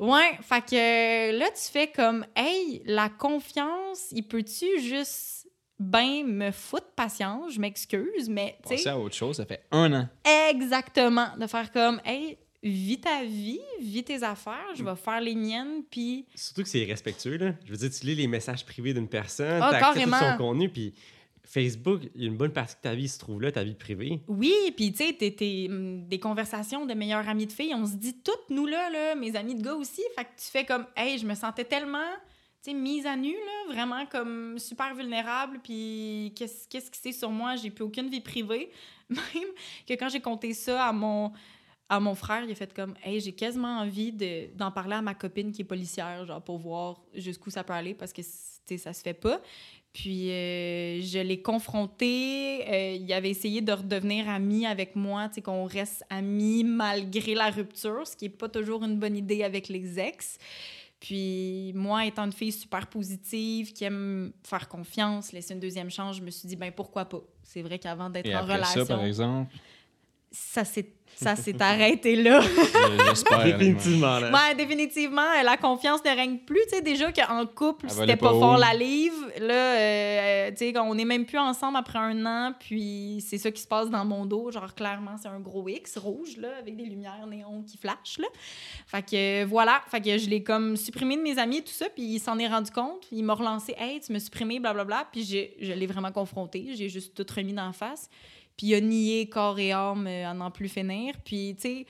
non. 0.00 0.12
Ouais, 0.12 0.38
fait 0.42 0.60
que 0.66 1.38
là, 1.38 1.46
tu 1.54 1.70
fais 1.72 1.86
comme, 1.86 2.26
hey, 2.36 2.82
la 2.84 3.08
confiance, 3.08 4.08
il 4.12 4.24
peut-tu 4.24 4.80
juste 4.80 5.46
ben 5.78 6.24
me 6.26 6.50
foutre 6.50 6.92
patience, 6.94 7.54
je 7.54 7.60
m'excuse, 7.60 8.28
mais 8.28 8.58
tu 8.68 8.76
sais, 8.76 8.88
à 8.90 8.98
autre 8.98 9.14
chose, 9.14 9.36
ça 9.38 9.46
fait 9.46 9.62
un 9.70 9.90
an. 9.94 10.08
exactement, 10.50 11.28
de 11.38 11.46
faire 11.46 11.72
comme, 11.72 12.00
hey, 12.04 12.36
vis 12.62 13.00
ta 13.00 13.24
vie, 13.24 13.60
vis 13.80 14.04
tes 14.04 14.22
affaires, 14.22 14.74
je 14.74 14.84
vais 14.84 14.96
faire 14.96 15.20
les 15.20 15.34
miennes, 15.34 15.82
puis 15.90 16.26
Surtout 16.34 16.62
que 16.62 16.68
c'est 16.68 16.80
irrespectueux, 16.80 17.36
là. 17.36 17.54
Je 17.64 17.70
veux 17.70 17.76
dire, 17.76 17.90
tu 17.90 18.06
lis 18.06 18.14
les 18.14 18.26
messages 18.26 18.64
privés 18.64 18.92
d'une 18.92 19.08
personne, 19.08 19.62
Ah, 19.62 19.70
tu 19.70 19.76
accès 19.76 20.02
à 20.02 20.06
tout 20.06 20.24
son 20.32 20.36
contenu, 20.36 20.68
puis 20.68 20.94
Facebook, 21.42 22.02
une 22.14 22.36
bonne 22.36 22.52
partie 22.52 22.76
de 22.76 22.80
ta 22.80 22.94
vie 22.94 23.08
se 23.08 23.18
trouve 23.18 23.40
là, 23.40 23.50
ta 23.50 23.64
vie 23.64 23.74
privée. 23.74 24.20
Oui, 24.28 24.54
puis 24.76 24.92
tu 24.92 25.04
sais, 25.04 25.68
hum, 25.68 26.06
des 26.06 26.20
conversations 26.20 26.86
de 26.86 26.94
meilleurs 26.94 27.28
amis 27.28 27.46
de 27.46 27.52
filles, 27.52 27.74
on 27.74 27.86
se 27.86 27.96
dit 27.96 28.14
toutes, 28.22 28.50
nous 28.50 28.66
là, 28.66 28.90
là, 28.90 29.14
mes 29.14 29.34
amis 29.34 29.54
de 29.54 29.62
gars 29.62 29.74
aussi, 29.74 30.02
fait 30.14 30.24
que 30.24 30.30
tu 30.36 30.46
fais 30.50 30.64
comme, 30.64 30.86
hey, 30.96 31.18
je 31.18 31.26
me 31.26 31.34
sentais 31.34 31.64
tellement, 31.64 32.06
sais, 32.62 32.74
mise 32.74 33.06
à 33.06 33.16
nu, 33.16 33.32
là, 33.32 33.72
vraiment 33.72 34.06
comme 34.06 34.58
super 34.58 34.94
vulnérable, 34.94 35.60
puis 35.62 36.32
qu'est-ce 36.36 36.68
qu'est-ce 36.68 36.90
qui 36.90 37.00
c'est 37.00 37.12
sur 37.12 37.30
moi, 37.30 37.56
j'ai 37.56 37.70
plus 37.70 37.84
aucune 37.84 38.08
vie 38.08 38.20
privée. 38.20 38.70
Même 39.08 39.48
que 39.88 39.94
quand 39.94 40.08
j'ai 40.08 40.20
compté 40.20 40.54
ça 40.54 40.86
à 40.86 40.92
mon, 40.92 41.32
à 41.90 41.98
mon 41.98 42.14
frère, 42.14 42.44
il 42.44 42.52
a 42.52 42.54
fait 42.54 42.72
comme, 42.72 42.94
hey, 43.04 43.20
j'ai 43.20 43.32
quasiment 43.32 43.80
envie 43.80 44.12
de- 44.12 44.46
d'en 44.56 44.70
parler 44.70 44.94
à 44.94 45.02
ma 45.02 45.12
copine 45.12 45.50
qui 45.50 45.62
est 45.62 45.64
policière, 45.64 46.24
genre 46.24 46.40
pour 46.40 46.56
voir 46.56 47.02
jusqu'où 47.14 47.50
ça 47.50 47.64
peut 47.64 47.72
aller, 47.72 47.94
parce 47.94 48.12
que, 48.12 48.22
ça 48.22 48.92
se 48.92 49.02
fait 49.02 49.14
pas. 49.14 49.40
Puis 49.92 50.30
euh, 50.30 51.00
je 51.02 51.18
l'ai 51.18 51.42
confronté. 51.42 52.64
euh, 52.68 52.92
il 52.94 53.12
avait 53.12 53.30
essayé 53.30 53.60
de 53.60 53.72
redevenir 53.72 54.28
ami 54.28 54.64
avec 54.64 54.94
moi, 54.94 55.28
tu 55.28 55.34
sais, 55.34 55.42
qu'on 55.42 55.64
reste 55.64 56.04
amis 56.08 56.62
malgré 56.62 57.34
la 57.34 57.50
rupture, 57.50 58.06
ce 58.06 58.16
qui 58.16 58.26
n'est 58.26 58.30
pas 58.30 58.48
toujours 58.48 58.84
une 58.84 58.96
bonne 58.96 59.16
idée 59.16 59.42
avec 59.42 59.68
les 59.68 59.98
ex. 59.98 60.38
Puis 61.00 61.72
moi, 61.74 62.06
étant 62.06 62.26
une 62.26 62.32
fille 62.32 62.52
super 62.52 62.86
positive, 62.86 63.72
qui 63.72 63.82
aime 63.82 64.32
faire 64.44 64.68
confiance, 64.68 65.32
laisser 65.32 65.54
une 65.54 65.60
deuxième 65.60 65.90
chance, 65.90 66.18
je 66.18 66.22
me 66.22 66.30
suis 66.30 66.46
dit, 66.46 66.54
ben 66.54 66.70
pourquoi 66.70 67.06
pas? 67.06 67.22
C'est 67.42 67.62
vrai 67.62 67.80
qu'avant 67.80 68.10
d'être 68.10 68.32
en 68.32 68.42
relation, 68.42 68.84
ça, 68.84 68.94
par 68.94 69.04
exemple, 69.04 69.52
ça 70.30 70.64
s'est 70.64 70.86
ça 71.16 71.36
s'est 71.36 71.60
arrêté 71.60 72.16
là. 72.16 72.40
j'espère. 73.08 73.44
Définitivement, 73.44 74.18
là. 74.18 74.30
Ouais, 74.32 74.54
définitivement, 74.54 75.42
la 75.44 75.56
confiance 75.56 76.02
ne 76.04 76.10
règne 76.10 76.38
plus. 76.38 76.60
Tu 76.70 76.76
sais, 76.76 76.82
déjà 76.82 77.12
qu'en 77.12 77.44
couple, 77.46 77.86
c'était 77.90 78.16
pas, 78.16 78.28
pas 78.30 78.38
fort 78.38 78.56
la 78.58 78.72
livre. 78.74 79.26
Là, 79.40 79.54
euh, 79.54 80.50
tu 80.50 80.56
sais, 80.72 80.78
on 80.78 80.94
n'est 80.94 81.04
même 81.04 81.26
plus 81.26 81.38
ensemble 81.38 81.76
après 81.76 81.98
un 81.98 82.24
an, 82.26 82.52
puis 82.58 83.22
c'est 83.26 83.38
ça 83.38 83.50
qui 83.50 83.60
se 83.62 83.68
passe 83.68 83.90
dans 83.90 84.04
mon 84.04 84.24
dos. 84.26 84.50
Genre, 84.50 84.74
clairement, 84.74 85.16
c'est 85.20 85.28
un 85.28 85.40
gros 85.40 85.68
X 85.68 85.98
rouge, 85.98 86.36
là, 86.38 86.48
avec 86.58 86.76
des 86.76 86.84
lumières 86.84 87.26
néon 87.28 87.62
qui 87.62 87.76
flashent, 87.76 88.18
là. 88.18 88.28
Fait 88.86 89.02
que, 89.02 89.42
euh, 89.42 89.46
voilà. 89.46 89.82
Fait 89.90 90.00
que 90.00 90.16
je 90.18 90.28
l'ai 90.28 90.42
comme 90.42 90.76
supprimé 90.76 91.16
de 91.16 91.22
mes 91.22 91.38
amis 91.38 91.58
et 91.58 91.62
tout 91.62 91.72
ça, 91.72 91.86
puis 91.94 92.02
il 92.04 92.18
s'en 92.20 92.38
est 92.38 92.48
rendu 92.48 92.70
compte. 92.70 93.06
Il 93.12 93.24
m'a 93.24 93.34
relancé, 93.34 93.74
«Hey, 93.78 94.00
tu 94.00 94.12
m'as 94.12 94.20
supprimé, 94.20 94.58
blablabla.» 94.60 95.06
Puis 95.12 95.24
j'ai- 95.24 95.56
je 95.60 95.72
l'ai 95.72 95.86
vraiment 95.86 96.12
confronté. 96.12 96.68
J'ai 96.74 96.88
juste 96.88 97.14
tout 97.14 97.26
remis 97.34 97.52
d'en 97.52 97.72
face. 97.72 98.08
Puis 98.60 98.66
il 98.66 98.74
a 98.74 98.80
nié 98.82 99.26
corps 99.26 99.58
et 99.58 99.72
âme 99.72 100.06
euh, 100.06 100.28
à 100.28 100.34
n'en 100.34 100.50
plus 100.50 100.68
finir. 100.68 101.14
Puis, 101.24 101.56
tu 101.56 101.62
sais, 101.62 101.86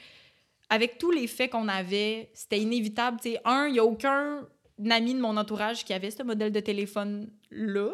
avec 0.69 0.99
tous 0.99 1.11
les 1.11 1.27
faits 1.27 1.51
qu'on 1.51 1.67
avait, 1.67 2.31
c'était 2.33 2.61
inévitable. 2.61 3.19
Tu 3.21 3.33
sais, 3.33 3.41
un, 3.45 3.67
il 3.67 3.73
n'y 3.73 3.81
a 3.81 3.85
aucun 3.85 4.47
ami 4.89 5.15
de 5.15 5.21
mon 5.21 5.37
entourage 5.37 5.85
qui 5.85 5.93
avait 5.93 6.13
ce 6.13 6.23
modèle 6.23 6.53
de 6.53 6.61
téléphone-là. 6.61 7.91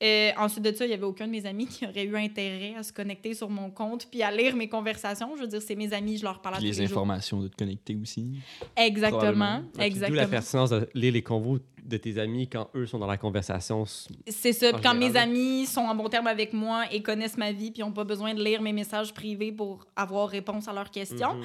Euh, 0.00 0.30
ensuite 0.38 0.62
de 0.64 0.72
ça, 0.72 0.84
il 0.84 0.88
n'y 0.88 0.94
avait 0.94 1.02
aucun 1.04 1.26
de 1.26 1.32
mes 1.32 1.44
amis 1.44 1.66
qui 1.66 1.84
aurait 1.84 2.04
eu 2.04 2.16
intérêt 2.16 2.74
à 2.76 2.82
se 2.84 2.92
connecter 2.92 3.34
sur 3.34 3.50
mon 3.50 3.68
compte 3.70 4.06
puis 4.10 4.22
à 4.22 4.30
lire 4.30 4.54
mes 4.54 4.68
conversations. 4.68 5.34
Je 5.36 5.42
veux 5.42 5.48
dire, 5.48 5.60
c'est 5.60 5.74
mes 5.74 5.92
amis, 5.92 6.18
je 6.18 6.22
leur 6.22 6.40
parle 6.40 6.54
à 6.54 6.58
tous 6.58 6.64
les 6.64 6.70
les 6.72 6.86
jours. 6.86 6.98
informations 6.98 7.40
de 7.42 7.48
te 7.48 7.56
connecter 7.56 7.96
aussi. 8.00 8.30
Exactement. 8.76 9.60
Puis 9.62 9.70
D'où 9.72 9.78
la 9.80 9.86
Exactement. 9.86 10.28
pertinence 10.28 10.70
de 10.70 10.88
lire 10.94 11.12
les 11.12 11.22
convos 11.22 11.58
de 11.84 11.96
tes 11.96 12.18
amis 12.18 12.46
quand 12.48 12.68
eux 12.74 12.86
sont 12.86 12.98
dans 12.98 13.06
la 13.06 13.16
conversation. 13.16 13.84
C'est 14.26 14.52
ça. 14.52 14.72
Puis 14.72 14.82
quand 14.82 14.94
mes 14.94 15.16
amis 15.16 15.66
sont 15.66 15.80
en 15.80 15.94
bon 15.94 16.08
terme 16.08 16.26
avec 16.26 16.52
moi 16.52 16.84
et 16.92 17.02
connaissent 17.02 17.38
ma 17.38 17.50
vie, 17.52 17.70
puis 17.70 17.82
n'ont 17.82 17.92
pas 17.92 18.04
besoin 18.04 18.34
de 18.34 18.42
lire 18.44 18.60
mes 18.62 18.72
messages 18.74 19.12
privés 19.14 19.52
pour 19.52 19.84
avoir 19.96 20.28
réponse 20.28 20.68
à 20.68 20.72
leurs 20.72 20.90
questions. 20.90 21.34
Mhm. 21.34 21.44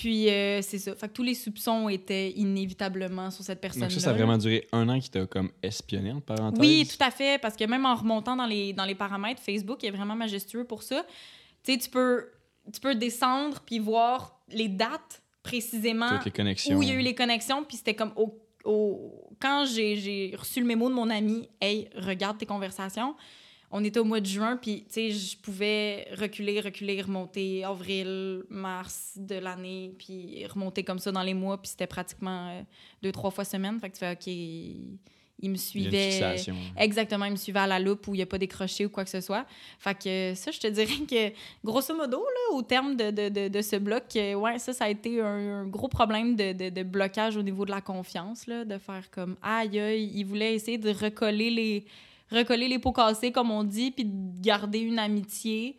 Puis 0.00 0.30
euh, 0.30 0.62
c'est 0.62 0.78
ça. 0.78 0.94
Fait 0.94 1.08
que 1.08 1.12
tous 1.12 1.22
les 1.22 1.34
soupçons 1.34 1.90
étaient 1.90 2.30
inévitablement 2.30 3.30
sur 3.30 3.44
cette 3.44 3.60
personne-là. 3.60 3.88
Donc 3.88 3.92
ça, 3.94 4.00
ça 4.00 4.10
a 4.10 4.12
vraiment 4.14 4.38
duré 4.38 4.66
un 4.72 4.88
an 4.88 4.98
qui 4.98 5.10
t'a 5.10 5.26
comme 5.26 5.50
espionné, 5.62 6.10
entre 6.12 6.24
parenthèses? 6.24 6.58
Oui, 6.58 6.88
tout 6.88 7.04
à 7.04 7.10
fait. 7.10 7.38
Parce 7.38 7.54
que 7.54 7.64
même 7.64 7.84
en 7.84 7.94
remontant 7.94 8.34
dans 8.34 8.46
les, 8.46 8.72
dans 8.72 8.86
les 8.86 8.94
paramètres, 8.94 9.42
Facebook 9.42 9.84
est 9.84 9.90
vraiment 9.90 10.16
majestueux 10.16 10.64
pour 10.64 10.82
ça. 10.82 11.04
Tu 11.62 11.72
sais, 11.74 11.78
tu 11.78 11.90
peux, 11.90 12.30
tu 12.72 12.80
peux 12.80 12.94
descendre 12.94 13.60
puis 13.66 13.78
voir 13.78 14.40
les 14.48 14.68
dates 14.68 15.20
précisément 15.42 16.16
Toutes 16.16 16.24
les 16.24 16.30
connexions. 16.30 16.78
où 16.78 16.82
il 16.82 16.88
y 16.88 16.92
a 16.92 16.94
eu 16.94 17.02
les 17.02 17.14
connexions, 17.14 17.62
puis 17.64 17.76
c'était 17.76 17.94
comme 17.94 18.12
au, 18.16 18.38
au- 18.64 19.28
quand 19.38 19.66
j'ai- 19.66 19.96
j'ai 19.96 20.34
reçu 20.34 20.60
le 20.60 20.66
mémo 20.66 20.88
de 20.88 20.94
mon 20.94 21.10
ami, 21.10 21.46
hey, 21.60 21.90
regarde 21.94 22.38
tes 22.38 22.46
conversations. 22.46 23.14
On 23.70 23.84
était 23.84 24.00
au 24.00 24.04
mois 24.04 24.20
de 24.20 24.26
juin, 24.26 24.56
puis 24.56 24.84
tu 24.88 24.94
sais, 24.94 25.10
je 25.12 25.36
pouvais 25.36 26.08
reculer, 26.18 26.60
reculer, 26.60 27.00
remonter 27.00 27.64
avril, 27.64 28.42
mars 28.48 29.12
de 29.16 29.36
l'année, 29.36 29.92
puis 29.96 30.44
remonter 30.46 30.82
comme 30.82 30.98
ça 30.98 31.12
dans 31.12 31.22
les 31.22 31.34
mois, 31.34 31.60
puis 31.60 31.70
c'était 31.70 31.86
pratiquement 31.86 32.48
euh, 32.48 32.62
deux, 33.02 33.12
trois 33.12 33.30
fois 33.30 33.44
semaine. 33.44 33.78
Fait 33.78 33.88
que 33.88 33.94
tu 33.94 34.00
fais, 34.00 34.12
OK, 34.12 34.26
il 35.42 35.50
me 35.50 35.56
suivait. 35.56 36.10
Exactement, 36.76 37.24
il 37.24 37.30
me 37.30 37.36
suivait 37.36 37.60
à 37.60 37.66
la 37.66 37.78
loupe 37.78 38.06
où 38.08 38.14
il 38.14 38.18
n'y 38.18 38.22
a 38.22 38.26
pas 38.26 38.38
décroché 38.38 38.86
ou 38.86 38.90
quoi 38.90 39.04
que 39.04 39.10
ce 39.10 39.20
soit. 39.20 39.46
Fait 39.78 39.94
que 39.96 40.34
ça, 40.34 40.50
je 40.50 40.58
te 40.58 40.66
dirais 40.66 41.06
que, 41.08 41.32
grosso 41.64 41.94
modo, 41.94 42.18
là, 42.18 42.56
au 42.56 42.62
terme 42.62 42.96
de, 42.96 43.10
de, 43.10 43.28
de, 43.28 43.48
de 43.48 43.62
ce 43.62 43.76
bloc, 43.76 44.04
euh, 44.16 44.34
ouais, 44.34 44.58
ça, 44.58 44.72
ça 44.72 44.86
a 44.86 44.88
été 44.90 45.20
un, 45.20 45.60
un 45.60 45.66
gros 45.66 45.88
problème 45.88 46.34
de, 46.36 46.52
de, 46.52 46.68
de 46.70 46.82
blocage 46.82 47.36
au 47.36 47.42
niveau 47.42 47.64
de 47.64 47.70
la 47.70 47.80
confiance, 47.80 48.46
là, 48.46 48.64
de 48.64 48.78
faire 48.78 49.10
comme 49.10 49.36
aïe, 49.42 49.78
aïe, 49.78 50.10
il 50.14 50.24
voulait 50.24 50.54
essayer 50.54 50.76
de 50.76 50.90
recoller 50.90 51.50
les, 51.50 51.84
recoller 52.30 52.68
les 52.68 52.78
pots 52.78 52.92
cassés, 52.92 53.32
comme 53.32 53.50
on 53.50 53.64
dit, 53.64 53.90
puis 53.90 54.04
de 54.04 54.40
garder 54.40 54.78
une 54.80 54.98
amitié. 54.98 55.76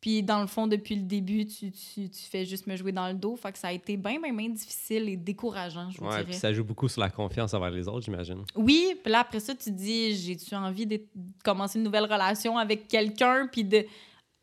Puis 0.00 0.22
dans 0.22 0.42
le 0.42 0.46
fond, 0.46 0.66
depuis 0.66 0.96
le 0.96 1.02
début, 1.02 1.46
tu, 1.46 1.72
tu, 1.72 2.10
tu 2.10 2.22
fais 2.30 2.44
juste 2.44 2.66
me 2.66 2.76
jouer 2.76 2.92
dans 2.92 3.08
le 3.08 3.14
dos. 3.14 3.36
Fait 3.36 3.50
que 3.52 3.58
ça 3.58 3.68
a 3.68 3.72
été 3.72 3.96
bien, 3.96 4.20
bien, 4.20 4.34
bien 4.34 4.50
difficile 4.50 5.08
et 5.08 5.16
décourageant, 5.16 5.88
je 5.90 5.96
vous 5.98 6.04
Ouais, 6.04 6.10
dirais. 6.10 6.24
puis 6.24 6.34
ça 6.34 6.52
joue 6.52 6.62
beaucoup 6.62 6.88
sur 6.88 7.00
la 7.00 7.08
confiance 7.08 7.54
envers 7.54 7.70
les 7.70 7.88
autres, 7.88 8.04
j'imagine. 8.04 8.44
Oui, 8.54 8.96
puis 9.02 9.10
là, 9.10 9.20
après 9.20 9.40
ça, 9.40 9.54
tu 9.54 9.70
dis, 9.70 10.14
j'ai-tu 10.14 10.54
envie 10.54 10.86
de 10.86 11.00
commencer 11.42 11.78
une 11.78 11.84
nouvelle 11.84 12.04
relation 12.04 12.58
avec 12.58 12.86
quelqu'un, 12.86 13.48
puis 13.50 13.64
de 13.64 13.86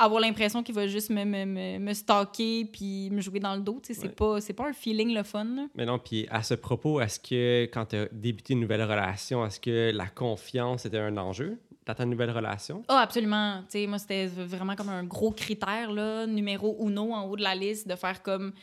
avoir 0.04 0.22
l'impression 0.22 0.64
qu'il 0.64 0.76
va 0.76 0.88
juste 0.88 1.10
me, 1.10 1.24
me, 1.26 1.46
me, 1.46 1.80
me 1.80 1.94
stalker, 1.94 2.66
puis 2.66 3.10
me 3.12 3.22
jouer 3.22 3.40
dans 3.40 3.56
le 3.56 3.62
dos. 3.62 3.80
C'est 3.84 3.98
Ouais. 4.02 4.10
pas, 4.10 4.38
pas 4.56 4.68
un 4.70 4.74
feeling 4.74 5.14
le 5.14 5.24
fun. 5.24 5.44
là. 5.46 5.68
Mais 5.76 5.86
non, 5.86 6.00
puis 6.00 6.28
à 6.30 6.44
ce 6.44 6.54
propos, 6.54 7.00
est-ce 7.02 7.20
que 7.20 7.64
quand 7.74 7.86
tu 7.86 7.96
as 7.96 8.06
débuté 8.12 8.54
une 8.54 8.60
nouvelle 8.62 8.84
relation, 8.84 9.46
est-ce 9.46 9.60
que 9.60 9.92
la 9.94 10.08
confiance 10.08 10.86
était 10.86 10.98
un 11.00 11.16
enjeu 11.18 11.58
dans 11.86 11.94
ta 11.96 12.06
nouvelle 12.06 12.32
relation? 12.32 12.84
Ah, 12.88 13.00
absolument. 13.00 13.62
Tu 13.64 13.80
sais, 13.80 13.88
moi, 13.88 13.98
c'était 13.98 14.28
vraiment 14.28 14.76
comme 14.76 14.90
un 14.90 15.04
gros 15.04 15.32
critère, 15.32 15.92
là, 15.92 16.28
numéro 16.28 16.78
uno 16.86 17.14
en 17.14 17.24
haut 17.26 17.36
de 17.36 17.44
la 17.44 17.56
liste, 17.56 17.88
de 17.88 17.96
faire 17.96 18.22
comme 18.22 18.54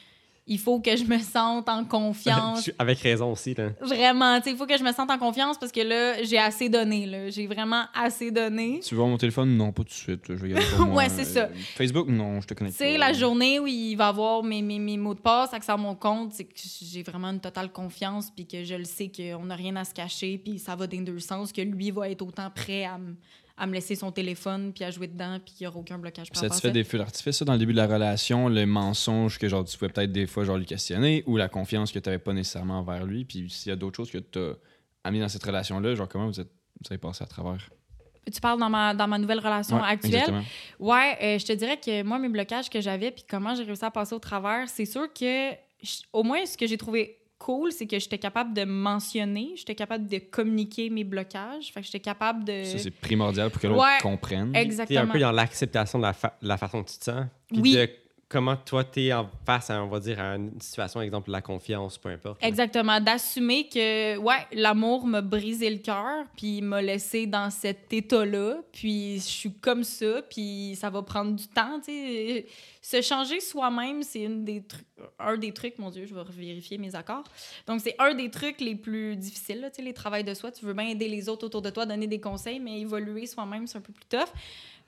il 0.49 0.59
faut 0.59 0.81
que 0.81 0.97
je 0.97 1.05
me 1.05 1.19
sente 1.19 1.69
en 1.69 1.85
confiance. 1.85 2.71
Avec 2.79 2.99
raison 3.01 3.31
aussi, 3.33 3.55
là. 3.55 3.69
Vraiment, 3.81 4.39
tu 4.39 4.45
sais, 4.45 4.51
il 4.53 4.57
faut 4.57 4.67
que 4.67 4.77
je 4.77 4.83
me 4.83 4.93
sente 4.93 5.11
en 5.11 5.19
confiance 5.19 5.59
parce 5.59 5.71
que 5.71 5.81
là, 5.81 6.23
j'ai 6.23 6.39
assez 6.39 6.69
donné, 6.69 7.07
là. 7.07 7.29
J'ai 7.31 7.47
vraiment 7.47 7.85
assez 7.95 8.31
donné. 8.31 8.81
Tu 8.83 8.95
veux 8.95 8.99
voir 8.99 9.09
mon 9.09 9.19
téléphone? 9.19 9.57
Non, 9.57 9.71
pas 9.73 9.83
tout 9.83 9.89
de 9.91 9.95
suite. 9.95 10.23
Je 10.29 10.33
vais 10.35 10.55
pour 10.77 10.87
moi. 10.87 10.97
Ouais, 11.05 11.09
c'est 11.09 11.25
ça. 11.25 11.49
Facebook? 11.77 12.09
Non, 12.09 12.41
je 12.41 12.47
te 12.47 12.55
connais 12.55 12.71
Tu 12.71 12.77
sais, 12.79 12.97
la 12.99 13.13
journée 13.13 13.59
où 13.61 13.67
il 13.67 13.95
va 13.95 14.09
avoir 14.09 14.43
mes, 14.43 14.63
mes, 14.63 14.79
mes 14.79 14.97
mots 14.97 15.15
de 15.15 15.21
passe, 15.21 15.53
accès 15.55 15.73
à 15.73 15.77
mon 15.77 15.95
compte, 15.95 16.33
c'est 16.33 16.45
que 16.45 16.53
j'ai 16.83 17.03
vraiment 17.03 17.29
une 17.29 17.41
totale 17.41 17.71
confiance, 17.71 18.31
puis 18.35 18.47
que 18.47 18.65
je 18.65 18.75
le 18.75 18.85
sais 18.85 19.11
qu'on 19.15 19.45
n'a 19.45 19.55
rien 19.55 19.77
à 19.77 19.85
se 19.85 19.93
cacher, 19.95 20.39
puis 20.39 20.59
ça 20.59 20.75
va 20.75 20.87
dans 20.87 20.97
les 20.97 21.05
deux 21.05 21.19
sens, 21.21 21.53
que 21.53 21.61
lui 21.61 21.91
va 21.91 22.09
être 22.09 22.23
autant 22.23 22.51
prêt 22.51 22.85
à, 22.85 22.97
me- 22.99 23.15
à 23.59 23.67
me 23.67 23.73
laisser 23.75 23.95
son 23.97 24.13
téléphone, 24.13 24.73
puis 24.73 24.85
à 24.85 24.91
jouer 24.91 25.07
dedans, 25.09 25.39
puis 25.45 25.55
qu'il 25.55 25.65
n'y 25.65 25.69
aura 25.69 25.79
aucun 25.81 25.99
blocage 25.99 26.31
par 26.31 26.41
Ça 26.41 26.49
te 26.49 26.55
fait 26.61 26.71
des 26.71 26.85
feux 26.85 26.99
d'artifice, 26.99 27.37
ça, 27.39 27.45
dans 27.45 27.55
le 27.55 27.59
début 27.59 27.73
de 27.73 27.79
la 27.79 27.87
relation, 27.87 28.49
le 28.49 28.65
mensonge 28.67 29.39
que 29.39 29.49
genre 29.49 29.65
tu 29.65 29.77
pouvais 29.77 29.91
peut-être 29.91 30.13
des 30.13 30.27
fois 30.27 30.45
genre 30.45 30.57
lui 30.59 30.67
questionner, 30.67 31.25
ou 31.27 31.37
la 31.37 31.49
confiance 31.49 31.91
que 31.93 31.99
tu 31.99 32.09
n'avais 32.09 32.19
pas 32.19 32.33
nécessairement 32.33 32.79
envers 32.81 33.05
lui, 33.05 33.25
puis 33.25 33.51
s'il 33.51 33.71
y 33.71 33.73
a 33.73 33.77
d'autres 33.77 33.97
choses 33.97 34.11
que 34.11 34.19
tu 34.19 34.39
as 34.39 34.53
amené 35.05 35.21
dans 35.23 35.29
cette 35.29 35.45
relation-là, 35.45 35.95
genre 35.95 36.09
comment 36.09 36.27
vous 36.29 36.41
êtes 36.41 36.51
vous 36.81 36.87
avez 36.91 36.99
passé 36.99 37.25
à 37.25 37.27
travers? 37.27 37.69
Tu 38.33 38.41
parles 38.41 38.61
dans 38.61 38.69
ma, 38.71 38.95
dans 38.95 39.09
ma 39.09 39.19
nouvelle 39.19 39.41
relation 39.41 39.77
Ouais, 39.79 39.83
actuelle? 39.89 40.15
exactement. 40.15 40.43
Ouais, 40.79 41.17
euh, 41.23 41.39
je 41.39 41.47
te 41.47 41.53
dirais 41.55 41.79
que 41.81 42.03
moi, 42.03 42.19
mes 42.19 42.29
blocages 42.29 42.69
que 42.71 42.81
j'avais, 42.81 43.11
puis 43.11 43.25
comment 43.29 43.55
j'ai 43.55 43.65
réussi 43.65 43.85
à 43.85 43.91
passer 43.91 44.15
au 44.15 44.19
travers, 44.19 44.69
c'est 44.69 44.85
sûr 44.85 45.13
que, 45.13 45.51
je- 45.83 46.03
au 46.13 46.23
moins, 46.23 46.45
ce 46.47 46.57
que 46.59 46.67
j'ai 46.67 46.77
trouvé 46.77 47.19
cool, 47.39 47.73
c'est 47.73 47.87
que 47.87 47.99
j'étais 47.99 48.19
capable 48.19 48.53
de 48.53 48.65
mentionner, 48.65 49.53
j'étais 49.57 49.75
capable 49.75 50.07
de 50.07 50.19
communiquer 50.19 50.91
mes 50.91 51.05
blocages, 51.05 51.73
fait 51.73 51.81
que 51.81 51.87
j'étais 51.87 52.01
capable 52.01 52.45
de... 52.45 52.65
Ça, 52.65 52.79
c'est 52.79 52.91
primordial 52.91 53.51
pour 53.51 53.61
que 53.63 53.67
l'autre 53.69 53.81
Ouais, 53.83 53.99
comprenne. 54.03 54.51
Tu 54.53 54.59
es 54.59 54.61
un 54.61 54.65
Exactement. 54.65 55.13
peu 55.13 55.19
dans 55.21 55.33
l'acceptation 55.33 55.99
de 55.99 56.05
la, 56.05 56.13
fa- 56.13 56.37
la 56.43 56.57
façon 56.57 56.83
que 56.83 56.91
tu 56.91 56.99
te 56.99 57.05
sens. 57.05 57.27
Puis 57.49 57.61
Oui. 57.61 57.75
de 57.77 57.89
comment 58.29 58.57
toi, 58.57 58.85
tu 58.85 59.07
es 59.07 59.13
en 59.13 59.29
face 59.47 59.71
à, 59.71 59.83
on 59.83 59.89
va 59.89 60.01
dire, 60.01 60.21
à 60.21 60.37
une 60.37 60.61
situation, 60.61 61.01
exemple, 61.01 61.31
la 61.31 61.41
confiance, 61.41 61.97
peu 61.97 62.11
importe. 62.11 62.39
Exactement, 62.43 63.01
d'assumer 63.01 63.69
que 63.69 64.19
ouais, 64.19 64.47
l'amour 64.53 65.07
m'a 65.07 65.23
brisé 65.23 65.71
le 65.71 65.79
cœur, 65.79 66.27
puis 66.37 66.61
m'a 66.61 66.83
laissé 66.83 67.27
dans 67.27 67.51
cet 67.51 67.93
état-là, 67.93 68.59
puis 68.73 69.17
je 69.17 69.23
suis 69.23 69.53
comme 69.55 69.83
ça, 69.83 70.23
puis 70.29 70.77
ça 70.79 70.91
va 70.91 71.03
prendre 71.03 71.35
du 71.35 71.49
temps, 71.49 71.81
tu 71.81 71.93
sais. 71.93 72.47
Se 72.81 73.03
changer 73.03 73.41
soi-même, 73.41 74.03
c'est 74.03 74.23
une 74.23 74.45
des 74.45 74.63
un 75.19 75.37
des 75.37 75.53
trucs, 75.53 75.79
mon 75.79 75.91
dieu, 75.91 76.07
je 76.07 76.15
vais 76.15 76.23
vérifier 76.31 76.79
mes 76.79 76.95
accords. 76.95 77.25
Donc 77.67 77.81
c'est 77.81 77.95
un 77.99 78.15
des 78.15 78.31
trucs 78.31 78.61
les 78.61 78.75
plus 78.75 79.17
difficiles, 79.17 79.61
là, 79.61 79.71
tu 79.71 79.77
sais, 79.77 79.83
les 79.83 79.93
travails 79.95 80.25
de 80.25 80.35
soi, 80.35 80.51
tu 80.51 80.65
veux 80.65 80.75
bien 80.75 80.89
aider 80.89 81.09
les 81.09 81.29
autres 81.29 81.47
autour 81.47 81.63
de 81.63 81.71
toi, 81.71 81.87
donner 81.87 82.07
des 82.07 82.21
conseils, 82.21 82.61
mais 82.61 82.81
évoluer 82.81 83.27
soi-même, 83.27 83.67
c'est 83.67 83.79
un 83.79 83.83
peu 83.83 83.93
plus 83.93 84.07
tough. 84.07 84.33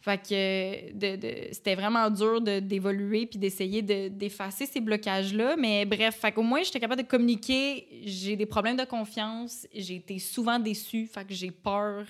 Fait 0.01 0.17
que 0.17 1.53
c'était 1.53 1.75
vraiment 1.75 2.09
dur 2.09 2.41
d'évoluer 2.41 3.27
puis 3.27 3.39
d'essayer 3.39 3.83
de- 3.83 4.09
d'effacer 4.09 4.65
ces 4.65 4.81
blocages-là. 4.81 5.57
Mais 5.57 5.85
bref, 5.85 6.17
fait 6.19 6.33
qu'au 6.33 6.43
moins, 6.43 6.63
j'étais 6.63 6.81
capable 6.81 7.03
de 7.03 7.07
communiquer. 7.07 7.87
J'ai 8.07 8.35
des 8.35 8.47
problèmes 8.47 8.79
de 8.79 8.85
confiance. 8.85 9.67
J'ai 9.75 9.97
été 9.97 10.19
souvent 10.19 10.59
déçue. 10.59 11.07
Fait 11.07 11.27
que 11.27 11.35
j'ai 11.35 11.51
peur. 11.51 12.07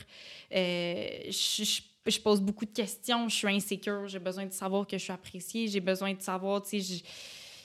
Euh, 0.55 1.09
je, 1.31 2.21
pose 2.21 2.41
beaucoup 2.41 2.65
de 2.65 2.71
questions. 2.71 3.29
Je 3.29 3.35
suis 3.35 3.49
insécure. 3.49 4.07
J'ai 4.07 4.21
besoin 4.21 4.47
de 4.47 4.53
savoir 4.53 4.87
que 4.87 4.97
je 4.97 5.03
suis 5.03 5.13
appréciée. 5.13 5.67
J'ai 5.67 5.81
besoin 5.81 6.15
de 6.15 6.23
savoir, 6.23 6.63
tu 6.63 6.81
sais, 6.81 7.03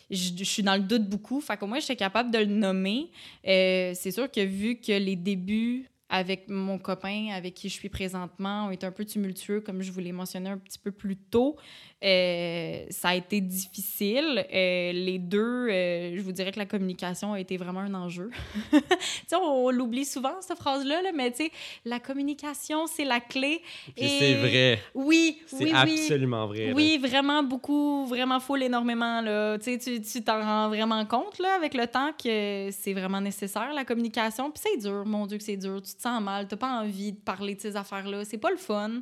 je, 0.10 0.16
je, 0.16 0.32
je 0.40 0.44
suis 0.44 0.64
dans 0.64 0.76
le 0.76 0.82
doute 0.82 1.08
beaucoup. 1.08 1.40
Fait 1.40 1.56
qu'au 1.56 1.68
moins, 1.68 1.80
j'étais 1.80 1.96
capable 1.96 2.32
de 2.32 2.40
le 2.40 2.46
nommer. 2.46 3.12
Euh, 3.48 3.92
c'est 3.94 4.12
sûr 4.12 4.32
que 4.32 4.42
vu 4.42 4.78
que 4.78 4.92
les 4.92 5.16
débuts 5.16 5.86
avec 6.10 6.50
mon 6.50 6.78
copain 6.78 7.30
avec 7.34 7.56
qui 7.56 7.68
je 7.70 7.74
suis 7.74 7.90
présentement 7.90 8.68
ont 8.68 8.72
été 8.72 8.86
un 8.86 8.92
peu 8.92 9.06
tumultueux, 9.06 9.62
comme 9.62 9.82
je 9.82 9.92
vous 9.92 10.00
l'ai 10.00 10.12
mentionné 10.12 10.50
un 10.50 10.58
petit 10.58 10.78
peu 10.78 10.92
plus 10.92 11.18
tôt. 11.18 11.58
Euh, 12.04 12.86
ça 12.90 13.10
a 13.10 13.16
été 13.16 13.42
difficile. 13.42 14.46
Euh, 14.54 14.92
les 14.92 15.18
deux, 15.18 15.68
euh, 15.70 16.16
je 16.16 16.22
vous 16.22 16.32
dirais 16.32 16.52
que 16.52 16.60
la 16.60 16.68
communication 16.68 17.34
a 17.34 17.40
été 17.40 17.58
vraiment 17.58 17.80
un 17.80 17.94
enjeu. 17.96 18.30
tu 18.72 18.80
sais, 19.26 19.36
on, 19.36 19.72
l'oublie 19.72 20.06
souvent, 20.06 20.36
cette 20.42 20.60
phrase-là, 20.60 21.02
là, 21.02 21.10
mais 21.16 21.32
tu 21.32 21.46
sais, 21.46 21.52
la 21.84 22.00
communication, 22.00 22.86
c'est 22.86 23.06
la 23.06 23.20
clé. 23.20 23.62
Et- 23.98 24.08
c'est 24.08 24.34
vrai. 24.36 24.80
Oui, 24.94 25.42
C'est 25.48 25.64
oui, 25.64 25.72
oui. 25.74 26.00
absolument 26.00 26.46
vrai. 26.46 26.68
là. 26.68 26.74
Oui, 26.74 27.00
vraiment 27.00 27.42
beaucoup, 27.42 28.06
vraiment 28.06 28.40
full 28.40 28.62
énormément. 28.62 29.22
Là. 29.22 29.58
Tu 29.58 29.80
sais, 29.80 29.80
tu 29.80 30.02
tu 30.02 30.24
t'en 30.24 30.42
rends 30.42 30.68
vraiment 30.70 31.06
compte 31.06 31.40
là, 31.40 31.56
avec 31.56 31.74
le 31.74 31.88
temps 31.88 32.12
que 32.12 32.70
c'est 32.72 32.94
vraiment 32.94 33.22
nécessaire, 33.22 33.74
la 33.74 33.86
communication. 33.86 34.52
Puis 34.52 34.64
c'est 34.64 34.82
dur, 34.82 35.04
mon 35.06 35.26
Dieu, 35.26 35.38
que 35.38 35.44
c'est 35.44 35.58
dur. 35.58 35.82
Tu 35.82 35.96
te 35.96 36.02
sens 36.10 36.22
mal, 36.22 36.48
t'as 36.48 36.58
pas 36.58 36.82
envie 36.82 37.14
de 37.14 37.20
parler 37.20 37.56
de 37.56 37.62
ces 37.62 37.76
affaires-là. 37.76 38.26
C'est 38.26 38.38
pas 38.38 38.52
le 38.52 38.58
fun. 38.58 39.02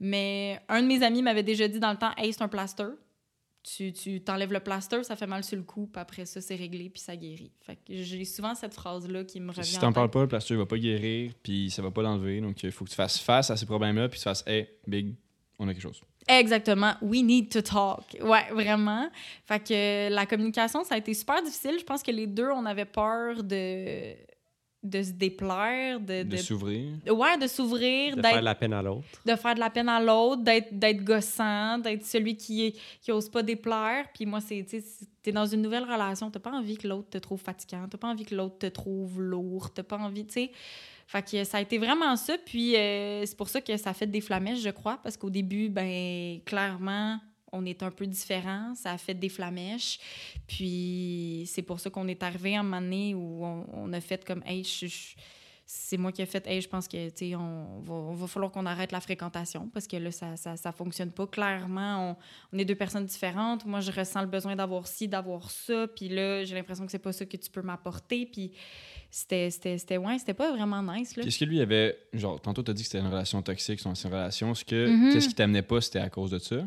Mais 0.00 0.60
un 0.68 0.82
de 0.82 0.86
mes 0.86 1.02
amis 1.02 1.22
m'avait 1.22 1.42
déjà 1.42 1.68
dit 1.68 1.78
dans 1.78 1.90
le 1.90 1.98
temps 1.98 2.12
Hey, 2.16 2.32
c'est 2.32 2.42
un 2.42 2.48
plaster. 2.48 2.88
Tu, 3.62 3.92
tu 3.92 4.22
t'enlèves 4.22 4.54
le 4.54 4.60
plaster, 4.60 5.04
ça 5.04 5.16
fait 5.16 5.26
mal 5.26 5.44
sur 5.44 5.58
le 5.58 5.62
cou, 5.62 5.86
puis 5.86 6.00
après 6.00 6.24
ça, 6.24 6.40
c'est 6.40 6.54
réglé, 6.54 6.88
puis 6.88 7.02
ça 7.02 7.14
guérit. 7.14 7.52
Fait 7.60 7.76
que 7.76 7.82
j'ai 7.88 8.24
souvent 8.24 8.54
cette 8.54 8.72
phrase-là 8.72 9.24
qui 9.24 9.38
me 9.38 9.50
revient. 9.50 9.64
Si 9.64 9.76
en 9.76 9.80
t'en 9.80 9.92
parles 9.92 10.10
pas, 10.10 10.22
le 10.22 10.28
plaster 10.28 10.56
va 10.56 10.64
pas 10.64 10.78
guérir, 10.78 11.32
puis 11.42 11.70
ça 11.70 11.82
va 11.82 11.90
pas 11.90 12.00
l'enlever. 12.00 12.40
Donc, 12.40 12.62
il 12.62 12.72
faut 12.72 12.86
que 12.86 12.90
tu 12.90 12.96
fasses 12.96 13.18
face 13.18 13.50
à 13.50 13.58
ces 13.58 13.66
problèmes-là, 13.66 14.08
puis 14.08 14.18
tu 14.18 14.24
fasses, 14.24 14.42
hey, 14.46 14.66
big, 14.86 15.14
on 15.58 15.68
a 15.68 15.74
quelque 15.74 15.82
chose. 15.82 16.00
Exactement. 16.26 16.94
We 17.02 17.22
need 17.22 17.50
to 17.50 17.60
talk. 17.60 18.16
Ouais, 18.22 18.50
vraiment. 18.50 19.10
Fait 19.44 19.60
que 19.60 20.08
la 20.08 20.24
communication, 20.24 20.82
ça 20.82 20.94
a 20.94 20.98
été 20.98 21.12
super 21.12 21.42
difficile. 21.42 21.76
Je 21.78 21.84
pense 21.84 22.02
que 22.02 22.10
les 22.10 22.26
deux, 22.26 22.48
on 22.50 22.64
avait 22.64 22.86
peur 22.86 23.42
de, 23.42 24.14
de 24.82 25.02
se 25.02 25.10
déplaire, 25.12 26.00
de... 26.00 26.22
De 26.22 26.30
de- 26.30 26.36
s'ouvrir. 26.38 26.88
Ouais, 27.06 27.36
de 27.36 27.46
s'ouvrir, 27.46 28.16
De 28.16 28.22
d'être 28.22 28.32
faire 28.32 28.42
la 28.42 28.54
peine 28.54 28.72
à 28.72 28.80
l'autre. 28.82 29.04
de 29.26 29.34
faire 29.36 29.54
de 29.54 29.60
la 29.60 29.68
peine 29.68 29.88
à 29.90 30.00
l'autre, 30.00 30.42
d'être, 30.42 30.72
d'être 30.72 31.04
gossant, 31.04 31.76
d'être 31.78 32.04
celui 32.06 32.34
qui, 32.36 32.74
qui 33.02 33.12
ose 33.12 33.28
pas 33.28 33.42
déplaire. 33.42 34.06
Puis 34.14 34.24
moi, 34.24 34.40
c'est, 34.40 34.64
tu 34.68 34.80
sais, 34.80 34.86
t'es 35.22 35.32
dans 35.32 35.44
une 35.44 35.60
nouvelle 35.60 35.84
relation, 35.84 36.30
t'as 36.30 36.40
pas 36.40 36.52
envie 36.52 36.78
que 36.78 36.88
l'autre 36.88 37.10
te 37.10 37.18
trouve 37.18 37.40
fatigant, 37.40 37.86
t'as 37.90 37.98
pas 37.98 38.08
envie 38.08 38.24
que 38.24 38.34
l'autre 38.34 38.58
te 38.58 38.66
trouve 38.66 39.20
lourd, 39.20 39.70
t'as 39.74 39.82
pas 39.82 39.98
envie, 39.98 40.24
tu 40.24 40.32
sais. 40.32 40.50
Fait 41.06 41.28
que 41.28 41.42
ça 41.44 41.58
a 41.58 41.60
été 41.60 41.76
vraiment 41.76 42.14
ça. 42.16 42.36
Puis 42.46 42.76
euh, 42.76 43.26
c'est 43.26 43.36
pour 43.36 43.48
ça 43.48 43.60
que 43.60 43.76
ça 43.76 43.90
a 43.90 43.92
fait 43.92 44.06
des 44.06 44.20
flamèches, 44.20 44.60
je 44.60 44.70
crois, 44.70 44.98
parce 45.02 45.16
qu'au 45.16 45.28
début, 45.28 45.68
ben 45.68 46.40
clairement, 46.46 47.18
on 47.52 47.64
est 47.64 47.82
un 47.82 47.90
peu 47.90 48.06
différents. 48.06 48.74
Ça 48.74 48.92
a 48.92 48.98
fait 48.98 49.14
des 49.14 49.28
flamèches. 49.28 49.98
Puis 50.46 51.44
c'est 51.46 51.62
pour 51.62 51.80
ça 51.80 51.90
qu'on 51.90 52.08
est 52.08 52.22
arrivé 52.22 52.56
à 52.56 52.60
un 52.60 52.62
moment 52.62 52.80
donné 52.80 53.14
où 53.14 53.44
on, 53.44 53.66
on 53.72 53.92
a 53.92 54.00
fait 54.00 54.24
comme, 54.24 54.42
hey, 54.46 54.64
c'est 55.72 55.96
moi 55.96 56.10
qui 56.10 56.20
ai 56.20 56.26
fait, 56.26 56.44
hey, 56.48 56.60
je 56.60 56.68
pense 56.68 56.88
que, 56.88 57.10
tu 57.10 57.28
sais, 57.28 57.36
on 57.36 57.80
va, 57.80 57.94
on 57.94 58.14
va 58.14 58.26
falloir 58.26 58.50
qu'on 58.50 58.66
arrête 58.66 58.90
la 58.90 59.00
fréquentation 59.00 59.68
parce 59.72 59.86
que 59.86 59.96
là, 59.96 60.10
ça, 60.10 60.36
ça, 60.36 60.56
ça 60.56 60.72
fonctionne 60.72 61.12
pas. 61.12 61.28
Clairement, 61.28 62.10
on, 62.10 62.16
on 62.56 62.58
est 62.58 62.64
deux 62.64 62.74
personnes 62.74 63.06
différentes. 63.06 63.64
Moi, 63.64 63.78
je 63.78 63.92
ressens 63.92 64.22
le 64.22 64.26
besoin 64.26 64.56
d'avoir 64.56 64.88
ci, 64.88 65.06
d'avoir 65.06 65.48
ça. 65.48 65.86
Puis 65.86 66.08
là, 66.08 66.42
j'ai 66.42 66.56
l'impression 66.56 66.84
que 66.86 66.90
c'est 66.90 66.98
pas 66.98 67.12
ça 67.12 67.24
que 67.24 67.36
tu 67.36 67.48
peux 67.50 67.62
m'apporter. 67.62 68.26
Puis 68.26 68.50
c'était, 69.12 69.50
c'était, 69.50 69.78
c'était, 69.78 69.96
ouais, 69.96 70.18
c'était 70.18 70.34
pas 70.34 70.50
vraiment 70.50 70.82
nice, 70.82 71.16
là. 71.16 71.22
Est-ce 71.22 71.38
que 71.38 71.44
lui 71.44 71.60
avait. 71.60 71.96
Genre, 72.14 72.40
tantôt, 72.40 72.64
t'as 72.64 72.72
dit 72.72 72.82
que 72.82 72.88
c'était 72.88 73.04
une 73.04 73.10
relation 73.10 73.40
toxique, 73.40 73.78
son 73.78 73.90
ancienne 73.90 74.12
relation. 74.12 74.50
Est-ce 74.50 74.64
que. 74.64 74.88
Mhm. 74.88 75.12
Qu'est-ce 75.12 75.28
qui 75.28 75.34
t'amenait 75.34 75.62
pas, 75.62 75.80
c'était 75.80 76.00
à 76.00 76.10
cause 76.10 76.32
de 76.32 76.38
ça? 76.40 76.64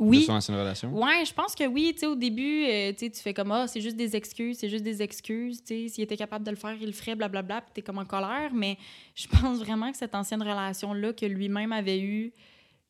Oui. 0.00 0.20
de 0.20 0.24
son 0.24 0.32
ancienne 0.32 0.58
relation? 0.58 0.92
Ouais, 0.92 1.24
je 1.24 1.32
pense 1.32 1.54
que 1.54 1.64
oui. 1.66 1.94
Tu 1.96 2.06
au 2.06 2.14
début, 2.14 2.64
euh, 2.64 2.92
tu 2.92 3.10
tu 3.10 3.20
fais 3.20 3.34
comme 3.34 3.52
Ah, 3.52 3.66
c'est 3.66 3.80
juste 3.80 3.96
des 3.96 4.16
excuses, 4.16 4.58
c'est 4.58 4.68
juste 4.68 4.84
des 4.84 5.02
excuses. 5.02 5.62
Tu 5.62 5.88
s'il 5.88 6.02
était 6.02 6.16
capable 6.16 6.44
de 6.44 6.50
le 6.50 6.56
faire, 6.56 6.76
il 6.80 6.86
le 6.86 6.92
ferait, 6.92 7.14
blablabla, 7.14 7.60
puis 7.60 7.70
t'es 7.74 7.82
comme 7.82 7.98
en 7.98 8.04
colère. 8.04 8.50
Mais 8.54 8.76
je 9.14 9.28
pense 9.40 9.58
vraiment 9.58 9.90
que 9.92 9.98
cette 9.98 10.14
ancienne 10.14 10.42
relation-là 10.42 11.12
que 11.12 11.26
lui-même 11.26 11.72
avait 11.72 12.00
eue, 12.00 12.32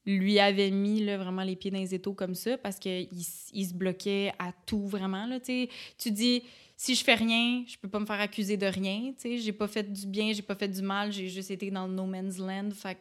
lui 0.06 0.38
avait 0.38 0.70
mis 0.70 1.04
là, 1.04 1.18
vraiment 1.18 1.42
les 1.42 1.56
pieds 1.56 1.70
dans 1.70 1.78
les 1.78 1.94
étaux 1.94 2.14
comme 2.14 2.34
ça 2.34 2.56
parce 2.56 2.78
qu'il 2.78 3.08
il 3.52 3.66
se 3.66 3.74
bloquait 3.74 4.32
à 4.38 4.52
tout 4.66 4.86
vraiment. 4.86 5.26
Là, 5.26 5.40
tu 5.40 5.68
tu 5.98 6.10
dis 6.10 6.42
si 6.80 6.94
je 6.94 7.04
fais 7.04 7.14
rien, 7.14 7.62
je 7.66 7.76
peux 7.76 7.88
pas 7.88 8.00
me 8.00 8.06
faire 8.06 8.20
accuser 8.20 8.56
de 8.56 8.64
rien. 8.64 9.12
Tu 9.12 9.14
sais, 9.18 9.36
j'ai 9.36 9.52
pas 9.52 9.68
fait 9.68 9.82
du 9.82 10.06
bien, 10.06 10.32
j'ai 10.32 10.40
pas 10.40 10.54
fait 10.54 10.68
du 10.68 10.80
mal, 10.80 11.12
j'ai 11.12 11.28
juste 11.28 11.50
été 11.50 11.70
dans 11.70 11.86
le 11.86 11.92
no 11.92 12.06
man's 12.06 12.38
land. 12.38 12.70
Fait 12.74 12.94
tu 12.94 13.00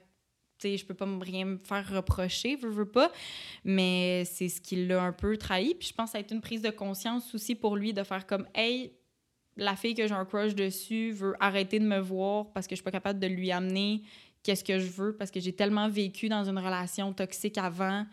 sais, 0.59 0.77
je 0.77 0.85
peux 0.85 0.93
pas 0.93 1.05
me 1.05 1.23
rien 1.23 1.45
me 1.45 1.57
faire 1.57 1.87
reprocher, 1.89 2.55
veux, 2.55 2.85
pas. 2.85 3.11
Mais 3.63 4.23
c'est 4.25 4.49
ce 4.49 4.61
qui 4.61 4.85
l'a 4.85 5.01
un 5.03 5.13
peu 5.13 5.37
trahi. 5.37 5.75
Puis 5.75 5.89
je 5.89 5.93
pense 5.93 6.07
que 6.07 6.11
ça 6.13 6.17
a 6.17 6.21
été 6.21 6.35
une 6.35 6.41
prise 6.41 6.61
de 6.61 6.69
conscience 6.69 7.33
aussi 7.33 7.55
pour 7.55 7.75
lui 7.75 7.93
de 7.93 8.03
faire 8.03 8.25
comme, 8.25 8.47
hey, 8.55 8.93
la 9.57 9.75
fille 9.75 9.93
que 9.93 10.07
j'ai 10.07 10.53
dessus 10.53 11.11
veut 11.11 11.35
arrêter 11.39 11.79
de 11.79 11.85
me 11.85 11.99
voir 11.99 12.51
parce 12.53 12.65
que 12.65 12.71
je 12.71 12.77
suis 12.77 12.83
pas 12.83 12.91
capable 12.91 13.19
de 13.19 13.27
lui 13.27 13.51
amener 13.51 14.03
qu'est-ce 14.43 14.63
que 14.63 14.79
je 14.79 14.89
veux 14.89 15.15
parce 15.15 15.31
que 15.31 15.39
j'ai 15.39 15.53
tellement 15.53 15.89
vécu 15.89 16.29
dans 16.29 16.47
une 16.49 16.57
relation 16.57 17.13
toxique 17.13 17.57
avant 17.57 18.05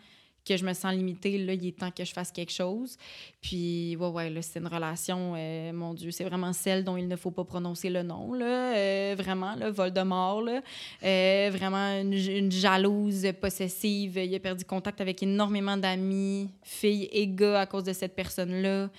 que 0.47 0.57
je 0.57 0.65
me 0.65 0.73
sens 0.73 0.93
limitée, 0.93 1.37
là, 1.37 1.53
il 1.53 1.67
est 1.67 1.77
temps 1.77 1.91
que 1.91 2.05
je 2.05 2.13
fasse 2.13 2.31
quelque 2.31 2.51
chose. 2.51 2.97
Puis, 3.41 3.95
ouais, 3.99 4.07
ouais, 4.07 4.29
là, 4.29 4.41
c'est 4.41 4.59
une 4.59 4.67
relation, 4.67 5.33
euh, 5.35 5.73
mon 5.73 5.93
Dieu, 5.93 6.11
c'est 6.11 6.23
vraiment 6.23 6.53
celle 6.53 6.83
dont 6.83 6.97
il 6.97 7.07
ne 7.07 7.15
faut 7.15 7.31
pas 7.31 7.43
prononcer 7.43 7.89
le 7.89 8.03
nom, 8.03 8.33
là, 8.33 8.75
euh, 8.75 9.15
vraiment, 9.17 9.55
là, 9.55 9.69
Voldemort, 9.71 10.41
là. 10.41 10.61
Euh, 11.03 11.49
vraiment 11.53 11.99
une, 11.99 12.13
une, 12.13 12.51
jalouse, 12.51 13.27
possessive. 13.41 14.17
Il 14.17 14.33
a 14.33 14.39
perdu 14.39 14.63
contact 14.63 15.01
avec 15.01 15.21
énormément 15.21 15.77
d'amis, 15.77 16.49
filles 16.63 17.09
et 17.11 17.27
gars 17.27 17.61
à 17.61 17.65
cause 17.65 17.83
de 17.83 17.93
cette 17.93 18.15
personne-là. 18.15 18.89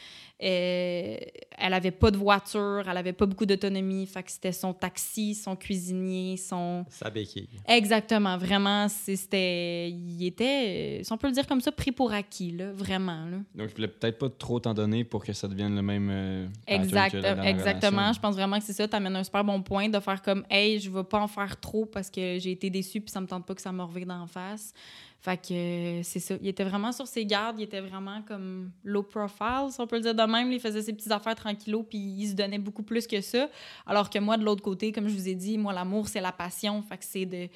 Euh, 0.41 1.17
elle 1.61 1.75
avait 1.75 1.91
pas 1.91 2.13
de 2.13 2.17
voiture, 2.17 2.85
elle 2.89 2.97
avait 2.97 3.13
pas 3.13 3.27
beaucoup 3.27 3.45
d'autonomie. 3.45 4.07
Fait 4.07 4.23
que 4.23 4.31
c'était 4.31 4.53
son 4.53 4.73
taxi, 4.73 5.35
son 5.35 5.57
cuisinier, 5.57 6.37
son. 6.37 6.85
Sa 6.89 7.11
béquille. 7.11 7.49
Exactement. 7.67 8.39
Vraiment, 8.39 8.89
c'était. 8.89 9.91
Il 9.91 10.25
était, 10.25 11.01
si 11.03 11.13
on 11.13 11.19
peut 11.19 11.27
le 11.27 11.33
dire 11.33 11.47
comme 11.47 11.61
ça, 11.61 11.73
pris 11.73 11.91
pour 11.91 12.13
acquis, 12.13 12.53
là, 12.53 12.71
vraiment. 12.73 13.25
Là. 13.25 13.39
Donc, 13.55 13.71
il 13.71 13.75
voulait 13.75 13.89
peut-être 13.89 14.19
pas 14.19 14.29
trop 14.29 14.61
t'en 14.61 14.75
donner 14.75 15.03
pour 15.03 15.25
que 15.25 15.33
ça 15.33 15.49
devienne 15.49 15.75
le 15.75 15.83
même. 15.83 16.09
Euh, 16.11 16.47
exact, 16.69 17.17
exactement. 17.43 18.13
Je 18.13 18.21
pense 18.21 18.37
vraiment 18.37 18.59
que 18.59 18.65
c'est 18.65 18.73
ça. 18.73 18.87
Tu 18.87 18.95
amènes 18.95 19.17
un 19.17 19.25
super 19.25 19.43
bon 19.43 19.61
point 19.63 19.89
de 19.89 19.99
faire 19.99 20.23
comme, 20.23 20.45
hey, 20.49 20.79
je 20.79 20.89
veux 20.89 21.05
pas 21.05 21.21
en 21.21 21.29
faire 21.29 21.59
trop 21.59 21.85
parce 21.85 22.11
que 22.11 22.39
j'ai 22.39 22.53
été 22.53 22.71
déçue 22.71 23.01
puis 23.01 23.11
ça 23.11 23.21
me 23.21 23.27
tente 23.27 23.45
pas 23.45 23.55
que 23.55 23.63
ça 23.63 23.73
me 23.73 23.83
revienne 23.83 24.09
d'en 24.09 24.27
face. 24.29 24.73
Fait 25.21 25.37
que 25.37 25.53
euh, 25.53 26.03
c'est 26.05 26.21
ça. 26.21 26.37
Il 26.41 26.47
était 26.47 26.63
vraiment 26.63 26.93
sur 26.93 27.07
ses 27.09 27.27
gardes. 27.27 27.59
Il 27.59 27.65
était 27.65 27.81
vraiment 27.81 28.23
comme 28.23 28.71
low 28.85 29.03
profile, 29.03 29.67
si 29.71 29.81
on 29.81 29.87
peut 29.87 29.97
le 29.97 30.03
dire 30.03 30.15
de 30.15 30.23
même. 30.23 30.53
Il 30.53 30.61
faisait 30.61 30.83
ses 30.83 30.93
petites 30.93 31.11
affaires 31.11 31.35
tranquillos, 31.35 31.83
puis 31.83 31.99
il 31.99 32.29
se 32.29 32.35
donnait 32.35 32.59
beaucoup 32.59 32.85
plus 32.85 33.07
que 33.07 33.21
ça. 33.21 33.49
Alors 33.85 34.11
que 34.11 34.21
moi, 34.21 34.37
de 34.37 34.45
l'autre 34.45 34.63
côté, 34.63 34.93
comme 34.93 35.09
je 35.09 35.15
vous 35.15 35.29
ai 35.29 35.35
dit, 35.35 35.59
moi, 35.59 35.73
l'amour, 35.73 36.07
c'est 36.07 36.21
la 36.21 36.31
passion. 36.31 36.81
Fait 36.83 36.99
que 36.99 37.05
c'est 37.05 37.27
de, 37.27 37.49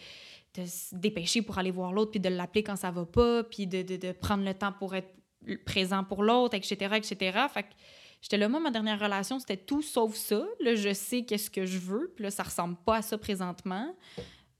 se 0.66 0.94
dépêcher 0.94 1.40
pour 1.40 1.56
aller 1.56 1.70
voir 1.70 1.92
l'autre, 1.92 2.10
puis 2.10 2.20
de 2.20 2.28
l'appeler 2.28 2.64
quand 2.64 2.76
ça 2.76 2.90
va 2.90 3.04
pas, 3.04 3.44
puis 3.44 3.68
de, 3.68 3.82
de, 3.82 3.96
de, 3.96 4.12
prendre 4.12 4.44
le 4.44 4.54
temps 4.54 4.72
pour 4.72 4.96
être 4.96 5.14
présent 5.64 6.02
pour 6.02 6.24
l'autre, 6.24 6.56
etc., 6.56 6.96
etc. 6.96 7.38
Fait 7.52 7.62
que 7.62 7.68
j'étais 8.20 8.38
là, 8.38 8.48
moi, 8.48 8.58
ma 8.58 8.72
dernière 8.72 8.98
relation, 8.98 9.38
c'était 9.38 9.56
tout 9.56 9.82
sauf 9.82 10.14
ça. 10.14 10.44
Là, 10.60 10.74
je 10.74 10.92
sais 10.92 11.22
qu'est-ce 11.22 11.48
que 11.48 11.64
je 11.64 11.78
veux, 11.78 12.12
puis 12.16 12.24
là, 12.24 12.32
ça 12.32 12.42
ressemble 12.42 12.76
pas 12.84 12.96
à 12.96 13.02
ça 13.02 13.16
présentement. 13.18 13.94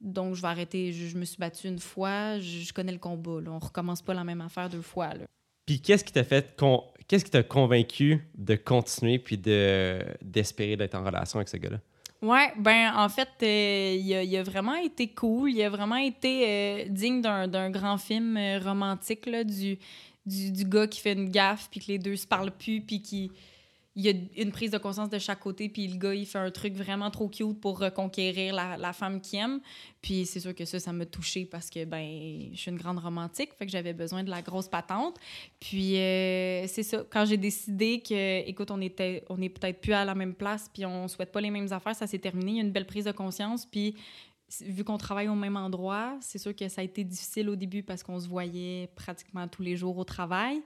Donc, 0.03 0.35
je 0.35 0.43
vais 0.43 0.49
arrêter. 0.49 0.93
Je, 0.93 1.07
je, 1.07 1.17
me 1.17 1.25
suis 1.25 1.39
battue 1.39 1.69
une 1.69 1.79
fois. 1.79 2.39
Je, 2.39 2.61
je 2.61 2.73
connais 2.73 2.93
le 2.93 2.99
combat. 2.99 3.41
Là. 3.41 3.51
On 3.53 3.59
recommence 3.59 4.03
pas 4.03 4.15
la 4.15 4.25
même 4.25 4.41
affaire 4.41 4.69
deux 4.69 4.83
fois. 4.83 5.15
Là. 5.15 5.25
Puis, 5.65 5.81
qu'est-ce 5.81 6.05
qui 6.05 6.13
t'a 6.13 6.25
fait. 6.25 6.57
Con... 6.57 6.85
Qu'est-ce 7.09 7.25
qui 7.25 7.31
t'a 7.31 7.43
convaincu 7.43 8.27
de 8.35 8.55
continuer 8.55 9.19
puis 9.19 9.39
de, 9.39 10.05
d'espérer 10.23 10.77
d'être 10.77 10.95
en 10.95 11.05
relation 11.05 11.39
avec 11.39 11.49
ce 11.49 11.57
gars-là? 11.57 11.79
Ouais, 12.23 12.53
ben 12.57 12.93
en 12.97 13.09
fait, 13.09 13.29
euh, 13.43 13.97
il, 13.99 14.15
a, 14.15 14.23
il, 14.23 14.37
a, 14.37 14.45
vraiment 14.45 14.77
été 14.77 15.09
cool. 15.09 15.51
Il 15.51 15.63
a 15.63 15.69
vraiment 15.69 15.97
été 15.97 16.47
euh, 16.49 16.85
digne 16.89 17.21
d'un, 17.21 17.49
d'un 17.49 17.69
grand 17.69 17.99
film 17.99 18.37
euh, 18.37 18.61
romantique 18.61 19.27
là, 19.27 19.43
du, 19.43 19.77
du, 20.25 20.53
du, 20.53 20.65
gars 20.65 20.87
qui 20.87 21.01
fait 21.01 21.15
une 21.15 21.31
gaffe 21.31 21.69
puis 21.69 21.81
que 21.81 21.87
les 21.89 21.99
deux 21.99 22.15
se 22.15 22.27
parlent 22.27 22.53
plus 22.53 22.81
puis 22.81 23.03
qui 23.03 23.33
il 23.95 24.05
y 24.05 24.09
a 24.09 24.43
une 24.43 24.53
prise 24.53 24.71
de 24.71 24.79
conscience 24.79 25.11
de 25.11 25.19
chaque 25.19 25.41
côté, 25.41 25.69
puis 25.69 25.87
le 25.87 25.99
gars, 25.99 26.15
il 26.15 26.25
fait 26.25 26.39
un 26.39 26.51
truc 26.51 26.75
vraiment 26.75 27.11
trop 27.11 27.29
cute 27.29 27.61
pour 27.61 27.79
reconquérir 27.79 28.55
la, 28.55 28.93
femme 28.95 29.21
qu'il 29.21 29.39
aime. 29.39 29.61
Puis 30.01 30.25
c'est 30.25 30.41
sûr 30.41 30.55
que 30.55 30.65
ça, 30.65 30.81
ça 30.81 30.93
m'a 30.95 31.05
touchée 31.05 31.45
parce 31.45 31.69
que, 31.69 31.85
ben, 31.85 32.49
je 32.53 32.59
suis 32.59 32.71
une 32.71 32.79
grande 32.79 32.99
romantique, 32.99 33.51
fait 33.53 33.67
que 33.67 33.73
j'avais 33.73 33.93
besoin 33.93 34.25
de 34.25 34.31
la 34.31 34.41
grosse 34.41 34.69
patente. 34.69 35.19
Puis 35.61 35.99
euh, 35.99 36.67
c'est 36.69 36.83
ça, 36.83 37.05
quand 37.11 37.27
j'ai 37.27 37.37
décidé 37.37 38.01
que, 38.01 38.49
écoute, 38.49 38.71
on 38.71 38.81
était, 38.81 39.25
on 39.29 39.41
est 39.43 39.51
peut-être 39.51 39.81
plus 39.81 39.93
à 39.93 40.07
la 40.07 40.15
même 40.15 40.35
place, 40.35 40.71
puis 40.73 40.87
on 40.87 41.07
souhaite 41.07 41.31
pas 41.31 41.43
les 41.43 41.51
mêmes 41.51 41.71
affaires, 41.71 41.95
ça 41.95 42.07
s'est 42.07 42.19
terminé. 42.19 42.53
Il 42.53 42.57
y 42.57 42.61
a 42.61 42.63
une 42.63 42.73
belle 42.73 42.87
prise 42.87 43.05
de 43.05 43.13
conscience, 43.13 43.67
puis 43.67 43.95
vu 44.61 44.85
qu'on 44.85 44.99
travaille 44.99 45.29
au 45.29 45.35
même 45.35 45.57
endroit, 45.57 46.17
c'est 46.21 46.39
sûr 46.39 46.57
que 46.57 46.69
ça 46.69 46.81
a 46.81 46.85
été 46.85 47.05
difficile 47.05 47.51
au 47.51 47.57
début 47.57 47.83
parce 47.83 48.03
qu'on 48.03 48.19
se 48.19 48.29
voyait 48.29 48.89
pratiquement 48.95 49.47
tous 49.49 49.63
les 49.63 49.77
jours 49.77 49.99
au 49.99 50.05
travail. 50.05 50.63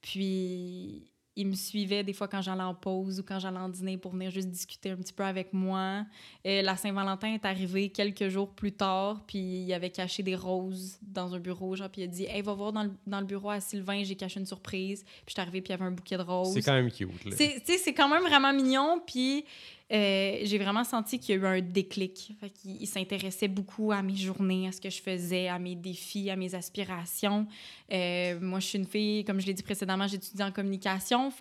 Puis 0.00 1.04
il 1.36 1.46
me 1.46 1.54
suivait 1.54 2.02
des 2.02 2.12
fois 2.12 2.28
quand 2.28 2.42
j'allais 2.42 2.62
en 2.62 2.74
pause 2.74 3.20
ou 3.20 3.22
quand 3.22 3.38
j'allais 3.38 3.58
en 3.58 3.68
dîner 3.68 3.96
pour 3.96 4.12
venir 4.12 4.30
juste 4.30 4.48
discuter 4.48 4.90
un 4.90 4.96
petit 4.96 5.12
peu 5.12 5.24
avec 5.24 5.52
moi. 5.52 6.04
Et 6.44 6.60
la 6.60 6.76
Saint-Valentin 6.76 7.34
est 7.34 7.44
arrivée 7.44 7.88
quelques 7.88 8.28
jours 8.28 8.50
plus 8.50 8.72
tard, 8.72 9.22
puis 9.26 9.38
il 9.38 9.72
avait 9.72 9.90
caché 9.90 10.22
des 10.22 10.34
roses 10.34 10.98
dans 11.02 11.34
un 11.34 11.38
bureau, 11.38 11.76
genre, 11.76 11.88
puis 11.88 12.02
il 12.02 12.04
a 12.04 12.08
dit 12.08 12.24
Hey, 12.24 12.42
va 12.42 12.52
voir 12.54 12.72
dans 12.72 12.82
le, 12.82 12.90
dans 13.06 13.20
le 13.20 13.26
bureau 13.26 13.50
à 13.50 13.60
Sylvain, 13.60 14.02
j'ai 14.02 14.16
caché 14.16 14.40
une 14.40 14.46
surprise. 14.46 15.04
Puis 15.04 15.24
je 15.28 15.32
suis 15.32 15.40
arrivée, 15.40 15.60
puis 15.60 15.72
il 15.72 15.76
y 15.76 15.80
avait 15.80 15.84
un 15.84 15.92
bouquet 15.92 16.16
de 16.16 16.22
roses. 16.22 16.52
C'est 16.52 16.62
quand 16.62 16.74
même 16.74 16.90
cute. 16.90 17.10
C'est, 17.32 17.62
c'est 17.64 17.94
quand 17.94 18.08
même 18.08 18.22
vraiment 18.22 18.52
mignon, 18.52 19.00
puis 19.06 19.44
euh, 19.92 20.38
j'ai 20.42 20.58
vraiment 20.58 20.84
senti 20.84 21.18
qu'il 21.18 21.34
y 21.34 21.38
a 21.38 21.40
eu 21.40 21.46
un 21.46 21.60
déclic. 21.60 22.32
Il, 22.64 22.82
il 22.82 22.86
s'intéressait 22.86 23.48
beaucoup 23.48 23.90
à 23.90 24.02
mes 24.02 24.14
journées, 24.14 24.68
à 24.68 24.72
ce 24.72 24.80
que 24.80 24.88
je 24.88 25.02
faisais, 25.02 25.48
à 25.48 25.58
mes 25.58 25.74
défis, 25.74 26.30
à 26.30 26.36
mes 26.36 26.54
aspirations. 26.54 27.46
Euh, 27.92 28.38
moi, 28.40 28.60
je 28.60 28.66
suis 28.66 28.78
une 28.78 28.86
fille, 28.86 29.24
comme 29.24 29.40
je 29.40 29.46
l'ai 29.46 29.54
dit 29.54 29.64
précédemment, 29.64 30.06
j'étudie 30.06 30.42
en 30.42 30.52
communication. 30.52 31.32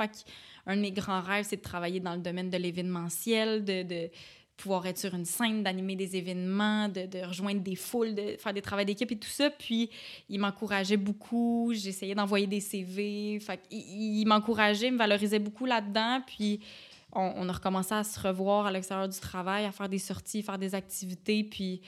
Un 0.66 0.76
de 0.76 0.82
mes 0.82 0.92
grands 0.92 1.22
rêves, 1.22 1.46
c'est 1.48 1.58
de 1.58 1.62
travailler 1.62 2.00
dans 2.00 2.14
le 2.14 2.22
domaine 2.22 2.50
de 2.50 2.58
l'événementiel, 2.58 3.64
de, 3.64 4.10
pouvoir 4.58 4.86
être 4.88 4.98
sur 4.98 5.14
une 5.14 5.26
scène, 5.26 5.64
d'animer 5.64 5.96
des 5.96 6.18
événements, 6.18 6.90
de, 6.90 7.26
rejoindre 7.26 7.62
des 7.62 7.76
foules, 7.76 8.14
de 8.14 8.36
faire 8.38 8.54
des 8.54 8.62
travaux 8.62 8.84
d'équipe 8.84 9.12
et 9.12 9.18
tout 9.18 9.30
ça. 9.30 9.52
Puis, 9.52 9.92
il 10.28 10.40
m'encourageait 10.40 10.98
beaucoup. 10.98 11.72
J'essayais 11.74 12.16
d'envoyer 12.16 12.48
des 12.48 12.60
CV. 12.60 13.40
Il, 13.72 14.20
il 14.22 14.26
m'encourageait, 14.26 14.92
me 14.92 14.98
valorisait 14.98 15.40
beaucoup 15.40 15.66
là-dedans. 15.66 16.22
Puis, 16.26 16.60
on, 17.14 17.50
a 17.50 17.52
recommencé 17.52 17.94
à 17.94 18.04
se 18.04 18.20
revoir 18.20 18.66
à 18.66 18.72
l'extérieur 18.72 19.08
du 19.10 19.20
travail, 19.20 19.66
à 19.66 19.72
faire 19.72 19.90
des 19.90 19.98
sorties, 19.98 20.44
faire 20.44 20.58
des 20.60 20.76
activités. 20.76 21.44
Puis, 21.44 21.82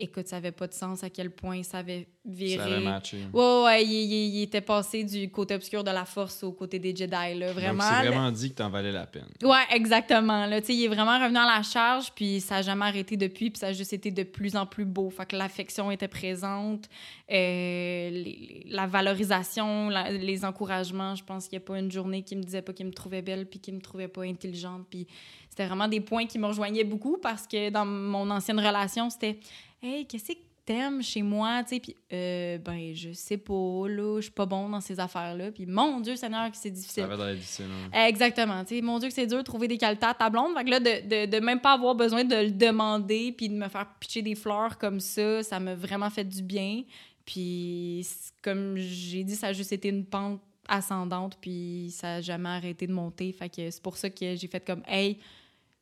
écoute, 0.00 0.26
ça 0.26 0.36
n'avait 0.36 0.52
pas 0.52 0.66
de 0.66 0.72
sens 0.72 1.04
à 1.04 1.10
quel 1.10 1.30
point 1.30 1.62
ça 1.62 1.78
avait 1.78 2.08
viré. 2.24 2.56
Ça 2.56 2.64
avait 2.64 2.84
matché. 2.84 3.18
Ouais, 3.32 3.62
ouais, 3.64 3.84
il, 3.84 3.90
il, 3.90 4.36
il, 4.36 4.42
était 4.42 4.60
passé 4.60 5.04
du 5.04 5.30
côté 5.30 5.54
obscur 5.54 5.84
de 5.84 5.90
la 5.90 6.04
force 6.04 6.42
au 6.42 6.52
côté 6.52 6.78
des 6.78 6.94
Jedi, 6.94 7.10
là, 7.38 7.52
vraiment. 7.52 7.84
Donc, 7.84 8.06
vraiment 8.06 8.30
dit 8.32 8.50
que 8.50 8.56
t'en 8.56 8.70
valais 8.70 8.92
la 8.92 9.06
peine. 9.06 9.28
Ouais, 9.42 9.64
exactement, 9.70 10.46
là. 10.46 10.60
Il 10.68 10.84
est 10.84 10.88
vraiment 10.88 11.18
revenu 11.18 11.38
à 11.38 11.46
la 11.46 11.62
charge, 11.62 12.12
puis 12.12 12.40
ça 12.40 12.56
n'a 12.56 12.62
jamais 12.62 12.86
arrêté 12.86 13.16
depuis, 13.16 13.50
puis 13.50 13.58
ça 13.58 13.68
a 13.68 13.72
juste 13.72 13.92
été 13.92 14.10
de 14.10 14.22
plus 14.22 14.56
en 14.56 14.66
plus 14.66 14.84
beau. 14.84 15.10
Fait 15.10 15.26
que 15.26 15.36
l'affection 15.36 15.90
était 15.90 16.08
présente, 16.08 16.88
euh, 17.30 18.10
les, 18.10 18.66
la 18.68 18.86
valorisation, 18.86 19.88
la, 19.88 20.10
les 20.10 20.44
encouragements. 20.44 21.14
Je 21.14 21.24
pense 21.24 21.46
qu'il 21.46 21.58
n'y 21.58 21.64
a 21.64 21.66
pas 21.66 21.78
une 21.78 21.90
journée 21.90 22.22
qui 22.22 22.36
me 22.36 22.42
disait 22.42 22.62
pas 22.62 22.72
qu'il 22.72 22.86
me 22.86 22.92
trouvait 22.92 23.22
belle, 23.22 23.46
puis 23.46 23.60
qu'il 23.60 23.74
me 23.74 23.80
trouvait 23.80 24.08
pas 24.08 24.22
intelligente, 24.22 24.86
puis 24.88 25.06
c'était 25.50 25.66
vraiment 25.66 25.88
des 25.88 26.00
points 26.00 26.26
qui 26.26 26.38
me 26.38 26.46
rejoignaient 26.46 26.84
beaucoup 26.84 27.18
parce 27.18 27.46
que 27.46 27.70
dans 27.70 27.84
mon 27.84 28.30
ancienne 28.30 28.60
relation, 28.60 29.10
c'était 29.10 29.38
Hey, 29.82 30.06
qu'est-ce 30.06 30.32
que 30.32 30.38
t'aimes 30.66 31.02
chez 31.02 31.22
moi? 31.22 31.62
Tu 31.62 31.70
sais, 31.70 31.80
puis, 31.80 31.96
euh, 32.12 32.58
ben, 32.58 32.94
je 32.94 33.12
sais 33.12 33.38
pas, 33.38 33.88
là, 33.88 34.16
je 34.16 34.22
suis 34.22 34.30
pas 34.30 34.46
bon 34.46 34.68
dans 34.68 34.80
ces 34.80 35.00
affaires-là. 35.00 35.50
Puis, 35.52 35.64
mon 35.66 36.00
Dieu, 36.00 36.16
Seigneur, 36.16 36.50
que 36.50 36.56
c'est 36.56 36.70
difficile. 36.70 37.04
Ça 37.04 37.16
va 37.16 37.30
être 37.30 37.38
difficile, 37.38 37.66
hein. 37.92 38.06
Exactement. 38.06 38.62
Tu 38.64 38.76
sais, 38.76 38.82
mon 38.82 38.98
Dieu, 38.98 39.08
que 39.08 39.14
c'est 39.14 39.26
dur 39.26 39.38
de 39.38 39.42
trouver 39.42 39.68
des 39.68 39.78
qualités 39.78 40.06
à 40.06 40.14
ta 40.14 40.28
blonde. 40.28 40.54
Fait 40.54 40.64
que 40.64 40.70
là, 40.70 40.80
de, 40.80 41.08
de, 41.08 41.30
de, 41.30 41.44
même 41.44 41.60
pas 41.60 41.72
avoir 41.72 41.94
besoin 41.94 42.24
de 42.24 42.36
le 42.36 42.50
demander 42.50 43.32
puis 43.32 43.48
de 43.48 43.54
me 43.54 43.68
faire 43.68 43.86
pitcher 43.98 44.22
des 44.22 44.34
fleurs 44.34 44.76
comme 44.76 45.00
ça, 45.00 45.42
ça 45.42 45.58
m'a 45.58 45.74
vraiment 45.74 46.10
fait 46.10 46.24
du 46.24 46.42
bien. 46.42 46.82
Puis, 47.24 48.06
comme 48.42 48.76
j'ai 48.76 49.24
dit, 49.24 49.36
ça 49.36 49.48
a 49.48 49.52
juste 49.52 49.72
été 49.72 49.88
une 49.88 50.04
pente 50.04 50.40
ascendante, 50.68 51.36
puis 51.40 51.88
ça 51.90 52.14
a 52.14 52.20
jamais 52.20 52.48
arrêté 52.48 52.86
de 52.86 52.92
monter. 52.92 53.32
Fait 53.32 53.48
que 53.48 53.70
c'est 53.70 53.82
pour 53.82 53.96
ça 53.96 54.08
que 54.10 54.36
j'ai 54.36 54.46
fait 54.46 54.64
comme, 54.64 54.82
hey, 54.86 55.18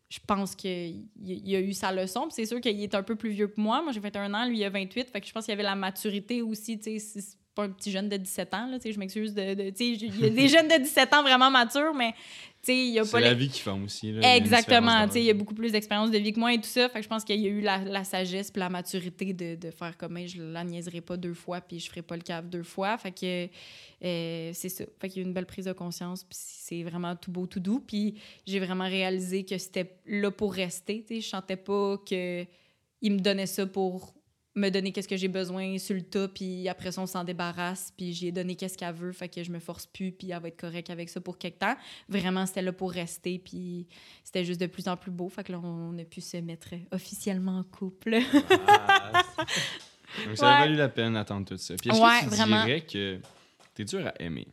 je 0.08 0.18
pense 0.26 0.54
qu'il 0.54 1.06
a 1.26 1.60
eu 1.60 1.72
sa 1.72 1.92
leçon. 1.92 2.28
c'est 2.30 2.46
sûr 2.46 2.60
qu'il 2.60 2.82
est 2.82 2.94
un 2.94 3.02
peu 3.02 3.14
plus 3.14 3.30
vieux 3.30 3.48
que 3.48 3.60
moi. 3.60 3.82
Moi, 3.82 3.92
j'ai 3.92 4.00
21 4.00 4.32
ans, 4.32 4.46
lui, 4.46 4.58
il 4.58 4.64
a 4.64 4.70
28. 4.70 5.10
Fait 5.10 5.20
que 5.20 5.26
je 5.26 5.32
pense 5.32 5.44
qu'il 5.44 5.52
y 5.52 5.54
avait 5.54 5.62
la 5.62 5.74
maturité 5.74 6.40
aussi. 6.40 6.80
C'est 6.82 7.22
pas 7.54 7.64
un 7.64 7.70
petit 7.70 7.90
jeune 7.90 8.08
de 8.08 8.16
17 8.16 8.54
ans, 8.54 8.66
là, 8.68 8.78
tu 8.78 8.84
sais, 8.84 8.92
je 8.92 8.98
m'excuse 8.98 9.34
de... 9.34 9.54
de 9.54 9.70
tu 9.70 9.76
sais, 9.76 9.88
il 9.88 10.20
y 10.20 10.26
a 10.26 10.30
des 10.30 10.48
jeunes 10.48 10.68
de 10.68 10.78
17 10.78 11.12
ans 11.12 11.22
vraiment 11.22 11.50
matures, 11.50 11.92
mais, 11.92 12.14
C'est 12.62 13.20
la 13.20 13.34
vie 13.34 13.48
qui 13.48 13.60
forme 13.60 13.84
aussi. 13.84 14.12
là. 14.12 14.36
Exactement, 14.36 15.06
il 15.14 15.22
y 15.22 15.30
a 15.30 15.34
beaucoup 15.34 15.54
plus 15.54 15.72
d'expérience 15.72 16.10
de 16.10 16.18
vie 16.18 16.32
que 16.32 16.40
moi 16.40 16.52
et 16.52 16.58
tout 16.58 16.68
ça. 16.68 16.88
Fait 16.88 16.98
que 16.98 17.04
je 17.04 17.08
pense 17.08 17.24
qu'il 17.24 17.40
y 17.40 17.46
a 17.46 17.50
eu 17.50 17.60
la, 17.60 17.78
la 17.78 18.04
sagesse 18.04 18.50
puis 18.50 18.60
la 18.60 18.68
maturité 18.68 19.32
de, 19.32 19.54
de 19.54 19.70
faire 19.70 19.96
comme 19.96 20.18
je 20.26 20.42
la 20.42 20.64
niaiserai 20.64 21.00
pas 21.00 21.16
deux 21.16 21.34
fois 21.34 21.60
puis 21.60 21.78
je 21.78 21.88
ferai 21.88 22.02
pas 22.02 22.16
le 22.16 22.22
cave 22.22 22.48
deux 22.48 22.62
fois. 22.62 22.98
Fait 22.98 23.12
que 23.12 23.48
euh, 24.04 24.50
c'est 24.52 24.68
ça. 24.68 24.84
Fait 25.00 25.08
qu'il 25.08 25.18
y 25.18 25.20
a 25.20 25.24
eu 25.24 25.28
une 25.28 25.34
belle 25.34 25.46
prise 25.46 25.64
de 25.64 25.72
conscience 25.72 26.24
puis 26.24 26.36
c'est 26.38 26.82
vraiment 26.82 27.16
tout 27.16 27.30
beau, 27.30 27.46
tout 27.46 27.60
doux. 27.60 27.80
Puis 27.80 28.14
j'ai 28.46 28.60
vraiment 28.60 28.88
réalisé 28.88 29.44
que 29.44 29.56
c'était 29.56 29.96
là 30.06 30.30
pour 30.30 30.52
rester. 30.52 31.04
Tu 31.06 31.16
sais, 31.16 31.20
je 31.20 31.28
sentais 31.28 31.56
pas 31.56 31.96
que 31.98 32.44
il 33.00 33.12
me 33.12 33.20
donnait 33.20 33.46
ça 33.46 33.64
pour 33.66 34.14
me 34.58 34.70
donner 34.70 34.92
qu'est-ce 34.92 35.08
que 35.08 35.16
j'ai 35.16 35.28
besoin 35.28 35.78
sur 35.78 35.94
le 35.94 36.02
tas, 36.02 36.28
puis 36.28 36.68
après 36.68 36.92
ça, 36.92 37.00
on 37.00 37.06
s'en 37.06 37.24
débarrasse, 37.24 37.92
puis 37.96 38.12
j'ai 38.12 38.32
donné 38.32 38.54
qu'est-ce 38.56 38.76
qu'elle 38.76 38.94
veut, 38.94 39.12
fait 39.12 39.28
que 39.28 39.42
je 39.42 39.50
me 39.50 39.58
force 39.58 39.86
plus, 39.86 40.12
puis 40.12 40.30
elle 40.30 40.40
va 40.42 40.48
être 40.48 40.56
correcte 40.60 40.90
avec 40.90 41.08
ça 41.08 41.20
pour 41.20 41.38
quelque 41.38 41.58
temps. 41.60 41.76
Vraiment, 42.08 42.44
c'était 42.46 42.62
là 42.62 42.72
pour 42.72 42.90
rester, 42.92 43.38
puis 43.38 43.86
c'était 44.24 44.44
juste 44.44 44.60
de 44.60 44.66
plus 44.66 44.86
en 44.88 44.96
plus 44.96 45.10
beau, 45.10 45.28
fait 45.28 45.44
que 45.44 45.52
là, 45.52 45.60
on 45.62 45.96
a 45.98 46.04
pu 46.04 46.20
se 46.20 46.36
mettre 46.38 46.70
officiellement 46.92 47.58
en 47.58 47.64
couple. 47.64 48.18
Ah, 48.68 49.22
Donc, 50.26 50.36
ça 50.36 50.48
a 50.48 50.54
Ouais. 50.54 50.66
valu 50.66 50.76
la 50.76 50.88
peine 50.88 51.14
d'attendre 51.14 51.46
tout 51.46 51.56
ça. 51.56 51.74
Puis 51.80 51.90
est-ce 51.90 52.00
Ouais, 52.00 52.18
que 52.24 52.24
tu 52.30 52.36
vraiment. 52.36 52.64
dirais 52.64 52.80
que 52.80 53.20
t'es 53.74 53.84
dur 53.84 54.06
à 54.06 54.14
aimer? 54.20 54.46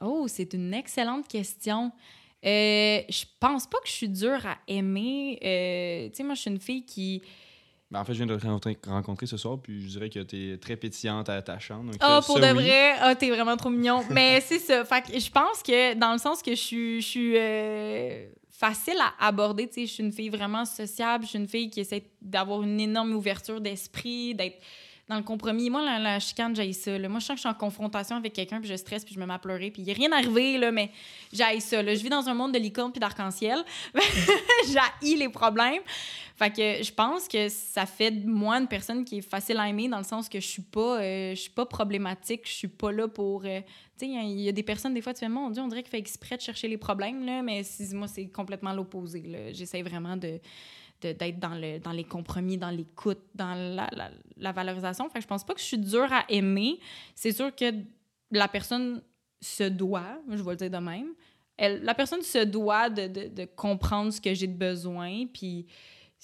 Oh, 0.00 0.26
c'est 0.28 0.52
une 0.54 0.74
excellente 0.74 1.28
question. 1.28 1.92
Euh, 2.44 3.02
je 3.08 3.24
pense 3.38 3.68
pas 3.68 3.78
que 3.78 3.86
je 3.86 3.92
suis 3.92 4.08
dure 4.08 4.44
à 4.46 4.58
aimer. 4.66 5.38
Euh, 5.44 6.08
tu 6.08 6.16
sais, 6.16 6.22
moi, 6.24 6.34
je 6.34 6.40
suis 6.40 6.50
une 6.50 6.58
fille 6.60 6.84
qui... 6.84 7.22
Ben, 7.92 8.00
en 8.00 8.04
fait, 8.06 8.14
je 8.14 8.24
viens 8.24 8.26
de 8.26 8.38
te 8.38 8.46
rencontrer, 8.46 8.78
rencontrer 8.86 9.26
ce 9.26 9.36
soir, 9.36 9.58
puis 9.62 9.82
je 9.82 9.88
dirais 9.88 10.08
que 10.08 10.20
t'es 10.20 10.56
très 10.58 10.76
pétillante 10.76 11.28
à 11.28 11.34
attachante. 11.34 11.84
Donc, 11.84 11.96
Ah, 12.00 12.16
euh, 12.16 12.20
pour 12.22 12.38
ça, 12.38 12.52
de 12.52 12.56
oui. 12.58 12.64
vrai, 12.64 12.92
ah, 13.00 13.14
t'es 13.14 13.28
vraiment 13.28 13.54
trop 13.58 13.68
mignon. 13.68 14.02
Mais 14.10 14.40
c'est 14.40 14.58
ça. 14.58 14.82
Fait 14.86 15.02
que 15.02 15.18
je 15.18 15.30
pense 15.30 15.62
que 15.62 15.92
dans 15.94 16.12
le 16.12 16.18
sens 16.18 16.40
que 16.42 16.52
je 16.52 16.60
suis, 16.60 17.02
je 17.02 17.06
suis 17.06 17.34
euh, 17.36 18.26
facile 18.50 18.96
à 18.98 19.26
aborder, 19.26 19.66
tu 19.68 19.74
sais, 19.74 19.86
je 19.86 19.92
suis 19.92 20.02
une 20.02 20.12
fille 20.12 20.30
vraiment 20.30 20.64
sociable, 20.64 21.24
je 21.24 21.28
suis 21.30 21.38
une 21.38 21.48
fille 21.48 21.68
qui 21.68 21.80
essaie 21.80 22.04
d'avoir 22.22 22.62
une 22.62 22.80
énorme 22.80 23.12
ouverture 23.12 23.60
d'esprit, 23.60 24.34
d'être 24.34 24.56
dans 25.12 25.18
le 25.18 25.24
compromis. 25.24 25.70
Moi, 25.70 25.82
la, 25.84 25.98
la 25.98 26.18
chicane, 26.20 26.54
j'ai 26.56 26.72
ça. 26.72 26.98
Moi, 26.98 27.20
je 27.20 27.24
sens 27.26 27.28
que 27.28 27.34
je 27.36 27.40
suis 27.40 27.48
en 27.48 27.54
confrontation 27.54 28.16
avec 28.16 28.32
quelqu'un, 28.32 28.60
puis 28.60 28.68
je 28.68 28.74
stresse, 28.76 29.04
puis 29.04 29.14
je 29.14 29.20
me 29.20 29.26
mets 29.26 29.34
à 29.34 29.38
pleurer, 29.38 29.70
puis 29.70 29.82
il 29.82 29.84
n'y 29.84 29.90
a 29.90 29.94
rien 29.94 30.12
arrivé, 30.12 30.58
là, 30.58 30.72
mais 30.72 30.90
j'ai 31.32 31.60
ça. 31.60 31.82
Je 31.82 32.02
vis 32.02 32.08
dans 32.08 32.28
un 32.28 32.34
monde 32.34 32.52
de 32.52 32.58
licorne 32.58 32.90
puis 32.92 33.00
d'arc-en-ciel. 33.00 33.62
j'ai 35.02 35.16
les 35.16 35.28
problèmes. 35.28 35.82
Fait 36.36 36.50
que 36.50 36.82
je 36.82 36.92
pense 36.92 37.28
que 37.28 37.48
ça 37.48 37.86
fait 37.86 38.10
de 38.10 38.26
moi 38.28 38.56
une 38.56 38.66
personne 38.66 39.04
qui 39.04 39.18
est 39.18 39.20
facile 39.22 39.58
à 39.58 39.68
aimer 39.68 39.88
dans 39.88 39.98
le 39.98 40.04
sens 40.04 40.28
que 40.28 40.40
je 40.40 40.46
suis 40.46 40.62
pas 40.62 41.00
euh, 41.00 41.34
je 41.34 41.40
suis 41.40 41.50
pas 41.50 41.66
problématique, 41.66 42.40
je 42.46 42.52
suis 42.52 42.68
pas 42.68 42.90
là 42.90 43.06
pour 43.06 43.44
euh, 43.44 43.60
tu 43.98 44.06
sais 44.06 44.08
il 44.08 44.40
y 44.40 44.48
a- 44.48 44.52
des 44.52 44.62
personnes 44.62 44.94
des 44.94 45.02
fois 45.02 45.12
tu 45.14 45.20
fais 45.20 45.28
mon 45.28 45.50
dieu, 45.50 45.62
on 45.62 45.68
dirait 45.68 45.82
qu'il 45.82 45.90
fait 45.90 45.98
exprès 45.98 46.36
de 46.36 46.40
chercher 46.42 46.66
les 46.68 46.78
problèmes 46.78 47.24
là, 47.24 47.42
mais 47.42 47.62
moi 47.92 48.08
c'est 48.08 48.26
complètement 48.28 48.72
l'opposé. 48.72 49.22
J'essaie 49.52 49.82
vraiment 49.82 50.16
de- 50.16 50.40
d'être 51.02 51.38
dans 51.38 51.54
le 51.54 51.78
dans 51.78 51.92
les 51.92 52.04
compromis, 52.04 52.58
dans 52.58 52.70
l'écoute, 52.70 53.20
dans 53.34 53.54
la, 53.54 54.52
valorisation. 54.52 55.08
Fait 55.08 55.18
que 55.18 55.22
je 55.22 55.28
pense 55.28 55.44
pas 55.44 55.54
que 55.54 55.60
je 55.60 55.66
suis 55.66 55.78
dure 55.78 56.12
à 56.12 56.24
aimer. 56.28 56.78
C'est 57.14 57.32
sûr 57.32 57.54
que 57.54 57.72
la 58.30 58.48
personne 58.48 59.02
se 59.40 59.64
doit, 59.64 60.20
je 60.30 60.42
vais 60.42 60.50
le 60.50 60.56
dire 60.56 60.70
de 60.70 60.78
même, 60.78 61.08
elle, 61.56 61.82
la 61.82 61.94
personne 61.94 62.22
se 62.22 62.44
doit 62.44 62.88
de, 62.88 63.06
de, 63.08 63.28
de 63.28 63.44
comprendre 63.44 64.12
ce 64.12 64.20
que 64.20 64.32
j'ai 64.34 64.46
de 64.46 64.56
besoin, 64.56 65.26
puis 65.26 65.66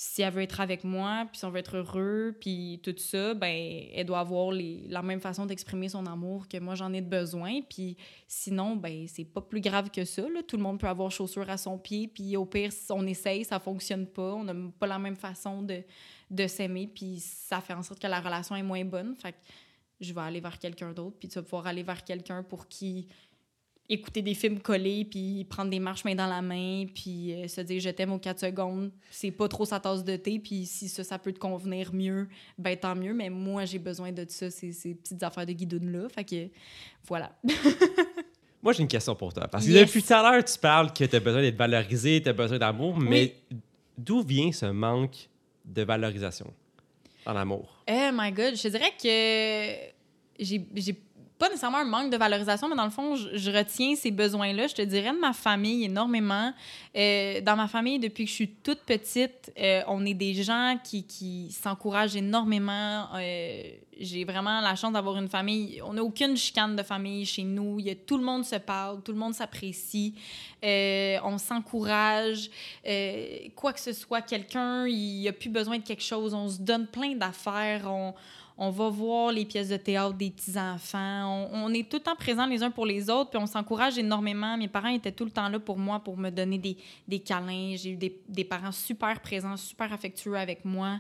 si 0.01 0.23
elle 0.23 0.33
veut 0.33 0.43
être 0.43 0.61
avec 0.61 0.85
moi, 0.85 1.27
puis 1.29 1.41
si 1.41 1.45
on 1.45 1.51
veut 1.51 1.59
être 1.59 1.77
heureux, 1.77 2.37
puis 2.41 2.81
tout 2.85 2.95
ça, 2.99 3.35
ben 3.35 3.83
elle 3.93 4.07
doit 4.07 4.21
avoir 4.21 4.53
la 4.53 5.03
même 5.03 5.21
façon 5.21 5.45
d'exprimer 5.45 5.89
son 5.89 6.07
amour 6.07 6.47
que 6.47 6.57
moi 6.61 6.77
j'en 6.77 6.93
ai 6.93 7.01
de 7.01 7.09
besoin. 7.09 7.63
Puis 7.69 7.97
sinon, 8.29 8.77
ben 8.77 9.09
c'est 9.09 9.25
pas 9.25 9.41
plus 9.41 9.61
grave 9.61 9.91
que 9.91 10.05
ça. 10.05 10.23
Tout 10.47 10.57
le 10.57 10.63
monde 10.63 10.79
peut 10.79 10.87
avoir 10.87 11.11
chaussures 11.11 11.51
à 11.51 11.57
son 11.57 11.79
pied, 11.79 12.07
puis 12.07 12.37
au 12.37 12.47
pire, 12.47 12.71
on 12.91 13.05
essaye, 13.09 13.45
ça 13.45 13.59
fonctionne 13.59 14.07
pas. 14.07 14.35
On 14.35 14.45
n'a 14.45 14.55
pas 14.79 14.87
la 14.87 15.01
même 15.01 15.17
façon 15.17 15.63
de, 15.63 15.83
de 16.31 16.47
s'aimer, 16.47 16.87
puis 16.87 17.19
ça 17.19 17.61
fait 17.61 17.75
en 17.75 17.83
sorte 17.83 18.01
que 18.01 18.07
la 18.07 18.21
relation 18.21 18.55
est 18.55 18.63
moins 18.63 18.85
bonne. 18.85 19.17
Fait 19.17 19.33
que 19.33 19.39
je 19.99 20.15
vais 20.15 20.21
aller 20.21 20.41
vers 20.41 20.61
quelqu'un 20.61 20.93
d'autre, 20.93 21.17
puis 21.19 21.29
tu 21.29 21.35
vas 21.35 21.43
pouvoir 21.43 21.67
aller 21.67 21.83
vers 21.83 22.05
quelqu'un 22.05 22.45
pour 22.45 22.69
qui 22.69 23.09
écouter 23.91 24.21
des 24.23 24.35
films 24.35 24.61
collés, 24.61 25.05
puis 25.05 25.45
prendre 25.49 25.71
des 25.71 25.79
marches 25.81 26.05
main 26.05 26.15
dans 26.15 26.27
la 26.27 26.43
main, 26.43 26.85
puis 26.95 27.33
euh, 27.33 27.49
se 27.49 27.61
dire 27.63 27.81
je 27.81 27.89
t'aime 27.91 28.13
aux 28.13 28.19
4 28.19 28.39
secondes, 28.41 28.91
c'est 29.11 29.31
pas 29.31 29.49
trop 29.49 29.65
sa 29.65 29.81
tasse 29.81 30.05
de 30.05 30.17
thé, 30.17 30.39
puis 30.39 30.67
si 30.67 30.89
ça, 30.89 31.03
ça 31.05 31.19
peut 31.19 31.33
te 31.33 31.39
convenir 31.39 31.95
mieux, 31.95 32.29
ben 32.59 32.77
tant 32.77 32.95
mieux, 32.95 33.15
mais 33.15 33.31
moi 33.31 33.65
j'ai 33.65 33.79
besoin 33.79 34.13
de 34.13 34.27
ça, 34.29 34.51
ces, 34.51 34.73
ces 34.73 34.95
petites 34.95 35.23
affaires 35.23 35.47
de 35.47 35.53
guidoune-là, 35.53 36.09
fait 36.11 36.25
que 36.25 36.49
voilà. 37.07 37.33
Moi, 38.61 38.73
j'ai 38.73 38.83
une 38.83 38.89
question 38.89 39.15
pour 39.15 39.33
toi. 39.33 39.47
Parce 39.47 39.65
que 39.65 39.71
Yes. 39.71 39.87
depuis 39.87 40.03
tout 40.03 40.13
à 40.13 40.21
l'heure, 40.33 40.45
tu 40.45 40.59
parles 40.59 40.93
que 40.93 41.05
tu 41.05 41.15
as 41.15 41.21
besoin 41.21 41.41
d'être 41.43 41.57
valorisé, 41.57 42.21
tu 42.21 42.29
as 42.29 42.33
besoin 42.33 42.59
d'amour, 42.59 42.99
mais 42.99 43.37
d'où 43.97 44.21
vient 44.21 44.51
ce 44.51 44.67
manque 44.67 45.29
de 45.65 45.83
valorisation 45.83 46.53
dans 47.25 47.35
l'amour? 47.35 47.85
Oh 47.89 48.11
my 48.13 48.33
god, 48.33 48.57
je 48.57 48.69
dirais 48.69 48.93
que 49.01 49.93
j'ai 50.41 50.93
pas 51.39 51.49
nécessairement 51.49 51.79
un 51.79 51.85
manque 51.85 52.11
de 52.11 52.17
valorisation, 52.17 52.69
mais 52.69 52.75
dans 52.75 52.85
le 52.85 52.91
fond, 52.91 53.15
je, 53.15 53.51
retiens 53.51 53.95
ces 53.95 54.11
besoins-là. 54.11 54.67
Je 54.67 54.75
te 54.75 54.83
dirais 54.83 55.13
de 55.13 55.19
ma 55.19 55.33
famille 55.33 55.85
énormément. 55.85 56.53
Euh, 56.97 57.41
dans 57.41 57.55
ma 57.55 57.69
famille, 57.69 58.01
depuis 58.01 58.25
que 58.25 58.31
je 58.31 58.35
suis 58.35 58.49
toute 58.49 58.81
petite, 58.81 59.53
euh, 59.59 59.83
on 59.87 60.05
est 60.05 60.15
des 60.15 60.35
gens 60.35 60.77
qui, 60.83 61.49
s'encouragent 61.51 62.17
énormément. 62.17 63.07
Euh, 63.15 63.63
J'ai 64.01 64.25
vraiment 64.25 64.61
la 64.61 64.75
chance 64.75 64.93
d'avoir 64.93 65.17
une 65.17 65.29
famille. 65.29 65.81
On 65.85 65.93
n'a 65.93 66.03
aucune 66.03 66.37
chicane 66.37 66.75
de 66.75 66.83
famille 66.83 67.25
chez 67.25 67.45
nous. 67.45 67.81
Tout 68.05 68.19
le 68.19 68.25
monde 68.25 68.45
se 68.45 68.57
parle, 68.57 69.01
tout 69.03 69.13
le 69.13 69.19
monde 69.19 69.35
s'apprécie. 69.35 70.15
On 70.63 71.39
s'encourage. 71.39 72.51
Quoi 73.55 73.73
que 73.73 73.81
ce 73.81 73.93
soit, 73.93 74.23
quelqu'un, 74.23 74.89
il 74.89 75.21
n'y 75.21 75.29
a 75.29 75.33
plus 75.33 75.51
besoin 75.51 75.79
de 75.79 75.85
quelque 75.85 76.03
chose. 76.03 76.35
On 76.35 76.49
se 76.49 76.59
donne 76.59 76.89
plein 76.89 77.15
d'affaires. 77.15 77.87
On, 77.87 78.13
on 78.61 78.71
va 78.71 78.89
voir 78.89 79.31
les 79.31 79.45
pièces 79.45 79.69
de 79.69 79.77
théâtre 79.77 80.15
des 80.15 80.31
petits-enfants. 80.31 81.49
On, 81.53 81.73
est 81.73 81.89
tout 81.89 81.99
le 81.99 82.03
temps 82.03 82.17
présents 82.17 82.47
les 82.47 82.65
uns 82.65 82.73
pour 82.73 82.87
les 82.87 83.09
autres, 83.09 83.31
puis 83.31 83.39
on 83.39 83.47
s'encourage 83.47 83.97
énormément. 83.99 84.57
Mes 84.57 84.67
parents 84.67 84.89
étaient 84.89 85.13
tout 85.13 85.25
le 85.25 85.31
temps 85.31 85.49
là 85.49 85.61
pour 85.61 85.79
moi, 85.79 86.01
pour 86.01 86.17
me 86.17 86.29
donner 86.31 86.59
des, 86.59 86.77
des 87.07 87.21
câlins. 87.21 87.77
J'ai 87.77 87.91
eu 87.91 87.97
des, 87.97 88.21
des 88.29 88.43
parents 88.43 88.73
super 88.73 89.21
présents, 89.21 89.57
super 89.57 89.93
affectueux 89.93 90.35
avec 90.35 90.65
moi. 90.65 90.99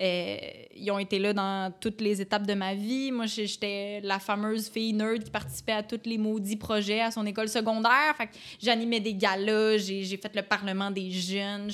Euh, 0.00 0.36
ils 0.76 0.88
ont 0.92 1.00
été 1.00 1.18
là 1.18 1.32
dans 1.32 1.72
toutes 1.80 2.00
les 2.00 2.20
étapes 2.20 2.46
de 2.46 2.54
ma 2.54 2.74
vie. 2.74 3.10
Moi, 3.10 3.26
j'étais 3.26 4.00
la 4.04 4.20
fameuse 4.20 4.68
fille 4.68 4.92
nerd 4.92 5.24
qui 5.24 5.30
participait 5.32 5.72
à 5.72 5.82
tous 5.82 6.00
les 6.04 6.16
maudits 6.16 6.56
projets 6.56 7.00
à 7.00 7.10
son 7.10 7.26
école 7.26 7.48
secondaire. 7.48 8.14
Fait 8.16 8.30
j'animais 8.62 9.00
des 9.00 9.14
galas, 9.14 9.78
j'ai 9.78 10.16
fait 10.16 10.34
le 10.36 10.42
parlement 10.42 10.92
des 10.92 11.10
jeunes, 11.10 11.70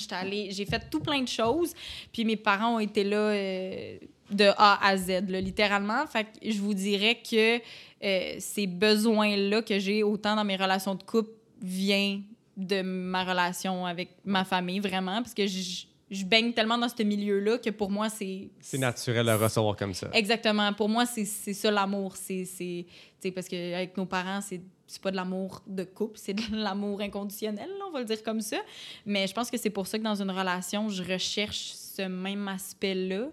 j'ai 0.49 0.65
fait 0.65 0.89
tout 0.89 0.99
plein 0.99 1.21
de 1.21 1.27
choses. 1.27 1.75
Puis 2.11 2.25
mes 2.25 2.37
parents 2.37 2.77
ont 2.77 2.79
été 2.79 3.03
là 3.03 3.17
euh, 3.17 3.97
de 4.29 4.45
A 4.57 4.85
à 4.85 4.97
Z, 4.97 5.29
là, 5.29 5.41
littéralement. 5.41 6.05
Fait 6.07 6.25
que 6.25 6.51
je 6.51 6.59
vous 6.59 6.73
dirais 6.73 7.19
que 7.29 7.57
euh, 7.57 8.35
ces 8.39 8.67
besoins-là 8.67 9.61
que 9.61 9.79
j'ai 9.79 10.03
autant 10.03 10.35
dans 10.35 10.43
mes 10.43 10.55
relations 10.55 10.95
de 10.95 11.03
couple 11.03 11.31
viennent 11.61 12.23
de 12.55 12.81
ma 12.81 13.23
relation 13.23 13.85
avec 13.85 14.09
ma 14.25 14.43
famille, 14.43 14.79
vraiment, 14.79 15.21
parce 15.21 15.33
que 15.33 15.45
je, 15.45 15.85
je 16.09 16.25
baigne 16.25 16.53
tellement 16.53 16.77
dans 16.77 16.89
ce 16.89 17.03
milieu-là 17.03 17.57
que 17.59 17.69
pour 17.69 17.91
moi, 17.91 18.09
c'est... 18.09 18.49
C'est 18.59 18.77
naturel 18.77 19.25
de 19.25 19.31
recevoir 19.31 19.75
comme 19.75 19.93
ça. 19.93 20.09
Exactement. 20.13 20.73
Pour 20.73 20.89
moi, 20.89 21.05
c'est 21.05 21.25
ça 21.25 21.71
l'amour. 21.71 22.15
C'est 22.15 22.85
parce 23.33 23.47
qu'avec 23.47 23.95
nos 23.97 24.05
parents, 24.05 24.41
c'est 24.41 24.61
c'est 24.87 25.01
pas 25.01 25.11
de 25.11 25.17
l'amour 25.17 25.61
de 25.67 25.83
couple, 25.83 26.17
c'est 26.17 26.33
de 26.33 26.43
l'amour 26.55 27.01
inconditionnel, 27.01 27.69
on 27.87 27.91
va 27.91 27.99
le 27.99 28.05
dire 28.05 28.23
comme 28.23 28.41
ça. 28.41 28.57
Mais 29.05 29.27
je 29.27 29.33
pense 29.33 29.51
que 29.51 29.57
c'est 29.57 29.69
pour 29.69 29.85
ça 29.85 29.99
que 29.99 30.03
dans 30.03 30.21
une 30.21 30.31
relation, 30.31 30.89
je 30.89 31.03
recherche 31.03 31.73
ce 31.73 32.03
même 32.03 32.47
aspect-là. 32.47 33.27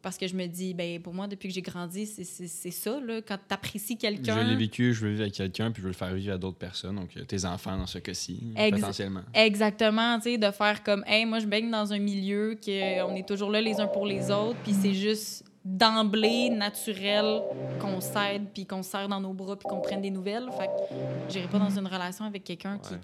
Parce 0.00 0.16
que 0.16 0.28
je 0.28 0.34
me 0.36 0.46
dis, 0.46 0.74
ben 0.74 1.00
pour 1.02 1.12
moi, 1.12 1.26
depuis 1.26 1.48
que 1.48 1.54
j'ai 1.54 1.60
grandi, 1.62 2.06
c'est- 2.06 2.22
c'est 2.24 2.46
c'est 2.46 2.70
ça, 2.70 3.00
là. 3.00 3.20
Quand 3.20 3.36
tu 3.36 3.52
apprécies 3.54 3.94
Je 3.94 3.98
quelqu'un. 3.98 4.42
l'ai 4.44 4.54
vécu, 4.56 4.94
je 4.94 5.00
veux 5.00 5.10
vivre 5.10 5.22
avec 5.22 5.34
quelqu'un, 5.34 5.72
puis 5.72 5.80
je 5.80 5.86
veux 5.88 5.92
le 5.92 5.96
faire 5.96 6.14
vivre 6.14 6.34
à 6.34 6.38
d'autres 6.38 6.56
personnes, 6.56 6.94
donc 6.96 7.16
euh, 7.16 7.24
tes 7.24 7.44
enfants 7.44 7.76
dans 7.76 7.86
ce 7.86 7.98
cas-ci, 7.98 8.40
Ex- 8.56 8.78
potentiellement. 8.80 9.22
Exactement, 9.34 10.16
tu 10.18 10.24
sais, 10.30 10.38
de 10.38 10.50
faire 10.52 10.82
comme, 10.84 11.02
hey, 11.06 11.26
moi, 11.26 11.40
je 11.40 11.46
baigne 11.46 11.70
dans 11.70 11.92
un 11.92 11.98
milieu 11.98 12.54
que 12.54 13.02
on 13.02 13.16
est 13.16 13.26
toujours 13.26 13.50
là 13.50 13.60
les 13.60 13.80
uns 13.80 13.88
pour 13.88 14.06
les 14.06 14.30
autres, 14.30 14.58
puis 14.62 14.72
c'est 14.72 14.94
juste 14.94 15.44
d'emblée 15.64 16.50
naturel 16.50 17.42
qu'on 17.80 18.00
s'aide, 18.00 18.46
puis 18.52 18.64
qu'on 18.66 18.82
se 18.82 18.90
serre 18.90 19.08
dans 19.08 19.20
nos 19.20 19.32
bras, 19.32 19.56
puis 19.56 19.68
qu'on 19.68 19.80
prenne 19.80 20.00
des 20.00 20.10
nouvelles. 20.10 20.46
Fait 20.58 20.66
que 20.66 20.72
j'irai 21.28 21.46
pas 21.48 21.58
dans 21.58 21.70
une 21.70 21.86
relation 21.86 22.24
avec 22.24 22.44
quelqu'un 22.44 22.78
qui, 22.78 22.94
Ouais. 22.94 23.00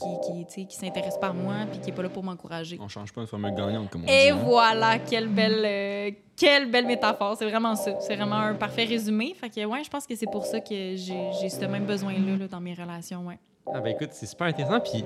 qui, 0.47 0.47
qui, 0.47 0.67
qui 0.67 0.77
s'intéresse 0.77 1.19
pas 1.19 1.29
à 1.29 1.33
moi, 1.33 1.55
puis 1.71 1.81
qui 1.81 1.91
est 1.91 1.93
pas 1.93 2.03
là 2.03 2.09
pour 2.09 2.23
m'encourager. 2.25 2.79
On 2.81 2.89
change 2.89 3.13
pas 3.13 3.21
une 3.21 3.27
formule 3.27 3.55
gagnante, 3.55 3.91
comme 3.91 4.03
on 4.03 4.07
Et 4.07 4.25
dit. 4.25 4.29
hein? 4.31 4.39
voilà, 4.45 4.99
quelle 4.99 5.29
belle, 5.29 5.63
euh, 5.65 6.11
quelle 6.37 6.71
belle 6.71 6.87
métaphore. 6.87 7.37
C'est 7.37 7.49
vraiment 7.49 7.75
ça. 7.77 7.93
C'est 8.01 8.17
vraiment 8.17 8.37
un 8.37 8.55
parfait 8.55 8.85
résumé. 8.85 9.35
Fait 9.35 9.51
que, 9.51 9.65
ouais, 9.65 9.85
je 9.85 9.91
pense 9.91 10.07
que 10.07 10.15
c'est 10.17 10.31
pour 10.31 10.47
ça 10.47 10.61
que 10.61 10.75
j'ai 10.97 11.31
j'ai 11.41 11.49
ce 11.49 11.65
même 11.67 11.85
besoin-là 11.87 12.37
là, 12.39 12.49
dans 12.49 12.61
mes 12.61 12.75
relations, 12.75 13.27
ouais. 13.27 13.39
Ah 13.73 13.81
ben 13.81 13.91
écoute, 13.93 14.11
c'est 14.13 14.27
super 14.27 14.47
intéressant. 14.47 14.79
Puis 14.79 15.03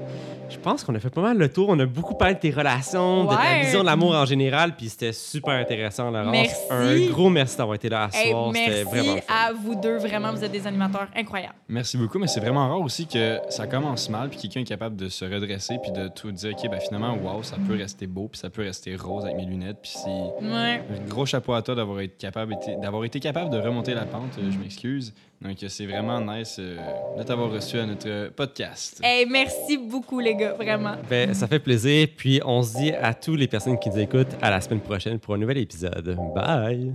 je 0.51 0.59
pense 0.59 0.83
qu'on 0.83 0.95
a 0.95 0.99
fait 0.99 1.11
pas 1.11 1.23
mal 1.23 1.39
le 1.39 1.49
tour. 1.51 1.69
On 1.69 1.79
a 1.79 1.87
beaucoup 1.87 2.15
parlé 2.15 2.35
de 2.35 2.41
tes 2.41 2.51
relations, 2.51 3.25
de 3.25 3.35
ta 3.35 3.61
vision 3.61 3.81
de 3.83 3.87
l'amour 3.87 4.15
en 4.15 4.25
général. 4.27 4.75
Puis 4.77 4.89
c'était 4.89 5.13
super 5.13 5.55
intéressant, 5.55 6.11
Laurence. 6.11 6.33
Merci. 6.33 6.57
Un 6.71 7.11
gros 7.11 7.31
merci 7.31 7.57
d'avoir 7.57 7.77
été 7.77 7.89
là 7.89 8.05
à 8.13 8.17
Hey, 8.17 8.31
soir. 8.31 8.51
Merci 8.53 8.83
vraiment 8.83 9.17
fun. 9.17 9.23
à 9.33 9.53
vous 9.53 9.75
deux. 9.77 9.99
Vraiment, 9.99 10.33
vous 10.33 10.43
êtes 10.45 10.51
des 10.51 10.67
animateurs 10.67 11.07
incroyables. 11.17 11.55
Merci 11.69 11.97
beaucoup, 11.97 12.19
mais 12.19 12.27
c'est 12.27 12.41
vraiment 12.41 12.69
rare 12.69 12.81
aussi 12.81 13.07
que 13.07 13.39
ça 13.49 13.67
commence 13.69 14.11
mal, 14.11 14.29
puis 14.29 14.39
quelqu'un 14.41 14.61
est 14.61 14.65
capable 14.65 14.97
de 14.97 15.09
se 15.09 15.25
redresser, 15.25 15.79
puis 15.81 15.93
de 15.93 16.09
tout 16.09 16.33
dire, 16.33 16.53
OK, 16.59 16.69
ben 16.71 16.81
finalement, 16.81 17.15
wow, 17.15 17.43
ça 17.45 17.57
peut 17.67 17.77
rester 17.77 18.07
beau, 18.09 18.29
puis 18.29 18.41
ça 18.41 18.51
peut 18.51 18.63
rester 18.63 18.97
rose 18.97 19.25
avec 19.25 19.37
mes 19.37 19.45
lunettes, 19.47 19.79
puis 19.81 19.93
c'est 19.95 20.09
Ouais. 20.45 20.83
un 20.91 21.09
gros 21.09 21.27
chapeau 21.27 21.53
à 21.53 21.63
toi 21.63 21.75
d'avoir 21.77 22.01
été 22.01 22.15
capable, 22.19 22.57
d'avoir 22.83 23.05
été 23.05 23.21
capable 23.21 23.51
de 23.51 23.59
remonter 23.59 23.95
la 23.95 24.05
pente, 24.05 24.33
je 24.37 24.59
m'excuse. 24.59 25.15
Donc, 25.41 25.57
c'est 25.68 25.86
vraiment 25.86 26.20
nice 26.20 26.57
euh, 26.59 26.76
de 27.16 27.22
t'avoir 27.22 27.51
reçu 27.51 27.78
à 27.78 27.86
notre 27.86 28.09
euh, 28.09 28.30
podcast. 28.34 29.01
Hey, 29.05 29.24
merci 29.24 29.78
beaucoup, 29.78 30.18
les 30.18 30.34
gars. 30.34 30.55
Vraiment. 30.55 30.97
Ben, 31.09 31.32
ça 31.32 31.47
fait 31.47 31.61
plaisir. 31.61 32.09
Puis 32.16 32.41
on 32.45 32.62
se 32.62 32.76
dit 32.76 32.93
à 32.93 33.14
toutes 33.14 33.39
les 33.39 33.47
personnes 33.47 33.78
qui 33.78 33.89
nous 33.89 33.99
écoutent 33.99 34.36
à 34.43 34.51
la 34.51 34.61
semaine 34.61 34.80
prochaine 34.80 35.18
pour 35.18 35.34
un 35.34 35.39
nouvel 35.39 35.59
épisode. 35.59 36.16
Bye! 36.34 36.93